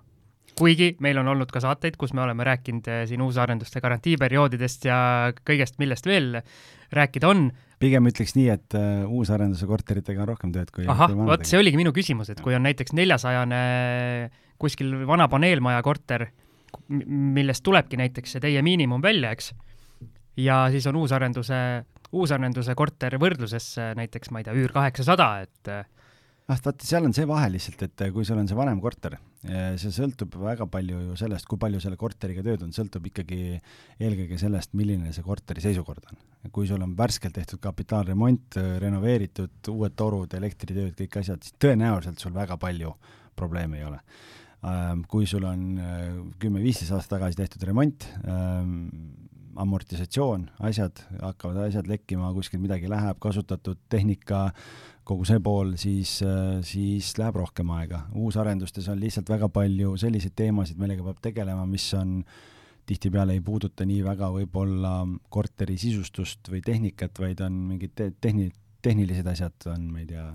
kuigi 0.58 0.94
meil 1.04 1.20
on 1.22 1.30
olnud 1.34 1.52
ka 1.52 1.62
saateid, 1.64 1.98
kus 2.00 2.14
me 2.16 2.24
oleme 2.24 2.46
rääkinud 2.48 2.88
eh, 2.92 3.04
siin 3.10 3.24
uusarenduste 3.26 3.82
garantiiperioodidest 3.84 4.88
ja 4.88 4.98
kõigest, 5.48 5.80
millest 5.82 6.08
veel 6.10 6.40
rääkida 6.96 7.30
on. 7.32 7.50
pigem 7.80 8.08
ütleks 8.08 8.36
nii, 8.38 8.48
et 8.54 8.78
uh, 8.78 9.04
uusarenduse 9.12 9.68
korteritega 9.68 10.24
on 10.24 10.30
rohkem 10.32 10.54
tööd 10.56 10.72
kui 10.74 10.88
ahah, 10.92 11.12
vot 11.28 11.44
see 11.48 11.60
oligi 11.60 11.80
minu 11.80 11.92
küsimus, 11.96 12.32
et 12.32 12.42
kui 12.42 12.56
on 12.56 12.64
näiteks 12.64 12.96
neljasajane 12.96 13.62
kuskil 14.62 14.94
vana 15.08 15.28
paneelmaja 15.32 15.82
korter, 15.84 16.30
millest 16.88 17.64
tulebki 17.66 18.00
näiteks 18.00 18.38
see 18.38 18.44
teie 18.44 18.62
miinimum 18.66 19.04
välja, 19.04 19.34
eks, 19.36 19.52
ja 20.40 20.66
siis 20.72 20.88
on 20.88 21.02
uusarenduse, 21.02 21.58
uusarenduse 22.16 22.76
korter 22.80 23.18
võrdluses 23.20 23.74
näiteks, 24.00 24.32
ma 24.32 24.42
ei 24.42 24.48
tea, 24.48 24.56
üür 24.56 24.72
kaheksasada, 24.76 25.30
et 25.44 25.74
ah, 25.74 25.86
vaata, 26.50 26.76
seal 26.86 27.08
on 27.08 27.16
see 27.16 27.28
vahe 27.28 27.50
lihtsalt, 27.54 27.86
et 27.88 28.06
eh, 28.06 28.12
kui 28.14 28.26
sul 28.28 28.40
on 28.40 28.50
see 28.50 28.58
vanem 28.58 28.82
korter, 28.84 29.18
eh, 29.18 29.24
see 29.82 29.92
sõltub 29.94 30.36
väga 30.42 30.68
palju 30.72 31.02
ju 31.10 31.18
sellest, 31.20 31.48
kui 31.50 31.60
palju 31.62 31.82
selle 31.84 31.98
korteriga 32.00 32.44
tööd 32.46 32.64
on, 32.66 32.72
sõltub 32.76 33.10
ikkagi 33.12 33.40
eelkõige 34.00 34.40
sellest, 34.42 34.74
milline 34.78 35.12
see 35.16 35.26
korteri 35.26 35.64
seisukord 35.64 36.06
on. 36.12 36.24
kui 36.54 36.68
sul 36.70 36.82
on 36.86 36.94
värskelt 36.98 37.34
tehtud 37.34 37.60
kapitaalremont, 37.62 38.58
eh, 38.62 38.72
renoveeritud, 38.84 39.70
uued 39.74 39.96
torud, 39.98 40.34
elektritööd, 40.34 40.94
kõik 40.98 41.20
asjad, 41.22 41.42
siis 41.42 41.58
tõenäoliselt 41.60 42.22
sul 42.22 42.34
väga 42.34 42.58
palju 42.62 42.94
probleeme 43.36 43.80
ei 43.80 43.86
ole 43.86 44.00
ähm, 44.66 45.02
kui 45.10 45.26
sul 45.26 45.44
on 45.44 45.80
kümme-viisteist 46.40 46.94
aastat 46.94 47.18
tagasi 47.18 47.42
tehtud 47.42 47.66
remont, 47.68 48.08
ähm, 48.30 48.90
amortisatsioon, 49.56 50.50
asjad, 50.68 51.00
hakkavad 51.22 51.70
asjad 51.70 51.88
lekkima, 51.88 52.34
kuskil 52.36 52.60
midagi 52.64 52.90
läheb, 52.92 53.20
kasutatud 53.24 53.80
tehnika, 53.92 54.50
kogu 55.06 55.26
see 55.28 55.42
pool, 55.44 55.76
siis, 55.78 56.18
siis 56.66 57.14
läheb 57.22 57.38
rohkem 57.38 57.70
aega. 57.78 58.06
uusarendustes 58.18 58.88
on 58.90 59.00
lihtsalt 59.00 59.30
väga 59.30 59.50
palju 59.54 59.96
selliseid 60.02 60.34
teemasid, 60.36 60.80
millega 60.82 61.06
peab 61.06 61.22
tegelema, 61.30 61.66
mis 61.70 61.86
on 61.98 62.20
tihtipeale 62.86 63.34
ei 63.38 63.42
puuduta 63.46 63.86
nii 63.86 64.02
väga 64.06 64.30
võib-olla 64.34 64.98
korteri 65.34 65.78
sisustust 65.82 66.50
või 66.52 66.62
tehnikat, 66.66 67.18
vaid 67.22 67.42
on 67.46 67.62
mingid 67.70 67.96
te 67.98 68.12
tehni-, 68.22 68.52
tehnilised 68.86 69.30
asjad, 69.30 69.70
on, 69.74 69.88
ma 69.94 70.04
ei 70.04 70.10
tea, 70.10 70.26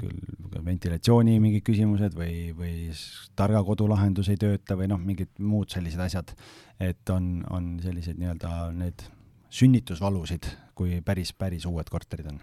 küll 0.00 0.64
ventilatsiooni 0.66 1.36
mingid 1.42 1.62
küsimused 1.66 2.16
või, 2.18 2.50
või 2.56 2.90
targa 3.38 3.62
kodulahendus 3.66 4.30
ei 4.32 4.40
tööta 4.40 4.76
või 4.78 4.90
noh, 4.90 4.98
mingid 4.98 5.30
muud 5.38 5.70
sellised 5.70 6.02
asjad. 6.02 6.34
et 6.80 7.12
on, 7.14 7.44
on 7.50 7.76
sellised 7.82 8.18
nii-öelda 8.18 8.72
need 8.74 9.04
sünnitusvalusid, 9.50 10.48
kui 10.74 11.00
päris, 11.04 11.32
päris 11.32 11.66
uued 11.66 11.88
korterid 11.90 12.32
on. 12.32 12.40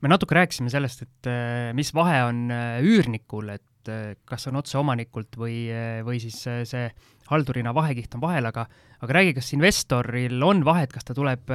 Me 0.00 0.10
natuke 0.10 0.36
rääkisime 0.36 0.72
sellest, 0.72 1.04
et 1.06 1.30
äh, 1.30 1.70
mis 1.76 1.92
vahe 1.96 2.22
on 2.28 2.48
äh, 2.54 2.80
üürnikul, 2.84 3.52
et 3.54 3.90
äh, 3.90 4.14
kas 4.28 4.48
on 4.50 4.60
otse 4.60 4.78
omanikult 4.80 5.38
või, 5.40 5.68
või 6.06 6.20
siis 6.22 6.40
see 6.44 6.84
haldurina 7.30 7.74
vahekiht 7.76 8.16
on 8.16 8.24
vahel, 8.24 8.48
aga 8.50 8.66
aga 9.00 9.16
räägi, 9.16 9.36
kas 9.38 9.52
investoril 9.56 10.42
on 10.44 10.64
vahet, 10.66 10.92
kas 10.92 11.06
ta 11.06 11.16
tuleb 11.16 11.52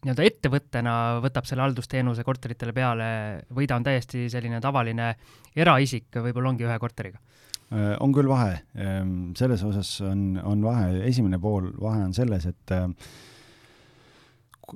nii-öelda 0.00 0.24
ettevõttena 0.24 0.94
võtab 1.20 1.46
selle 1.48 1.64
haldusteenuse 1.66 2.24
korteritele 2.24 2.72
peale 2.76 3.08
või 3.52 3.68
ta 3.68 3.76
on 3.76 3.84
täiesti 3.84 4.28
selline 4.32 4.60
tavaline 4.64 5.12
eraisik, 5.56 6.08
võib-olla 6.16 6.54
ongi 6.54 6.66
ühe 6.68 6.78
korteriga? 6.80 7.20
On 8.02 8.10
küll 8.10 8.26
vahe, 8.26 8.56
ehm, 8.74 9.30
selles 9.38 9.60
osas 9.62 9.92
on, 10.02 10.40
on 10.42 10.64
vahe, 10.64 11.04
esimene 11.06 11.38
pool 11.38 11.68
vahe 11.78 12.00
on 12.02 12.16
selles, 12.16 12.48
et 12.50 12.72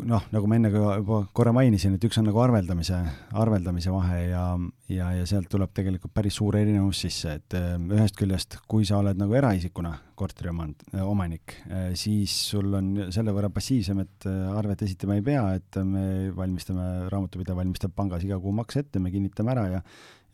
noh, 0.02 0.24
nagu 0.34 0.48
ma 0.50 0.58
enne 0.58 0.70
ka 0.72 0.96
juba 1.00 1.20
korra 1.36 1.52
mainisin, 1.56 1.94
et 1.96 2.06
üks 2.08 2.18
on 2.20 2.26
nagu 2.28 2.40
arveldamise, 2.42 2.98
arveldamise 3.40 3.92
vahe 3.94 4.18
ja, 4.30 4.46
ja, 4.90 5.10
ja 5.18 5.28
sealt 5.28 5.50
tuleb 5.52 5.74
tegelikult 5.76 6.14
päris 6.16 6.38
suur 6.40 6.58
erinevus 6.58 7.04
sisse, 7.06 7.36
et 7.38 7.58
äh, 7.58 7.76
ühest 7.98 8.18
küljest, 8.18 8.58
kui 8.70 8.88
sa 8.88 8.98
oled 9.02 9.20
nagu 9.20 9.36
eraisikuna 9.38 9.94
korteri 10.18 10.50
omand, 10.52 10.82
omanik, 11.04 11.56
äh, 11.68 11.86
siis 11.98 12.34
sul 12.50 12.74
on 12.74 12.90
selle 13.14 13.34
võrra 13.36 13.52
passiivsem, 13.54 14.02
et 14.04 14.28
arvet 14.54 14.84
esitama 14.86 15.18
ei 15.18 15.24
pea, 15.26 15.46
et 15.60 15.80
me 15.86 16.34
valmistame, 16.34 17.08
raamatupidaja 17.12 17.58
valmistab 17.62 17.94
pangas 17.96 18.26
iga 18.26 18.40
kuu 18.42 18.54
makse 18.54 18.84
ette, 18.84 19.02
me 19.02 19.14
kinnitame 19.14 19.54
ära 19.56 19.70
ja 19.78 19.82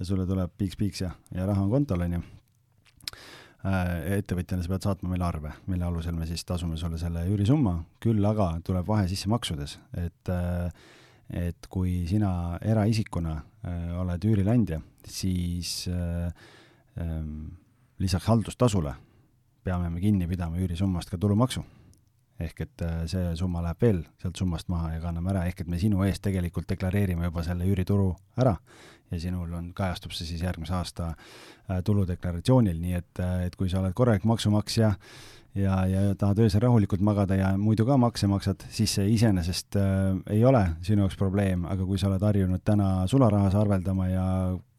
ja 0.01 0.05
sulle 0.09 0.25
tuleb 0.27 0.53
piiks-piiks 0.57 1.03
ja, 1.05 1.11
ja 1.37 1.47
raha 1.49 1.67
on 1.67 1.73
kontol, 1.75 2.07
on 2.07 2.17
ju 2.17 2.23
ettevõtjana 3.61 4.65
sa 4.65 4.73
pead 4.73 4.87
saatma 4.87 5.11
meile 5.13 5.27
arve, 5.27 5.53
mille 5.69 5.85
alusel 5.85 6.17
me 6.17 6.27
siis 6.29 6.45
tasume 6.49 6.79
sulle 6.81 6.99
selle 7.01 7.27
üürisumma, 7.29 7.75
küll 8.01 8.25
aga 8.25 8.55
tuleb 8.65 8.87
vahe 8.89 9.09
sisse 9.11 9.29
maksudes, 9.29 9.77
et 10.01 10.33
äh, 10.33 10.71
et 11.31 11.69
kui 11.71 12.07
sina 12.11 12.59
eraisikuna 12.67 13.37
äh, 13.37 13.91
oled 14.01 14.25
üürileandja, 14.27 14.81
siis 15.07 15.85
ähm, 15.87 17.53
lisaks 18.03 18.27
haldustasule 18.27 18.97
peame 19.63 19.93
me 19.93 20.01
kinni 20.03 20.27
pidama 20.27 20.59
üürisummast 20.59 21.13
ka 21.13 21.21
tulumaksu. 21.21 21.63
Ehk 22.41 22.65
et 22.65 22.83
äh, 22.83 23.05
see 23.13 23.37
summa 23.39 23.63
läheb 23.63 23.85
veel 23.85 24.01
sealt 24.19 24.41
summast 24.41 24.73
maha 24.73 24.95
ja 24.97 25.05
kanname 25.05 25.31
ära, 25.35 25.45
ehk 25.47 25.63
et 25.63 25.71
me 25.71 25.79
sinu 25.79 26.03
eest 26.09 26.25
tegelikult 26.25 26.67
deklareerime 26.73 27.29
juba 27.29 27.45
selle 27.47 27.69
üürituru 27.69 28.15
ära 28.41 28.57
ja 29.11 29.21
sinul 29.21 29.53
on, 29.59 29.73
kajastub 29.77 30.15
see 30.15 30.29
siis 30.29 30.45
järgmise 30.45 30.75
aasta 30.77 31.11
äh, 31.11 31.81
tuludeklaratsioonil, 31.87 32.79
nii 32.81 32.97
et, 32.99 33.13
äh, 33.23 33.45
et 33.49 33.59
kui 33.59 33.71
sa 33.71 33.81
oled 33.83 33.95
korralik 33.97 34.27
maksumaksja 34.29 34.93
ja, 35.59 35.75
ja 35.91 36.03
tahad 36.19 36.39
öösel 36.45 36.63
rahulikult 36.63 37.03
magada 37.05 37.39
ja 37.39 37.51
muidu 37.59 37.87
ka 37.89 37.99
makse 38.01 38.31
maksad, 38.31 38.65
siis 38.71 38.95
see 38.99 39.11
iseenesest 39.17 39.79
äh, 39.81 40.15
ei 40.37 40.45
ole 40.47 40.63
sinu 40.87 41.05
jaoks 41.05 41.19
probleem, 41.21 41.67
aga 41.71 41.87
kui 41.87 41.99
sa 41.99 42.11
oled 42.11 42.25
harjunud 42.27 42.65
täna 42.65 42.91
sularahas 43.11 43.59
arveldama 43.59 44.09
ja 44.11 44.25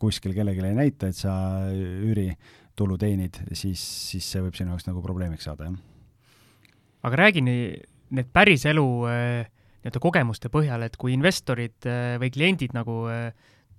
kuskil 0.01 0.35
kellelegi 0.37 0.65
ei 0.67 0.77
näita, 0.77 1.11
et 1.11 1.19
sa 1.19 1.33
üüritulu 1.71 2.97
teenid, 3.01 3.41
siis, 3.51 3.83
siis 4.11 4.27
see 4.31 4.43
võib 4.43 4.57
sinu 4.57 4.75
jaoks 4.75 4.87
nagu 4.87 5.03
probleemiks 5.03 5.49
saada, 5.49 5.69
jah. 5.69 5.79
Aga 7.01 7.17
räägi 7.17 7.41
need 7.41 8.27
päriselu 8.33 8.85
äh, 9.09 9.47
nii-öelda 9.81 10.01
kogemuste 10.03 10.51
põhjal, 10.53 10.85
et 10.85 10.97
kui 11.01 11.15
investorid 11.15 11.87
äh, 11.89 12.15
või 12.21 12.29
kliendid 12.33 12.75
nagu 12.77 13.03
äh, 13.09 13.31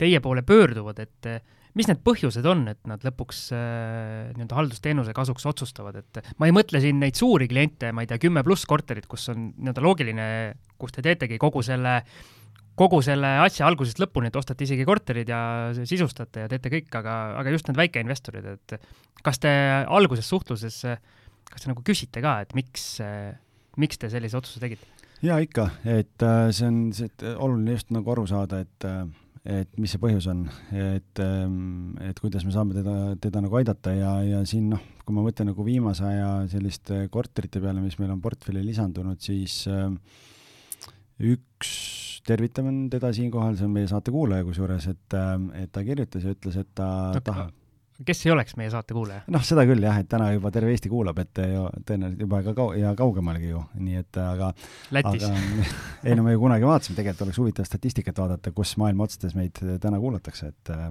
teie 0.02 0.20
poole 0.24 0.44
pöörduvad, 0.46 0.98
et 1.02 1.30
mis 1.78 1.88
need 1.88 2.02
põhjused 2.04 2.44
on, 2.50 2.66
et 2.68 2.80
nad 2.88 3.00
lõpuks 3.06 3.46
nii-öelda 3.54 4.58
haldusteenuse 4.58 5.14
kasuks 5.16 5.46
otsustavad, 5.48 5.96
et 6.02 6.20
ma 6.36 6.50
ei 6.50 6.52
mõtle 6.52 6.82
siin 6.82 7.00
neid 7.00 7.16
suuri 7.16 7.48
kliente, 7.48 7.94
ma 7.96 8.04
ei 8.04 8.10
tea, 8.10 8.20
kümme 8.20 8.44
pluss 8.44 8.68
korterit, 8.68 9.08
kus 9.08 9.30
on 9.32 9.48
nii-öelda 9.54 9.84
loogiline, 9.84 10.26
kus 10.76 10.92
te 10.92 11.04
teetegi 11.06 11.40
kogu 11.40 11.64
selle 11.64 12.02
kogu 12.76 13.02
selle 13.04 13.28
asja 13.44 13.66
algusest 13.68 13.98
lõpuni, 14.00 14.30
et 14.30 14.36
ostate 14.36 14.64
isegi 14.64 14.84
korterid 14.88 15.28
ja 15.28 15.40
sisustate 15.76 16.46
ja 16.46 16.52
teete 16.52 16.70
kõik, 16.72 16.88
aga, 17.00 17.16
aga 17.40 17.52
just 17.52 17.68
need 17.68 17.76
väikeinvestorid, 17.76 18.46
et 18.54 18.76
kas 19.24 19.40
te 19.40 19.52
alguses 19.84 20.28
suhtluses 20.28 20.78
äh, 20.88 20.96
kas 21.52 21.64
te 21.64 21.72
nagu 21.72 21.84
küsite 21.86 22.22
ka, 22.24 22.38
et 22.44 22.54
miks, 22.56 22.86
miks 23.80 24.00
te 24.00 24.10
sellise 24.12 24.38
otsuse 24.38 24.62
tegite? 24.62 24.88
jaa, 25.22 25.38
ikka, 25.44 25.68
et 25.86 26.24
äh, 26.26 26.48
see 26.54 26.66
on 26.66 26.78
see, 26.96 27.10
oluline 27.36 27.76
just 27.76 27.92
nagu 27.94 28.10
aru 28.14 28.24
saada, 28.26 28.62
et 28.64 28.86
äh, 28.88 29.04
et 29.42 29.70
mis 29.82 29.90
see 29.90 30.00
põhjus 30.02 30.28
on, 30.30 30.44
et, 30.70 31.22
ähm, 31.22 31.94
et 32.06 32.18
kuidas 32.22 32.44
me 32.46 32.52
saame 32.54 32.76
teda, 32.76 33.14
teda 33.22 33.42
nagu 33.42 33.58
aidata 33.58 33.94
ja, 33.96 34.12
ja 34.22 34.42
siin 34.46 34.68
noh, 34.70 34.82
kui 35.02 35.16
ma 35.16 35.24
mõtlen 35.24 35.50
nagu 35.50 35.66
viimase 35.66 36.04
aja 36.06 36.28
selliste 36.52 37.06
korterite 37.12 37.62
peale, 37.62 37.82
mis 37.82 37.98
meil 37.98 38.12
on 38.14 38.22
portfelli 38.22 38.62
lisandunud, 38.68 39.18
siis 39.22 39.64
äh, 39.70 39.88
üks, 41.32 41.72
tervitame 42.26 42.74
teda 42.92 43.10
siinkohal, 43.14 43.58
see 43.58 43.66
on 43.66 43.74
meie 43.74 43.90
saate 43.90 44.14
kuulaja 44.14 44.46
kusjuures, 44.46 44.86
et, 44.94 45.18
äh, 45.18 45.34
et 45.64 45.74
ta 45.74 45.82
kirjutas 45.86 46.28
ja 46.28 46.36
ütles, 46.36 46.60
et 46.62 46.70
ta 46.78 46.92
no, 47.10 47.26
tahab 47.26 47.58
kes 48.06 48.24
ei 48.26 48.32
oleks 48.34 48.56
meie 48.58 48.70
saate 48.72 48.96
kuulaja? 48.96 49.24
noh, 49.32 49.44
seda 49.46 49.64
küll 49.68 49.84
jah, 49.84 50.00
et 50.02 50.08
täna 50.10 50.30
juba 50.34 50.52
terve 50.54 50.72
Eesti 50.74 50.90
kuulab, 50.92 51.20
et 51.22 51.42
ju 51.42 51.66
tõenäoliselt 51.88 52.24
juba 52.26 52.42
ka 52.46 52.56
kau- 52.58 52.72
ja 52.78 52.94
kaugemalgi 52.98 53.52
ju, 53.52 53.62
nii 53.82 54.00
et 54.02 54.20
aga 54.22 54.50
Lätis. 54.94 55.28
aga 55.28 55.68
ei 56.08 56.18
no 56.18 56.26
me 56.26 56.34
ju 56.34 56.42
kunagi 56.42 56.68
vaatasime, 56.68 56.98
tegelikult 56.98 57.26
oleks 57.28 57.40
huvitav 57.42 57.68
statistikat 57.68 58.18
vaadata, 58.24 58.54
kus 58.56 58.74
maailma 58.80 59.08
otsades 59.08 59.36
meid 59.38 59.62
täna 59.82 60.00
kuulatakse, 60.02 60.52
et 60.52 60.74
äh, 60.74 60.90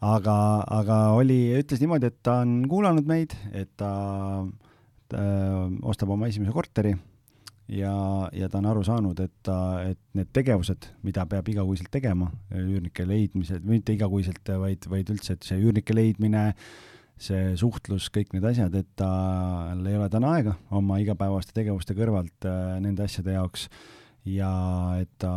aga, 0.00 0.38
aga 0.80 0.98
oli, 1.18 1.42
ütles 1.60 1.82
niimoodi, 1.82 2.10
et 2.10 2.20
ta 2.24 2.40
on 2.44 2.60
kuulanud 2.70 3.08
meid, 3.08 3.36
et 3.52 3.72
ta, 3.80 3.92
ta 5.12 5.28
ostab 5.92 6.16
oma 6.16 6.30
esimese 6.30 6.54
korteri 6.56 6.96
ja, 7.70 7.94
ja 8.34 8.48
ta 8.50 8.58
on 8.60 8.68
aru 8.70 8.82
saanud, 8.86 9.20
et 9.22 9.34
ta, 9.46 9.56
et 9.86 10.00
need 10.18 10.30
tegevused, 10.34 10.90
mida 11.06 11.24
peab 11.30 11.48
igakuiselt 11.52 11.90
tegema, 11.94 12.30
üürnike 12.56 13.06
leidmised, 13.08 13.66
mitte 13.68 13.94
igakuiselt, 13.94 14.42
vaid, 14.62 14.86
vaid 14.90 15.12
üldse, 15.14 15.36
et 15.36 15.46
see 15.46 15.60
üürnike 15.60 15.94
leidmine, 15.96 16.50
see 17.20 17.54
suhtlus, 17.60 18.08
kõik 18.14 18.32
need 18.34 18.46
asjad, 18.48 18.74
et 18.80 18.88
tal 18.98 19.84
ei 19.86 19.98
ole 19.98 20.08
täna 20.12 20.34
aega 20.38 20.56
oma 20.76 20.98
igapäevaste 21.02 21.54
tegevuste 21.56 21.96
kõrvalt 21.98 22.48
äh, 22.48 22.78
nende 22.82 23.04
asjade 23.06 23.36
jaoks. 23.36 23.68
Ja 24.28 24.50
et 25.00 25.08
ta 25.22 25.30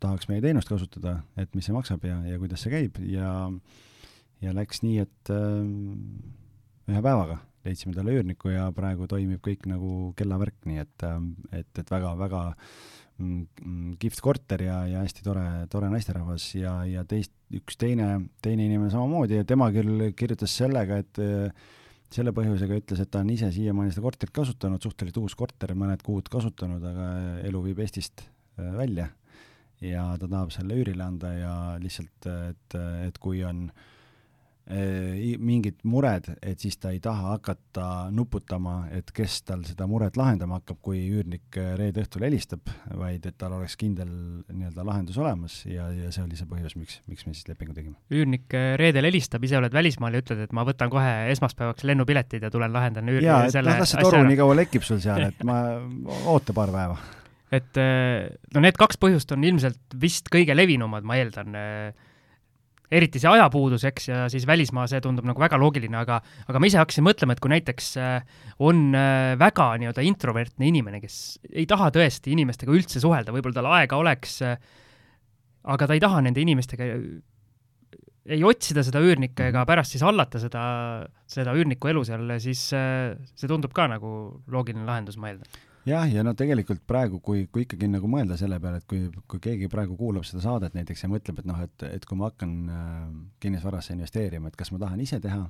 tahaks 0.00 0.30
meie 0.30 0.40
teenust 0.40 0.70
kasutada, 0.70 1.18
et 1.36 1.50
mis 1.52 1.66
see 1.68 1.74
maksab 1.76 2.04
ja, 2.08 2.16
ja 2.24 2.38
kuidas 2.40 2.64
see 2.64 2.72
käib. 2.72 2.96
Ja 3.04 3.50
ja 4.44 4.52
läks 4.56 4.82
nii, 4.84 5.02
et 5.04 5.32
äh, 5.32 5.64
ühe 6.88 7.02
päevaga 7.04 7.40
leidsime 7.64 7.94
talle 7.96 8.14
üürniku 8.18 8.52
ja 8.52 8.66
praegu 8.76 9.08
toimib 9.10 9.42
kõik 9.44 9.68
nagu 9.70 10.12
kellavärk, 10.18 10.56
nii 10.68 10.82
et, 10.82 11.06
et, 11.56 11.70
et 11.80 11.92
väga-väga 11.92 12.42
mm, 13.20 13.94
kihvt 14.02 14.20
korter 14.24 14.66
ja, 14.66 14.82
ja 14.90 15.04
hästi 15.04 15.24
tore, 15.26 15.46
tore 15.72 15.88
naisterahvas 15.92 16.50
ja, 16.58 16.76
ja 16.88 17.06
teist, 17.08 17.32
üks 17.54 17.78
teine, 17.80 18.26
teine 18.44 18.68
inimene 18.68 18.92
samamoodi 18.92 19.40
ja 19.40 19.48
tema 19.48 19.70
küll 19.74 20.10
kirjutas 20.18 20.54
sellega, 20.60 21.00
et 21.02 21.22
selle 22.14 22.34
põhjusega 22.36 22.78
ütles, 22.78 23.00
et 23.02 23.10
ta 23.10 23.24
on 23.24 23.32
ise 23.32 23.48
siiamaani 23.54 23.94
seda 23.94 24.04
korterit 24.04 24.34
kasutanud, 24.34 24.82
suhteliselt 24.84 25.18
uus 25.24 25.34
korter, 25.38 25.72
mõned 25.78 26.04
kuud 26.06 26.28
kasutanud, 26.30 26.84
aga 26.92 27.08
elu 27.48 27.64
viib 27.64 27.80
Eestist 27.82 28.26
välja. 28.56 29.08
ja 29.82 30.04
ta 30.20 30.28
tahab 30.28 30.52
selle 30.54 30.76
üürile 30.78 31.02
anda 31.02 31.32
ja 31.34 31.54
lihtsalt, 31.82 32.28
et, 32.52 32.76
et 33.08 33.18
kui 33.20 33.42
on 33.44 33.66
äh, 33.66 33.90
mingid 34.64 35.82
mured, 35.84 36.30
et 36.40 36.62
siis 36.62 36.78
ta 36.80 36.88
ei 36.94 37.00
taha 37.04 37.34
hakata 37.34 38.08
nuputama, 38.14 38.86
et 38.96 39.10
kes 39.12 39.42
tal 39.44 39.64
seda 39.68 39.84
muret 39.90 40.16
lahendama 40.16 40.56
hakkab, 40.56 40.78
kui 40.84 41.02
üürnik 41.12 41.58
reede 41.76 42.00
õhtul 42.00 42.24
helistab, 42.24 42.70
vaid 42.96 43.26
et 43.28 43.36
tal 43.40 43.52
oleks 43.58 43.76
kindel 43.80 44.08
nii-öelda 44.48 44.86
lahendus 44.88 45.18
olemas 45.20 45.58
ja, 45.68 45.90
ja 45.92 46.08
see 46.14 46.24
oli 46.24 46.38
see 46.40 46.48
põhjus, 46.48 46.76
miks, 46.80 46.96
miks 47.10 47.26
me 47.28 47.34
siis 47.36 47.50
lepingu 47.50 47.76
tegime. 47.76 47.98
üürnik 48.14 48.56
reedel 48.80 49.10
helistab, 49.10 49.44
ise 49.44 49.58
oled 49.60 49.76
välismaal 49.76 50.16
ja 50.16 50.24
ütled, 50.24 50.40
et 50.46 50.56
ma 50.56 50.64
võtan 50.64 50.92
kohe 50.92 51.12
esmaspäevaks 51.34 51.84
lennupiletid 51.84 52.48
ja 52.48 52.52
tulen 52.54 52.72
lahendan 52.72 53.12
üür-. 53.12 53.26
jaa, 53.26 53.44
et 53.50 53.60
noh, 53.60 53.82
las 53.82 53.92
see 53.92 54.00
toru 54.00 54.24
nii 54.24 54.40
kaua 54.40 54.56
lekib 54.62 54.88
sul 54.88 55.02
seal, 55.04 55.28
et 55.28 55.44
ma, 55.44 55.60
oota 56.32 56.56
paar 56.56 56.72
päeva. 56.72 56.96
et 57.52 57.84
no 57.84 58.64
need 58.64 58.80
kaks 58.80 58.96
põhjust 58.96 59.36
on 59.36 59.44
ilmselt 59.44 60.00
vist 60.00 60.32
kõige 60.32 60.56
levinumad, 60.56 61.04
ma 61.04 61.20
eeldan 61.20 61.60
eriti 62.92 63.20
see 63.20 63.30
ajapuudus, 63.30 63.84
eks, 63.88 64.08
ja 64.10 64.22
siis 64.32 64.46
välismaa, 64.48 64.86
see 64.90 65.00
tundub 65.04 65.26
nagu 65.28 65.40
väga 65.40 65.58
loogiline, 65.60 65.96
aga 66.00 66.20
aga 66.48 66.60
ma 66.60 66.68
ise 66.68 66.80
hakkasin 66.80 67.06
mõtlema, 67.06 67.34
et 67.34 67.42
kui 67.42 67.52
näiteks 67.52 67.90
äh, 68.00 68.40
on 68.64 68.86
äh, 68.98 69.34
väga 69.40 69.70
nii-öelda 69.80 70.04
introvertne 70.04 70.68
inimene, 70.68 71.00
kes 71.02 71.18
ei 71.52 71.66
taha 71.70 71.90
tõesti 71.94 72.34
inimestega 72.34 72.74
üldse 72.74 73.02
suhelda, 73.02 73.34
võib-olla 73.34 73.60
tal 73.60 73.70
aega 73.72 74.00
oleks, 74.00 74.40
äh, 74.44 74.58
aga 75.74 75.88
ta 75.88 75.96
ei 75.96 76.02
taha 76.04 76.24
nende 76.24 76.44
inimestega 76.44 76.90
ei 78.24 78.40
otsida 78.44 78.80
seda 78.84 79.02
üürnikke 79.04 79.50
ega 79.50 79.66
pärast 79.68 79.92
siis 79.92 80.04
hallata 80.04 80.40
seda, 80.40 80.64
seda 81.28 81.52
üürniku 81.56 81.90
elu 81.90 82.04
seal, 82.08 82.30
siis 82.40 82.70
see 82.72 83.48
tundub 83.50 83.74
ka 83.76 83.84
nagu 83.92 84.10
loogiline 84.52 84.86
lahendus, 84.88 85.18
ma 85.20 85.32
eeldan 85.32 85.48
jah, 85.88 86.06
ja 86.10 86.24
no 86.26 86.34
tegelikult 86.38 86.84
praegu, 86.88 87.20
kui, 87.24 87.46
kui 87.52 87.64
ikkagi 87.66 87.88
nagu 87.90 88.08
mõelda 88.10 88.38
selle 88.40 88.60
peale, 88.62 88.80
et 88.80 88.86
kui, 88.90 89.08
kui 89.30 89.42
keegi 89.42 89.68
praegu 89.72 89.98
kuulab 90.00 90.26
seda 90.28 90.44
saadet 90.44 90.76
näiteks 90.76 91.04
ja 91.04 91.10
mõtleb, 91.12 91.42
et 91.42 91.50
noh, 91.50 91.60
et, 91.64 91.88
et 91.90 92.06
kui 92.08 92.20
ma 92.20 92.30
hakkan 92.30 92.54
äh, 92.68 93.02
kinnisvarasse 93.44 93.96
investeerima, 93.96 94.50
et 94.50 94.56
kas 94.60 94.72
ma 94.74 94.80
tahan 94.82 95.02
ise 95.04 95.20
teha, 95.24 95.42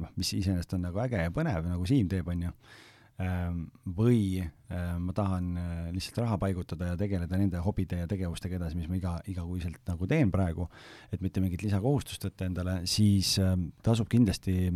noh, 0.00 0.16
mis 0.16 0.32
iseenesest 0.38 0.78
on 0.78 0.88
nagu 0.88 1.02
äge 1.04 1.20
ja 1.20 1.34
põnev, 1.34 1.68
nagu 1.68 1.86
Siim 1.88 2.08
teeb, 2.12 2.32
on 2.32 2.48
ju 2.48 2.52
äh,, 2.52 3.52
või 3.98 4.40
äh, 4.40 4.96
ma 4.98 5.14
tahan 5.16 5.52
äh, 5.60 5.86
lihtsalt 5.94 6.22
raha 6.24 6.38
paigutada 6.40 6.92
ja 6.92 6.98
tegeleda 6.98 7.38
nende 7.38 7.60
hobide 7.62 8.02
ja 8.02 8.08
tegevustega 8.10 8.56
edasi, 8.58 8.78
mis 8.80 8.88
ma 8.90 8.98
iga, 8.98 9.14
igakuiselt 9.28 9.82
nagu 9.88 10.08
teen 10.10 10.32
praegu, 10.32 10.68
et 11.12 11.20
mitte 11.24 11.42
mingit 11.44 11.64
lisakohustust 11.66 12.24
võtta 12.28 12.48
endale, 12.48 12.80
siis 12.88 13.36
äh, 13.42 13.56
tasub 13.84 14.08
kindlasti 14.12 14.70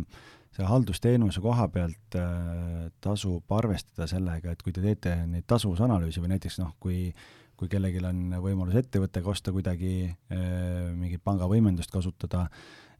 see 0.55 0.65
haldusteenuse 0.67 1.41
koha 1.43 1.67
pealt 1.73 2.17
äh, 2.17 2.87
tasub 3.03 3.57
arvestada 3.57 4.07
sellega, 4.09 4.53
et 4.53 4.63
kui 4.63 4.75
te 4.75 4.83
teete 4.83 5.15
neid 5.27 5.47
tasuvusanalüüse 5.49 6.23
või 6.23 6.35
näiteks 6.35 6.61
noh, 6.63 6.73
kui 6.79 7.11
kui 7.57 7.69
kellelgi 7.71 8.01
on 8.05 8.35
võimalus 8.41 8.77
ettevõttega 8.77 9.31
osta 9.33 9.53
kuidagi 9.53 9.93
äh, 10.05 10.91
mingit 10.93 11.23
pangavõimendust 11.25 11.89
kasutada, 11.93 12.45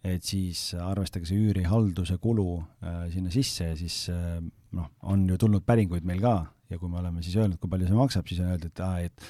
et 0.05 0.25
siis 0.25 0.71
arvestage 0.81 1.29
see 1.29 1.38
üürihalduse 1.45 2.17
kulu 2.21 2.47
äh, 2.57 3.03
sinna 3.13 3.33
sisse 3.33 3.71
ja 3.71 3.75
siis 3.77 4.07
äh, 4.13 4.39
noh, 4.77 4.89
on 5.05 5.27
ju 5.29 5.38
tulnud 5.38 5.65
päringuid 5.67 6.07
meil 6.07 6.23
ka. 6.23 6.38
Ja 6.67 6.75
kui 6.81 6.89
me 6.91 6.97
oleme 6.99 7.21
siis 7.23 7.38
öelnud, 7.39 7.62
kui 7.62 7.69
palju 7.71 7.88
see 7.88 7.95
maksab, 7.95 8.25
siis 8.27 8.41
on 8.43 8.49
öeldud, 8.51 8.73
et 8.73 8.81
aa, 8.83 8.97
et 9.05 9.27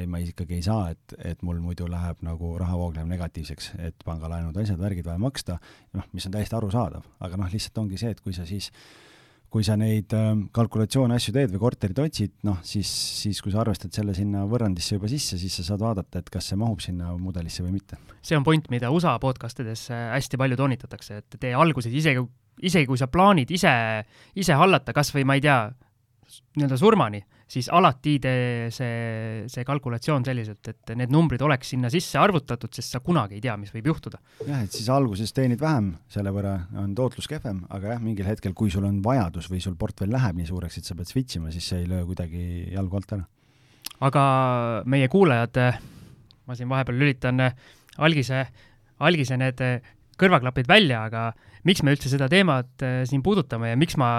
ei, 0.00 0.06
ma 0.10 0.20
ikkagi 0.22 0.58
ei 0.58 0.64
saa, 0.64 0.92
et, 0.94 1.16
et 1.32 1.42
mul 1.46 1.60
muidu 1.62 1.88
läheb 1.90 2.22
nagu 2.26 2.54
rahavoog 2.60 2.96
läheb 2.96 3.10
negatiivseks, 3.10 3.72
et 3.90 4.06
pangalaenud, 4.06 4.56
asjad, 4.62 4.80
värgid 4.80 5.06
vaja 5.08 5.20
maksta, 5.22 5.58
noh, 5.98 6.08
mis 6.16 6.26
on 6.28 6.34
täiesti 6.34 6.56
arusaadav, 6.58 7.06
aga 7.24 7.40
noh, 7.40 7.52
lihtsalt 7.52 7.84
ongi 7.84 8.00
see, 8.00 8.14
et 8.14 8.24
kui 8.24 8.36
sa 8.36 8.46
siis 8.48 8.72
kui 9.48 9.64
sa 9.64 9.78
neid 9.80 10.12
äh, 10.16 10.32
kalkulatsioone, 10.52 11.16
asju 11.16 11.32
teed 11.32 11.52
või 11.54 11.62
korterit 11.62 12.00
otsid, 12.02 12.34
noh, 12.44 12.58
siis, 12.66 12.88
siis 13.22 13.40
kui 13.44 13.52
sa 13.54 13.62
arvestad 13.62 13.94
selle 13.96 14.12
sinna 14.16 14.42
võrrandisse 14.48 14.98
juba 14.98 15.08
sisse, 15.08 15.38
siis 15.40 15.56
sa 15.56 15.64
saad 15.70 15.84
vaadata, 15.84 16.20
et 16.20 16.28
kas 16.32 16.50
see 16.50 16.58
mahub 16.60 16.82
sinna 16.84 17.14
mudelisse 17.16 17.64
või 17.64 17.78
mitte. 17.78 17.96
see 18.20 18.36
on 18.36 18.44
point, 18.44 18.68
mida 18.72 18.92
USA 18.92 19.16
podcastides 19.22 19.86
äh, 19.94 20.10
hästi 20.12 20.40
palju 20.40 20.58
toonitatakse, 20.60 21.22
et 21.22 21.40
tee 21.40 21.54
alguses 21.56 21.94
isegi, 21.96 22.26
isegi 22.60 22.90
kui 22.90 23.00
sa 23.00 23.08
plaanid 23.08 23.50
ise, 23.50 23.72
ise 24.36 24.60
hallata 24.60 24.92
kas 24.92 25.14
või 25.16 25.24
ma 25.24 25.38
ei 25.38 25.44
tea, 25.48 25.62
nii-öelda 26.58 26.76
surmani 26.76 27.24
siis 27.48 27.68
alati 27.72 28.16
tee 28.20 28.68
see, 28.74 29.44
see 29.48 29.64
kalkulatsioon 29.66 30.24
selliselt, 30.26 30.68
et 30.68 30.92
need 30.98 31.12
numbrid 31.12 31.42
oleks 31.44 31.72
sinna 31.72 31.90
sisse 31.92 32.20
arvutatud, 32.20 32.72
sest 32.76 32.94
sa 32.94 33.00
kunagi 33.04 33.38
ei 33.38 33.44
tea, 33.44 33.56
mis 33.60 33.72
võib 33.72 33.88
juhtuda. 33.92 34.20
jah, 34.44 34.62
et 34.64 34.74
siis 34.74 34.88
alguses 34.92 35.32
teenid 35.36 35.62
vähem, 35.62 35.94
selle 36.12 36.32
võrra 36.34 36.54
on 36.82 36.94
tootlus 36.98 37.28
kehvem, 37.30 37.62
aga 37.72 37.94
jah, 37.94 38.04
mingil 38.04 38.28
hetkel, 38.28 38.54
kui 38.58 38.72
sul 38.72 38.84
on 38.88 39.00
vajadus 39.04 39.48
või 39.50 39.62
sul 39.64 39.78
portfell 39.80 40.12
läheb 40.12 40.38
nii 40.38 40.48
suureks, 40.50 40.78
et 40.80 40.88
sa 40.88 40.96
pead 40.98 41.10
switch 41.10 41.40
ima, 41.40 41.52
siis 41.54 41.68
see 41.72 41.84
ei 41.84 41.90
löö 41.90 42.04
kuidagi 42.10 42.44
jalgu 42.74 43.00
alt 43.00 43.16
ära. 43.16 43.28
aga 44.10 44.24
meie 44.86 45.08
kuulajad, 45.08 45.62
ma 46.46 46.56
siin 46.56 46.68
vahepeal 46.68 47.00
lülitan 47.00 47.48
algise, 47.96 48.44
algise 49.00 49.40
need 49.40 49.64
kõrvaklapid 50.18 50.68
välja, 50.68 51.06
aga 51.08 51.30
miks 51.64 51.80
me 51.82 51.96
üldse 51.96 52.10
seda 52.12 52.28
teemat 52.28 52.84
siin 53.08 53.24
puudutame 53.24 53.72
ja 53.72 53.80
miks 53.80 53.96
ma 53.96 54.10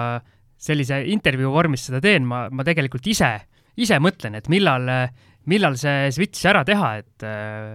sellise 0.60 1.00
intervjuu 1.12 1.52
vormis 1.54 1.86
seda 1.88 2.02
teen, 2.04 2.26
ma, 2.28 2.44
ma 2.52 2.64
tegelikult 2.66 3.06
ise, 3.08 3.32
ise 3.80 3.98
mõtlen, 4.02 4.36
et 4.36 4.48
millal, 4.52 4.86
millal 5.48 5.78
see 5.80 6.10
switch 6.14 6.48
ära 6.50 6.62
teha, 6.68 6.92
et 7.00 7.26
äh, 7.26 7.74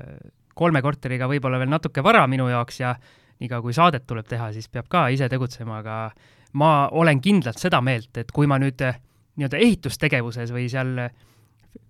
kolme 0.56 0.84
korteriga 0.86 1.30
võib-olla 1.30 1.60
veel 1.62 1.72
natuke 1.74 2.04
vara 2.06 2.24
minu 2.30 2.48
jaoks 2.52 2.80
ja 2.84 2.94
niikaua, 3.42 3.64
kui 3.66 3.76
saadet 3.76 4.06
tuleb 4.08 4.28
teha, 4.30 4.52
siis 4.56 4.70
peab 4.72 4.88
ka 4.92 5.08
ise 5.12 5.28
tegutsema, 5.32 5.82
aga 5.82 5.98
ma 6.62 6.72
olen 6.96 7.20
kindlalt 7.24 7.60
seda 7.60 7.82
meelt, 7.84 8.14
et 8.22 8.32
kui 8.32 8.48
ma 8.48 8.60
nüüd 8.62 8.86
äh, 8.86 9.02
nii-öelda 9.36 9.60
ehitustegevuses 9.66 10.54
või 10.56 10.70
seal 10.72 10.94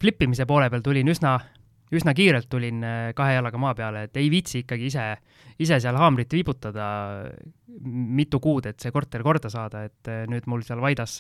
flippimise 0.01 0.47
poole 0.49 0.71
peal 0.71 0.81
tulin 0.81 1.12
üsna 1.12 1.38
üsna 1.93 2.13
kiirelt 2.17 2.48
tulin 2.50 2.84
äh, 2.84 3.10
kahe 3.17 3.36
jalaga 3.38 3.60
maa 3.62 3.74
peale, 3.78 4.06
et 4.08 4.17
ei 4.17 4.30
viitsi 4.34 4.63
ikkagi 4.63 4.89
ise, 4.89 5.06
ise 5.62 5.80
seal 5.82 5.98
haamrit 6.00 6.32
viibutada 6.34 6.88
mitu 7.86 8.39
kuud, 8.41 8.65
et 8.69 8.80
see 8.82 8.93
korter 8.95 9.24
korda 9.26 9.52
saada, 9.54 9.86
et 9.86 10.10
äh, 10.12 10.24
nüüd 10.32 10.48
mul 10.50 10.65
seal 10.65 10.82
Vaidas 10.82 11.19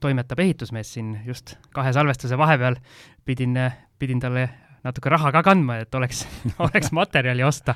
toimetab 0.00 0.42
ehitusmees 0.44 0.92
siin 0.92 1.14
just 1.26 1.56
kahe 1.74 1.92
salvestuse 1.96 2.38
vahepeal, 2.38 2.76
pidin, 3.24 3.56
pidin 3.98 4.20
talle 4.22 4.44
natuke 4.84 5.10
raha 5.10 5.32
ka 5.34 5.42
kandma, 5.46 5.80
et 5.82 5.94
oleks 5.98 6.26
oleks 6.68 6.92
materjali 6.94 7.42
osta. 7.46 7.74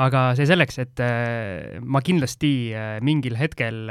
aga 0.00 0.30
see 0.38 0.46
selleks, 0.46 0.78
et 0.78 1.02
äh, 1.02 1.80
ma 1.82 2.02
kindlasti 2.04 2.52
mingil 3.02 3.36
hetkel 3.40 3.90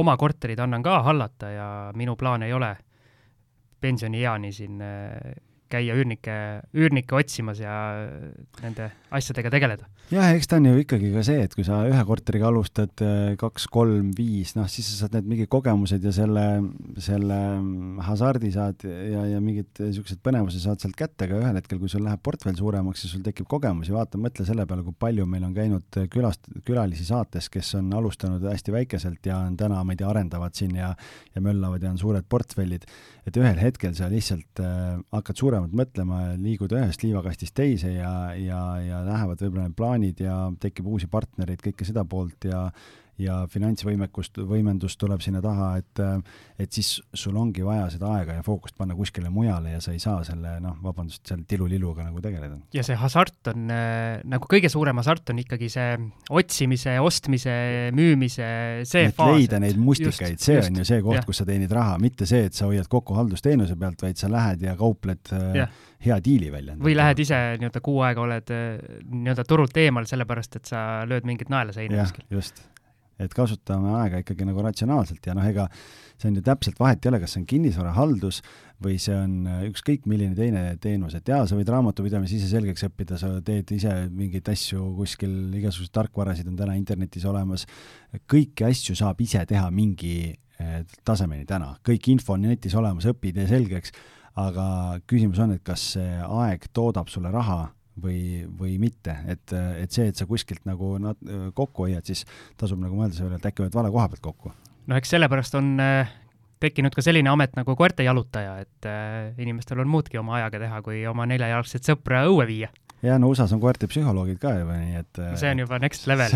oma 0.00 0.16
korterid 0.16 0.58
annan 0.62 0.82
ka 0.82 1.02
hallata 1.02 1.50
ja 1.50 1.68
minu 1.94 2.16
plaan 2.16 2.46
ei 2.46 2.52
ole 2.54 2.76
pensionieani 3.80 4.52
siin 4.52 4.80
käia 5.70 5.96
üürnike, 5.96 6.36
üürnikke 6.76 7.16
otsimas 7.18 7.60
ja 7.62 7.74
nende 8.62 8.90
asjadega 9.14 9.52
tegeleda. 9.54 9.88
Jah, 10.10 10.32
eks 10.34 10.48
ta 10.50 10.58
on 10.58 10.66
ju 10.66 10.80
ikkagi 10.82 11.10
ka 11.14 11.22
see, 11.26 11.44
et 11.46 11.52
kui 11.54 11.64
sa 11.66 11.84
ühe 11.86 12.00
korteriga 12.08 12.48
alustad 12.50 13.02
äh, 13.04 13.36
kaks, 13.38 13.68
kolm, 13.70 14.10
viis, 14.16 14.56
noh, 14.56 14.66
siis 14.70 14.88
sa 14.90 15.04
saad 15.04 15.14
need 15.16 15.28
mingid 15.30 15.50
kogemused 15.52 16.02
ja 16.02 16.12
selle, 16.14 16.44
selle 16.98 17.38
hasardi 18.06 18.50
saad 18.54 18.82
ja, 18.84 19.22
ja 19.30 19.38
mingid 19.44 19.70
niisugused 19.78 20.18
põnevuse 20.24 20.58
saad 20.62 20.82
sealt 20.82 20.98
kätte, 20.98 21.28
aga 21.28 21.38
ühel 21.38 21.60
hetkel, 21.60 21.78
kui 21.78 21.92
sul 21.92 22.02
läheb 22.06 22.22
portfell 22.26 22.58
suuremaks 22.58 23.06
ja 23.06 23.12
sul 23.12 23.22
tekib 23.26 23.46
kogemusi, 23.50 23.94
vaata, 23.94 24.18
mõtle 24.18 24.46
selle 24.48 24.66
peale, 24.66 24.82
kui 24.86 24.98
palju 25.06 25.28
meil 25.30 25.46
on 25.46 25.54
käinud 25.54 26.00
külast-, 26.10 26.50
külalisi 26.66 27.06
saates, 27.06 27.46
kes 27.52 27.76
on 27.78 27.94
alustanud 27.94 28.42
hästi 28.50 28.74
väikeselt 28.74 29.30
ja 29.30 29.38
on 29.46 29.54
täna, 29.60 29.84
ma 29.86 29.94
ei 29.94 30.02
tea, 30.02 30.10
arendavad 30.10 30.58
siin 30.58 30.74
ja 30.80 30.90
ja 31.36 31.44
möllavad 31.44 31.86
ja 31.86 31.94
on 31.94 31.98
suured 32.00 32.26
portfellid, 32.28 32.82
et 33.28 33.36
ühel 33.38 33.58
hetkel 33.62 33.94
sa 33.94 34.10
lihtsalt 34.10 34.62
äh, 34.64 34.98
hakkad 35.14 35.38
suuremalt 35.38 35.74
mõtlema, 35.76 36.32
liigud 36.40 36.74
ühest 36.74 37.04
liivakastist 37.06 37.54
teise 37.54 37.94
ja, 37.94 38.12
ja, 38.34 38.60
ja 38.82 39.02
lähevad 39.06 39.42
võib-olla 39.44 39.68
need 39.68 39.78
plaanid 39.78 39.99
ja 40.24 40.36
tekib 40.60 40.88
uusi 40.90 41.08
partnereid, 41.10 41.60
kõike 41.64 41.86
seda 41.88 42.04
poolt. 42.08 42.48
Ja 42.48 42.68
ja 43.20 43.40
finantsvõimekust, 43.50 44.40
võimendus 44.48 44.96
tuleb 45.00 45.22
sinna 45.24 45.42
taha, 45.44 45.72
et 45.80 46.02
et 46.60 46.76
siis 46.76 46.98
sul 47.16 47.36
ongi 47.40 47.64
vaja 47.64 47.86
seda 47.94 48.10
aega 48.18 48.36
ja 48.36 48.44
fookust 48.44 48.76
panna 48.76 48.94
kuskile 48.96 49.30
mujale 49.32 49.74
ja 49.74 49.80
sa 49.80 49.94
ei 49.94 50.00
saa 50.02 50.20
selle 50.26 50.56
noh, 50.60 50.76
vabandust, 50.82 51.22
seal 51.28 51.42
tiluliluga 51.48 52.04
nagu 52.04 52.20
tegeleda. 52.24 52.58
ja 52.76 52.84
see 52.86 52.96
hasart 53.00 53.52
on 53.52 53.70
äh, 53.72 54.20
nagu 54.28 54.48
kõige 54.50 54.68
suurem 54.72 55.00
hasart 55.00 55.32
on 55.32 55.40
ikkagi 55.42 55.70
see 55.72 55.94
otsimise, 56.30 56.98
ostmise, 57.00 57.54
müümise, 57.96 58.50
see 58.88 59.06
et 59.08 59.16
faas. 59.16 59.36
leida 59.36 59.60
neid 59.62 59.80
mustikaid, 59.80 60.40
see 60.40 60.58
just, 60.58 60.72
on 60.72 60.82
ju 60.82 60.88
see 60.88 61.04
koht, 61.04 61.24
kus 61.28 61.42
sa 61.42 61.48
teenid 61.48 61.72
raha, 61.72 61.96
mitte 62.02 62.28
see, 62.28 62.48
et 62.50 62.56
sa 62.56 62.68
hoiad 62.68 62.90
kokku 62.90 63.16
haldusteenuse 63.16 63.78
pealt, 63.80 64.02
vaid 64.04 64.20
sa 64.20 64.32
lähed 64.32 64.68
ja 64.68 64.76
kaupled 64.80 65.32
äh, 65.36 65.62
ja 65.62 65.70
hea 66.04 66.18
diili 66.24 66.52
välja. 66.52 66.76
või 66.80 66.96
lähed 66.96 67.18
ise 67.24 67.38
nii-öelda 67.60 67.82
kuu 67.84 68.00
aega 68.06 68.24
oled 68.24 68.52
äh, 68.54 68.68
nii-öelda 69.10 69.44
turult 69.48 69.76
eemal, 69.80 70.08
sellepärast 70.08 70.60
et 70.60 70.70
sa 70.70 70.84
lööd 71.08 71.28
mingit 71.28 71.52
naela 71.52 71.74
seina 71.76 72.04
kuskil. 72.04 72.24
just, 72.32 72.62
et 73.20 73.34
kasutame 73.36 73.94
aega 74.00 74.20
ikkagi 74.22 74.46
nagu 74.48 74.62
ratsionaalselt 74.64 75.26
ja 75.26 75.36
noh, 75.36 75.46
ega 75.46 75.68
see 76.20 76.28
on 76.30 76.36
ju 76.36 76.44
täpselt 76.44 76.80
vahet 76.80 77.04
ei 77.04 77.10
ole, 77.10 77.20
kas 77.22 77.34
see 77.34 77.42
on 77.42 77.46
kinnisvarahaldus 77.48 78.40
või 78.84 78.96
see 79.00 79.16
on 79.16 79.34
äh, 79.48 79.62
ükskõik 79.68 80.06
milline 80.10 80.36
teine 80.36 80.62
teenus, 80.82 81.16
et 81.16 81.28
jaa, 81.28 81.42
sa 81.48 81.56
võid 81.58 81.70
raamatupidamise 81.72 82.36
ise 82.38 82.50
selgeks 82.52 82.84
õppida, 82.88 83.18
sa 83.20 83.32
teed 83.44 83.72
ise 83.76 83.94
mingeid 84.08 84.48
asju 84.52 84.84
kuskil, 84.98 85.34
igasuguseid 85.60 85.96
tarkvarasid 85.96 86.48
on 86.50 86.60
täna 86.60 86.76
internetis 86.80 87.26
olemas, 87.28 87.66
kõiki 88.30 88.68
asju 88.68 88.96
saab 89.00 89.20
ise 89.24 89.44
teha 89.48 89.66
mingi 89.74 90.14
äh, 90.30 90.80
tasemeni 91.08 91.48
täna, 91.48 91.74
kõik 91.86 92.12
info 92.12 92.36
on 92.36 92.48
netis 92.48 92.76
olemas, 92.78 93.08
õpi, 93.10 93.34
tee 93.36 93.48
selgeks, 93.50 93.96
aga 94.40 94.64
küsimus 95.10 95.40
on, 95.42 95.56
et 95.56 95.64
kas 95.66 95.92
see 95.96 96.16
aeg 96.24 96.70
toodab 96.76 97.10
sulle 97.12 97.32
raha 97.34 97.66
või, 98.02 98.46
või 98.58 98.78
mitte, 98.82 99.16
et, 99.30 99.54
et 99.54 99.92
see, 99.92 100.08
et 100.10 100.18
sa 100.18 100.26
kuskilt 100.28 100.64
nagu 100.68 100.96
nat-, 101.02 101.20
kokku 101.56 101.86
hoiad, 101.86 102.06
siis 102.06 102.24
tasub 102.60 102.80
nagu 102.82 102.96
mõelda 102.98 103.16
selle 103.16 103.30
peale, 103.30 103.42
et 103.42 103.50
äkki 103.52 103.64
hoiad 103.64 103.78
vale 103.78 103.92
koha 103.94 104.08
pealt 104.12 104.24
kokku. 104.24 104.52
no 104.90 104.98
eks 104.98 105.14
sellepärast 105.14 105.56
on 105.60 105.72
äh, 105.82 106.12
tekkinud 106.60 106.94
ka 106.96 107.04
selline 107.04 107.30
amet 107.32 107.56
nagu 107.58 107.74
koertejalutaja, 107.76 108.58
et 108.64 108.88
äh, 108.88 109.32
inimestel 109.40 109.82
on 109.82 109.90
muudki 109.90 110.20
oma 110.20 110.38
ajaga 110.40 110.62
teha, 110.66 110.82
kui 110.86 111.02
oma 111.10 111.26
neljajalgset 111.30 111.92
sõpra 111.92 112.24
õue 112.28 112.46
viia. 112.50 112.72
ja 113.02 113.18
no 113.20 113.30
USA-s 113.32 113.54
on 113.56 113.62
koerte 113.62 113.88
psühholoogid 113.90 114.40
ka 114.42 114.56
juba, 114.58 114.80
nii 114.80 115.00
et 115.04 115.22
äh, 115.22 115.36
see 115.40 115.52
on 115.54 115.64
juba 115.64 115.80
next 115.82 116.08
level 116.10 116.34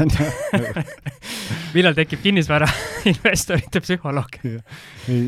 millal 1.77 1.97
tekib 1.99 2.23
kinnisvara 2.25 2.71
investorite 3.13 3.85
psühholoog? 3.85 4.41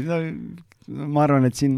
no 0.07 0.22
ma 0.87 1.24
arvan, 1.24 1.47
et 1.49 1.59
siin 1.59 1.74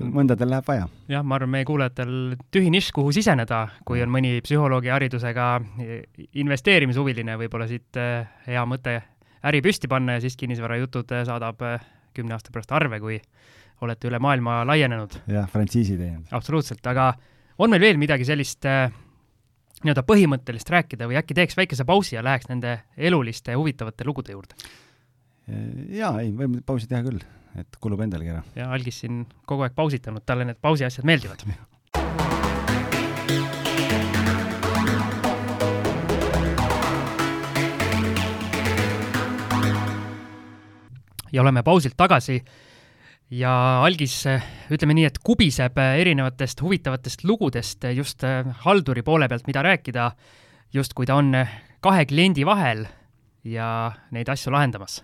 mõndadel 0.00 0.50
läheb 0.52 0.66
vaja. 0.68 0.88
jah, 1.10 1.24
ma 1.24 1.36
arvan, 1.36 1.52
meie 1.52 1.66
kuulajatel 1.68 2.12
tühi 2.54 2.70
nišš, 2.72 2.92
kuhu 2.96 3.12
siseneda, 3.14 3.64
kui 3.88 4.00
on 4.04 4.12
mõni 4.12 4.38
psühholoogi 4.44 4.92
haridusega 4.92 5.48
investeerimishuviline, 6.40 7.36
võib-olla 7.42 7.68
siit 7.70 7.98
eh, 8.00 8.28
hea 8.48 8.64
mõte 8.68 8.98
äri 9.48 9.62
püsti 9.64 9.90
panna 9.90 10.16
ja 10.16 10.24
siis 10.24 10.38
kinnisvarajutud 10.40 11.12
eh, 11.16 11.26
saadab 11.28 11.64
eh, 11.68 11.84
kümne 12.16 12.36
aasta 12.36 12.54
pärast 12.54 12.72
arve, 12.74 13.00
kui 13.02 13.20
olete 13.84 14.08
üle 14.10 14.20
maailma 14.22 14.62
laienenud. 14.66 15.20
jah, 15.30 15.48
frantsiisi 15.52 15.98
teinud. 16.00 16.32
absoluutselt, 16.32 16.84
aga 16.88 17.12
on 17.58 17.70
meil 17.74 17.84
veel 17.84 18.00
midagi 18.00 18.26
sellist 18.26 18.64
nii-öelda 18.64 20.02
põhimõttelist 20.08 20.70
rääkida 20.72 21.06
või 21.06 21.20
äkki 21.20 21.36
teeks 21.38 21.56
väikese 21.58 21.84
pausi 21.86 22.16
ja 22.16 22.24
läheks 22.26 22.48
nende 22.50 22.80
eluliste 22.96 23.54
huvitavate 23.54 24.08
lugude 24.08 24.34
juurde? 24.34 24.56
jaa, 25.94 26.16
ei, 26.20 26.32
võime 26.34 26.64
pausi 26.66 26.88
teha 26.90 27.04
küll 27.06 27.22
et 27.56 27.80
kulub 27.80 28.00
endalgi 28.04 28.34
ära. 28.34 28.44
ja 28.56 28.70
Algis 28.74 29.02
siin 29.04 29.24
kogu 29.46 29.66
aeg 29.66 29.74
pausitanud, 29.78 30.24
talle 30.26 30.48
need 30.48 30.60
pausi 30.60 30.86
asjad 30.88 31.06
meeldivad 31.08 31.44
ja 41.32 41.42
oleme 41.42 41.62
pausilt 41.62 41.96
tagasi. 41.96 42.40
Ja 43.30 43.82
Algis, 43.84 44.22
ütleme 44.72 44.94
nii, 44.96 45.04
et 45.10 45.18
kubiseb 45.20 45.76
erinevatest 45.76 46.62
huvitavatest 46.64 47.26
lugudest 47.28 47.84
just 47.92 48.24
halduri 48.64 49.02
poole 49.04 49.28
pealt, 49.28 49.44
mida 49.46 49.62
rääkida, 49.62 50.10
justkui 50.72 51.06
ta 51.06 51.18
on 51.20 51.34
kahe 51.84 52.06
kliendi 52.08 52.46
vahel 52.48 52.86
ja 53.44 53.92
neid 54.16 54.32
asju 54.32 54.52
lahendamas 54.52 55.02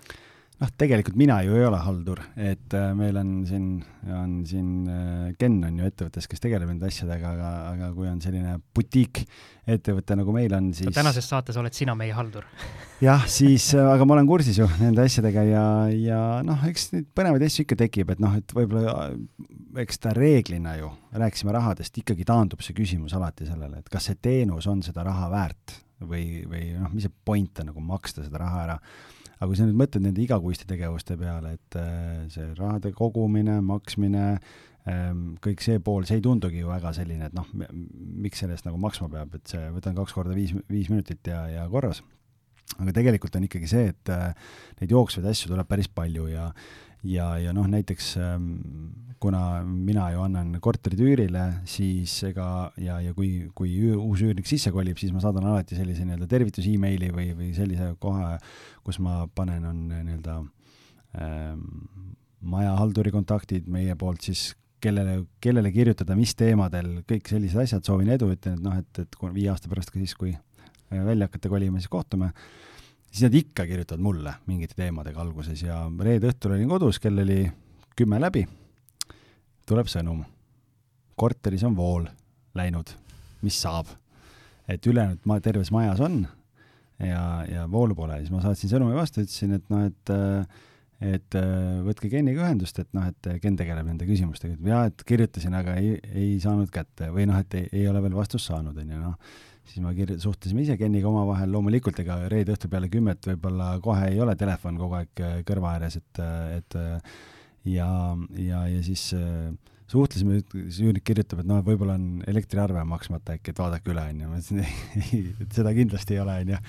noh, 0.63 0.71
tegelikult 0.79 1.17
mina 1.19 1.41
ju 1.45 1.57
ei 1.59 1.65
ole 1.67 1.79
haldur, 1.83 2.21
et 2.39 2.75
äh, 2.77 2.93
meil 2.97 3.17
on 3.19 3.31
siin, 3.49 3.67
on 4.07 4.37
siin 4.47 4.69
äh, 4.91 5.33
Ken 5.39 5.57
on 5.67 5.81
ju 5.81 5.89
ettevõttes, 5.89 6.29
kes 6.31 6.43
tegeleb 6.43 6.71
nende 6.71 6.87
asjadega, 6.89 7.33
aga, 7.35 7.51
aga 7.73 7.89
kui 7.97 8.07
on 8.11 8.21
selline 8.23 8.55
butiikettevõte 8.77 10.19
nagu 10.21 10.35
meil 10.37 10.55
on, 10.55 10.71
siis 10.77 10.95
tänases 10.95 11.27
saates 11.31 11.59
oled 11.61 11.75
sina 11.75 11.97
meie 11.99 12.15
haldur. 12.15 12.47
Jah, 13.03 13.27
siis, 13.31 13.73
äh, 13.75 13.89
aga 13.97 14.07
ma 14.07 14.17
olen 14.17 14.31
kursis 14.31 14.61
ju 14.61 14.69
nende 14.79 15.03
asjadega 15.05 15.47
ja, 15.49 15.65
ja 15.91 16.21
noh, 16.47 16.63
eks 16.71 16.93
neid 16.95 17.11
põnevaid 17.19 17.47
asju 17.49 17.67
ikka 17.67 17.81
tekib, 17.85 18.15
et 18.15 18.23
noh, 18.23 18.37
et 18.39 18.55
võib-olla 18.57 19.11
eks 19.83 19.99
ta 20.07 20.15
reeglina 20.15 20.77
ju, 20.79 20.93
rääkisime 21.19 21.55
rahadest, 21.57 21.99
ikkagi 21.99 22.27
taandub 22.29 22.63
see 22.63 22.77
küsimus 22.77 23.17
alati 23.19 23.49
sellele, 23.49 23.83
et 23.83 23.91
kas 23.91 24.07
see 24.11 24.23
teenus 24.23 24.71
on 24.71 24.87
seda 24.87 25.03
raha 25.07 25.27
väärt 25.35 25.81
või, 26.05 26.45
või 26.47 26.71
noh, 26.79 26.95
mis 26.95 27.09
see 27.09 27.19
point 27.27 27.59
on 27.59 27.73
nagu 27.73 27.83
maksta 27.83 28.23
seda 28.23 28.39
raha 28.45 28.63
ära 28.69 28.79
aga 29.39 29.49
kui 29.51 29.59
sa 29.59 29.66
nüüd 29.66 29.78
mõtled 29.80 30.07
nende 30.07 30.22
igakuiste 30.24 30.68
tegevuste 30.70 31.16
peale, 31.20 31.57
et 31.59 31.78
äh, 31.80 32.24
see 32.32 32.47
rahade 32.59 32.95
kogumine, 32.97 33.59
maksmine, 33.64 34.24
ähm, 34.91 35.24
kõik 35.45 35.64
see 35.64 35.82
pool, 35.85 36.07
see 36.09 36.20
ei 36.20 36.24
tundugi 36.24 36.62
ju 36.62 36.70
väga 36.70 36.95
selline, 36.97 37.30
et 37.30 37.37
noh, 37.37 37.49
miks 37.55 38.43
selle 38.43 38.57
eest 38.57 38.68
nagu 38.68 38.80
maksma 38.80 39.11
peab, 39.12 39.37
et 39.39 39.55
see, 39.55 39.68
võtan 39.74 39.97
kaks 39.99 40.16
korda 40.16 40.37
viis, 40.37 40.55
viis 40.70 40.91
minutit 40.93 41.26
ja, 41.30 41.45
ja 41.51 41.68
korras. 41.72 42.03
aga 42.78 42.95
tegelikult 42.97 43.37
on 43.37 43.45
ikkagi 43.47 43.68
see, 43.70 43.93
et 43.93 44.11
äh, 44.12 44.32
neid 44.80 44.95
jooksvaid 44.95 45.26
asju 45.30 45.53
tuleb 45.53 45.68
päris 45.68 45.91
palju 45.93 46.30
ja 46.32 46.51
ja, 47.05 47.35
ja 47.39 47.53
noh, 47.53 47.66
näiteks 47.68 48.14
ähm, 48.16 48.47
kuna 49.25 49.62
mina 49.64 50.11
ju 50.12 50.20
annan 50.20 50.59
korterid 50.61 51.01
üürile, 51.01 51.45
siis 51.68 52.12
ega 52.29 52.47
ja, 52.77 52.99
ja 53.01 53.14
kui, 53.16 53.47
kui 53.57 53.72
uus 53.95 54.20
üürnik 54.25 54.49
sisse 54.49 54.72
kolib, 54.75 54.99
siis 55.01 55.14
ma 55.16 55.22
saadan 55.22 55.47
alati 55.49 55.79
sellise 55.79 56.05
nii-öelda 56.05 56.29
tervitus 56.29 56.66
emaili 56.68 57.09
või, 57.14 57.31
või 57.39 57.53
sellise 57.57 57.95
koha, 58.03 58.35
kus 58.85 58.99
ma 59.01 59.22
panen, 59.33 59.64
on 59.70 59.79
nii-öelda 59.95 60.35
ähm, 61.25 61.62
majahalduri 62.45 63.14
kontaktid 63.14 63.70
meie 63.72 63.97
poolt 63.97 64.27
siis 64.29 64.51
kellele, 64.85 65.22
kellele 65.41 65.72
kirjutada, 65.72 66.16
mis 66.18 66.35
teemadel, 66.37 66.99
kõik 67.09 67.31
sellised 67.33 67.62
asjad, 67.62 67.85
soovin 67.87 68.11
edu, 68.12 68.29
ütlen, 68.35 68.59
et 68.59 68.66
noh, 68.66 68.77
et, 68.77 69.01
et 69.01 69.16
viie 69.33 69.49
aasta 69.53 69.70
pärast 69.72 69.95
ka 69.95 70.03
siis, 70.03 70.12
kui 70.18 70.35
äh, 70.35 71.01
välja 71.07 71.31
hakkate 71.31 71.53
kolima, 71.53 71.81
siis 71.81 71.93
kohtume. 71.93 72.29
Siis 73.09 73.25
nad 73.25 73.39
ikka 73.39 73.64
kirjutavad 73.70 74.05
mulle 74.05 74.37
mingite 74.51 74.77
teemadega 74.77 75.22
alguses 75.22 75.62
ja 75.64 75.81
reede 76.03 76.29
õhtul 76.29 76.59
olin 76.59 76.77
kodus, 76.77 77.01
kell 77.01 77.25
oli 77.25 77.47
kümme 77.97 78.20
läbi, 78.20 78.43
tuleb 79.69 79.89
sõnum. 79.91 80.25
korteris 81.17 81.62
on 81.65 81.77
vool 81.77 82.07
läinud, 82.55 82.91
mis 83.43 83.61
saab? 83.61 83.87
et 84.69 84.87
ülejäänud 84.87 85.27
ma 85.29 85.41
terves 85.45 85.71
majas 85.71 86.01
on 86.01 86.23
ja, 86.99 87.45
ja 87.45 87.67
voolu 87.71 87.95
pole, 87.95 88.17
siis 88.23 88.33
ma 88.33 88.41
saatsin 88.41 88.71
sõnumi 88.71 88.97
vastu, 88.97 89.25
ütlesin, 89.25 89.59
et 89.59 89.73
noh, 89.73 89.85
et 89.91 90.15
et 91.05 91.37
võtke 91.85 92.09
Keniga 92.09 92.47
ühendust, 92.47 92.79
et 92.81 92.89
noh, 92.97 93.05
et 93.11 93.29
Ken 93.43 93.57
tegeleb 93.59 93.85
nende 93.85 94.07
küsimustega, 94.09 94.55
et 94.55 94.69
jaa, 94.71 94.85
et 94.89 95.03
kirjutasin, 95.05 95.57
aga 95.59 95.75
ei, 95.77 95.99
ei 96.15 96.39
saanud 96.41 96.71
kätte 96.73 97.11
või 97.12 97.27
noh, 97.29 97.41
et 97.43 97.59
ei, 97.59 97.67
ei 97.81 97.89
ole 97.91 98.01
veel 98.07 98.15
vastust 98.17 98.49
saanud, 98.49 98.79
on 98.79 98.95
ju, 98.95 99.01
noh. 99.03 99.35
Siis 99.65 99.81
ma 99.81 99.95
kir-, 99.97 100.17
suhtlesime 100.21 100.61
ise 100.65 100.77
Keniga 100.81 101.09
omavahel, 101.09 101.49
loomulikult 101.53 101.99
ega 102.03 102.19
reede 102.29 102.53
õhtul 102.53 102.71
peale 102.73 102.91
kümmet 102.93 103.25
võib-olla 103.31 103.71
kohe 103.85 104.11
ei 104.12 104.21
ole 104.21 104.35
telefon 104.37 104.77
kogu 104.81 104.99
aeg 104.99 105.23
äh, 105.25 105.39
kõrva 105.49 105.75
ääres, 105.79 105.97
et, 106.01 106.21
äh, 106.21 106.59
et 106.59 106.77
äh, 106.77 107.23
ja, 107.69 107.89
ja, 108.41 108.65
ja 108.71 108.83
siis 108.85 109.09
suhtlesime, 109.91 110.41
siis 110.53 110.81
üürnik 110.85 111.05
kirjutab, 111.07 111.43
et 111.43 111.49
noh, 111.49 111.61
võib-olla 111.65 111.97
on 111.99 112.23
elektriarve 112.31 112.85
maksmata 112.89 113.37
äkki, 113.37 113.53
et 113.53 113.61
vaadake 113.61 113.93
üle, 113.93 114.07
onju. 114.12 114.31
ma 114.31 114.41
ütlesin 114.41 114.62
ei, 114.65 115.27
et 115.45 115.59
seda 115.59 115.75
kindlasti 115.77 116.17
ei 116.17 116.23
ole, 116.25 116.39
onju. 116.45 116.62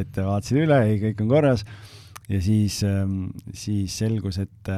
et 0.00 0.18
vaatasin 0.30 0.64
üle, 0.64 0.80
ei, 0.88 0.98
kõik 1.04 1.22
on 1.24 1.30
korras 1.30 1.64
ja 2.26 2.40
siis, 2.42 2.80
siis 3.54 4.00
selgus, 4.02 4.40
et 4.42 4.72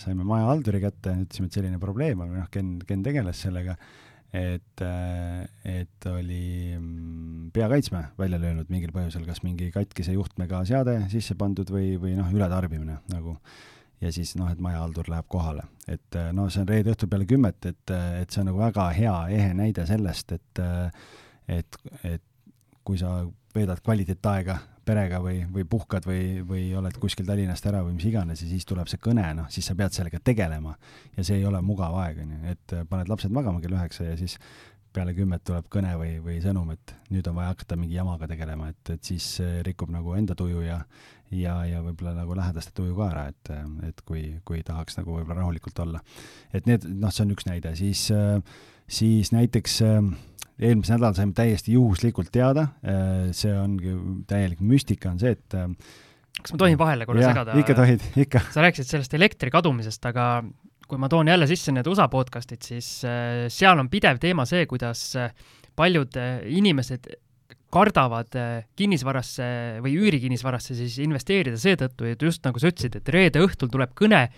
saime 0.00 0.24
majahalduri 0.24 0.80
kätte, 0.86 1.12
ütlesime, 1.26 1.50
et 1.50 1.60
selline 1.60 1.82
probleem 1.82 2.24
on, 2.24 2.32
noh, 2.40 2.48
Ken, 2.52 2.78
Ken 2.88 3.04
tegeles 3.04 3.44
sellega 3.46 3.76
et, 4.34 4.82
et 5.68 6.08
oli 6.10 6.74
mm, 6.74 7.50
peakaitsme 7.54 8.00
välja 8.18 8.40
löönud 8.42 8.70
mingil 8.72 8.90
põhjusel, 8.94 9.22
kas 9.28 9.44
mingi 9.46 9.70
katkise 9.74 10.16
juhtmega 10.16 10.64
seade 10.66 10.96
sisse 11.12 11.36
pandud 11.38 11.70
või, 11.70 11.94
või 12.00 12.16
noh, 12.18 12.32
ületarbimine 12.34 12.98
nagu. 13.12 13.38
Ja 14.00 14.12
siis 14.12 14.34
noh, 14.36 14.50
et 14.52 14.60
majahaldur 14.60 15.08
läheb 15.12 15.28
kohale, 15.28 15.64
et 15.88 16.18
no 16.32 16.48
see 16.50 16.64
on 16.64 16.68
reede 16.68 16.92
õhtul 16.92 17.10
peale 17.12 17.26
kümmet, 17.30 17.66
et, 17.70 17.94
et 18.20 18.30
see 18.30 18.42
on 18.42 18.50
nagu 18.50 18.60
väga 18.60 18.90
hea 18.96 19.16
ehe 19.38 19.54
näide 19.56 19.86
sellest, 19.88 20.34
et, 20.36 20.62
et, 21.48 21.80
et 22.04 22.24
kui 22.84 23.00
sa 23.00 23.22
veedad 23.54 23.80
kvaliteetaega 23.84 24.58
perega 24.84 25.20
või, 25.22 25.38
või 25.52 25.64
puhkad 25.68 26.04
või, 26.08 26.42
või 26.46 26.66
oled 26.76 26.96
kuskil 27.00 27.26
Tallinnast 27.26 27.66
ära 27.70 27.80
või 27.86 27.96
mis 27.96 28.06
iganes 28.08 28.42
ja 28.44 28.48
siis 28.50 28.66
tuleb 28.68 28.90
see 28.90 29.00
kõne, 29.02 29.24
noh, 29.38 29.48
siis 29.52 29.66
sa 29.70 29.76
pead 29.78 29.96
sellega 29.96 30.20
tegelema. 30.20 30.74
ja 31.16 31.24
see 31.24 31.38
ei 31.40 31.46
ole 31.48 31.62
mugav 31.64 31.96
aeg, 32.02 32.20
on 32.24 32.34
ju, 32.34 32.40
et 32.52 32.76
paned 32.90 33.08
lapsed 33.08 33.32
magama 33.32 33.62
kell 33.64 33.76
üheksa 33.78 34.10
ja 34.10 34.18
siis 34.20 34.36
peale 34.94 35.14
kümmet 35.16 35.42
tuleb 35.46 35.66
kõne 35.72 35.96
või, 35.98 36.12
või 36.22 36.38
sõnum, 36.44 36.70
et 36.74 36.94
nüüd 37.10 37.26
on 37.30 37.36
vaja 37.38 37.52
hakata 37.52 37.76
mingi 37.78 37.98
jamaga 37.98 38.28
tegelema, 38.30 38.70
et, 38.70 38.94
et 38.94 39.12
siis 39.12 39.26
rikub 39.66 39.90
nagu 39.94 40.14
enda 40.18 40.36
tuju 40.38 40.62
ja 40.64 40.80
ja, 41.34 41.54
ja 41.66 41.80
võib-olla 41.84 42.14
nagu 42.18 42.36
lähedaste 42.36 42.74
tuju 42.76 42.94
ka 42.98 43.08
ära, 43.08 43.24
et, 43.32 43.50
et 43.88 44.04
kui, 44.06 44.22
kui 44.46 44.62
tahaks 44.66 44.98
nagu 45.00 45.16
võib-olla 45.16 45.40
rahulikult 45.42 45.80
olla. 45.84 46.02
et 46.54 46.68
need, 46.70 46.86
noh, 47.00 47.12
see 47.14 47.24
on 47.24 47.34
üks 47.34 47.48
näide, 47.48 47.74
siis, 47.78 48.06
siis 49.00 49.32
näiteks 49.34 49.80
eelmisel 49.82 50.96
nädalal 50.96 51.16
saime 51.18 51.34
täiesti 51.36 51.74
juhuslikult 51.74 52.30
teada, 52.34 52.68
see 53.34 53.54
ongi 53.58 53.96
täielik 54.30 54.62
müstika, 54.62 55.14
on 55.14 55.22
see, 55.22 55.34
et 55.34 55.58
kas 56.40 56.54
ma 56.54 56.60
tohin 56.64 56.78
vahele 56.78 57.08
korra 57.08 57.32
segada? 57.32 57.56
ikka 57.58 57.78
tohid, 57.78 58.06
ikka. 58.26 58.44
sa 58.54 58.64
rääkisid 58.66 58.90
sellest 58.90 59.18
elektri 59.18 59.52
kadumisest, 59.54 60.10
aga 60.10 60.28
kui 60.88 61.00
ma 61.00 61.10
toon 61.12 61.28
jälle 61.28 61.48
sisse 61.50 61.72
need 61.74 61.88
USA 61.90 62.08
podcast'id, 62.12 62.62
siis 62.64 62.88
äh, 63.08 63.44
seal 63.52 63.80
on 63.80 63.90
pidev 63.92 64.20
teema 64.22 64.46
see, 64.48 64.66
kuidas 64.70 65.14
paljud 65.74 66.16
inimesed 66.54 67.08
kardavad 67.74 68.36
kinnisvarasse 68.78 69.46
või 69.82 69.96
üürikinnisvarasse 69.98 70.76
siis 70.78 71.00
investeerida 71.02 71.58
seetõttu, 71.58 72.06
et 72.06 72.22
just 72.22 72.44
nagu 72.46 72.62
sa 72.62 72.70
ütlesid, 72.70 73.00
et 73.00 73.10
reede 73.10 73.42
õhtul 73.42 73.72
tuleb 73.72 73.90
kõne, 73.98 74.28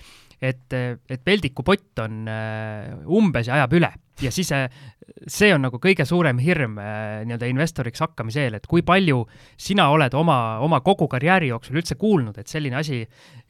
et, 0.41 0.73
et 0.73 1.21
peldikupott 1.25 2.01
on 2.07 2.25
umbes 3.19 3.51
ja 3.51 3.59
ajab 3.59 3.77
üle 3.77 3.93
ja 4.23 4.33
siis 4.33 4.53
see 5.31 5.51
on 5.55 5.63
nagu 5.67 5.79
kõige 5.83 6.05
suurem 6.09 6.39
hirm 6.43 6.77
äh, 6.83 7.23
nii-öelda 7.27 7.49
investoriks 7.51 8.03
hakkamise 8.03 8.47
eel, 8.47 8.59
et 8.59 8.67
kui 8.69 8.83
palju 8.87 9.23
sina 9.61 9.89
oled 9.93 10.15
oma, 10.19 10.59
oma 10.65 10.81
kogu 10.85 11.09
karjääri 11.11 11.51
jooksul 11.53 11.79
üldse 11.81 11.97
kuulnud, 12.01 12.39
et 12.41 12.51
selline 12.51 12.79
asi 12.81 13.03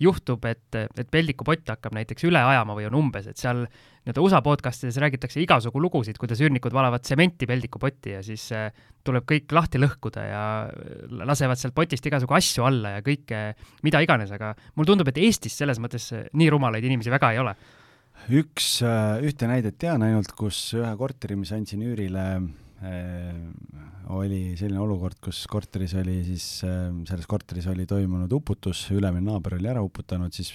juhtub, 0.02 0.44
et, 0.48 0.76
et 0.76 1.08
peldikupott 1.10 1.72
hakkab 1.72 1.96
näiteks 1.96 2.26
üle 2.28 2.42
ajama 2.42 2.76
või 2.76 2.88
on 2.90 2.98
umbes, 3.00 3.28
et 3.30 3.40
seal 3.40 3.64
nii-öelda 3.64 4.22
USA 4.22 4.42
podcastides 4.44 4.98
räägitakse 5.02 5.40
igasugu 5.42 5.80
lugusid, 5.82 6.18
kuidas 6.20 6.42
üürnikud 6.44 6.74
valavad 6.76 7.04
tsementi 7.06 7.48
peldikupotti 7.48 8.16
ja 8.18 8.20
siis 8.26 8.44
äh, 8.54 8.68
tuleb 9.06 9.26
kõik 9.28 9.54
lahti 9.54 9.80
lõhkuda 9.80 10.26
ja 10.26 10.44
lasevad 11.24 11.60
sealt 11.60 11.76
potist 11.76 12.06
igasugu 12.06 12.36
asju 12.36 12.66
alla 12.66 12.96
ja 12.98 13.06
kõike, 13.06 13.48
mida 13.86 14.02
iganes, 14.04 14.34
aga 14.34 14.52
mulle 14.74 14.92
tundub, 14.92 15.10
et 15.10 15.24
Eestis 15.24 15.56
selles 15.56 15.80
mõttes 15.82 16.12
nii 16.36 16.52
rumalaid 16.52 16.84
inimesi 16.84 17.12
väga 17.12 17.32
ei 17.34 17.42
ole 17.42 17.56
üks, 18.32 18.80
äh, 18.84 19.24
ühte 19.26 19.48
näidet 19.50 19.78
tean 19.80 20.04
ainult, 20.06 20.32
kus 20.36 20.58
ühe 20.76 20.92
korteri, 20.98 21.36
mis 21.38 21.52
andsin 21.54 21.84
üürile 21.86 22.26
äh,, 22.82 23.34
oli 24.16 24.54
selline 24.58 24.78
olukord, 24.84 25.18
kus 25.22 25.40
korteris 25.50 25.96
oli 25.98 26.20
siis 26.26 26.46
äh,, 26.66 26.90
selles 27.08 27.26
korteris 27.30 27.66
oli 27.70 27.86
toimunud 27.90 28.32
uputus, 28.36 28.84
ülemine 28.94 29.26
naaber 29.30 29.56
oli 29.58 29.70
ära 29.70 29.82
uputanud, 29.84 30.34
siis 30.34 30.52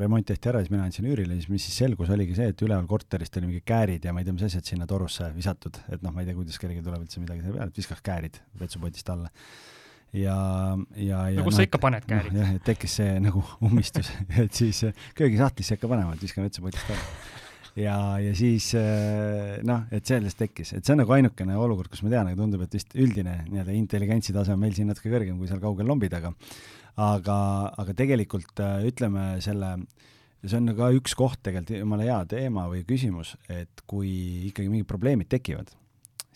remont 0.00 0.26
tehti 0.28 0.52
ära, 0.52 0.62
siis 0.64 0.72
mina 0.74 0.86
andsin 0.88 1.08
üürile, 1.10 1.36
siis 1.40 1.50
mis 1.52 1.68
siis 1.68 1.82
selgus, 1.84 2.12
oligi 2.14 2.36
see, 2.38 2.50
et 2.54 2.66
üleval 2.66 2.88
korterist 2.90 3.40
oli 3.40 3.52
mingid 3.52 3.68
käärid 3.68 4.04
ja 4.04 4.14
ma 4.14 4.22
ei 4.22 4.28
tea, 4.28 4.36
mis 4.36 4.48
asjad 4.48 4.74
sinna 4.74 4.88
torusse 4.90 5.30
visatud, 5.36 5.80
et 5.88 6.04
noh, 6.04 6.14
ma 6.14 6.24
ei 6.24 6.30
tea, 6.30 6.38
kuidas 6.38 6.60
kellelgi 6.60 6.84
tuleb 6.84 7.06
üldse 7.06 7.24
midagi 7.24 7.44
selle 7.44 7.60
peale, 7.60 7.72
et 7.72 7.82
viskaks 7.82 8.04
käärid 8.04 8.42
vetsupotist 8.60 9.14
alla 9.16 9.32
ja, 10.14 10.36
ja, 10.96 11.20
ja 11.30 11.38
no 11.38 11.46
kus 11.46 11.56
no, 11.56 11.60
sa 11.60 11.66
ikka 11.66 11.80
paned 11.82 12.06
käärid? 12.08 12.36
jah, 12.38 12.52
et 12.58 12.66
tekkis 12.66 12.98
see 13.00 13.16
nagu 13.22 13.42
ummistus 13.66 14.10
et 14.40 14.54
siis 14.54 14.84
äh, 14.88 15.06
köögisahtlisse 15.18 15.76
hakka 15.76 15.90
panema, 15.90 16.14
et 16.14 16.22
viskan 16.22 16.46
vetsapotist 16.46 16.94
ära. 16.94 17.08
ja, 17.82 17.96
ja 18.22 18.36
siis 18.38 18.70
äh, 18.78 19.58
noh, 19.66 19.84
et 19.94 20.06
sellest 20.06 20.38
tekkis, 20.40 20.76
et 20.78 20.86
see 20.86 20.94
on 20.94 21.02
nagu 21.02 21.16
ainukene 21.16 21.58
olukord, 21.58 21.90
kus 21.92 22.04
ma 22.06 22.14
tean, 22.14 22.30
aga 22.30 22.40
tundub, 22.40 22.64
et 22.66 22.78
vist 22.78 22.94
üldine 22.94 23.40
nii-öelda 23.48 23.76
intelligentsi 23.76 24.36
tase 24.36 24.54
on 24.54 24.62
meil 24.62 24.76
siin 24.76 24.90
natuke 24.92 25.12
kõrgem 25.12 25.38
kui 25.40 25.50
seal 25.50 25.62
kaugel 25.62 25.90
lombi 25.90 26.10
taga. 26.12 26.32
aga, 26.94 27.38
aga 27.82 27.94
tegelikult 27.98 28.62
äh, 28.62 28.84
ütleme 28.90 29.34
selle 29.42 29.76
see 30.44 30.58
on 30.60 30.74
ka 30.76 30.90
üks 30.92 31.14
koht 31.16 31.40
tegelikult 31.42 31.80
jumala 31.80 32.04
hea 32.04 32.18
teema 32.28 32.68
või 32.68 32.84
küsimus, 32.86 33.32
et 33.48 33.82
kui 33.88 34.12
ikkagi 34.50 34.68
mingid 34.68 34.86
probleemid 34.86 35.30
tekivad 35.32 35.72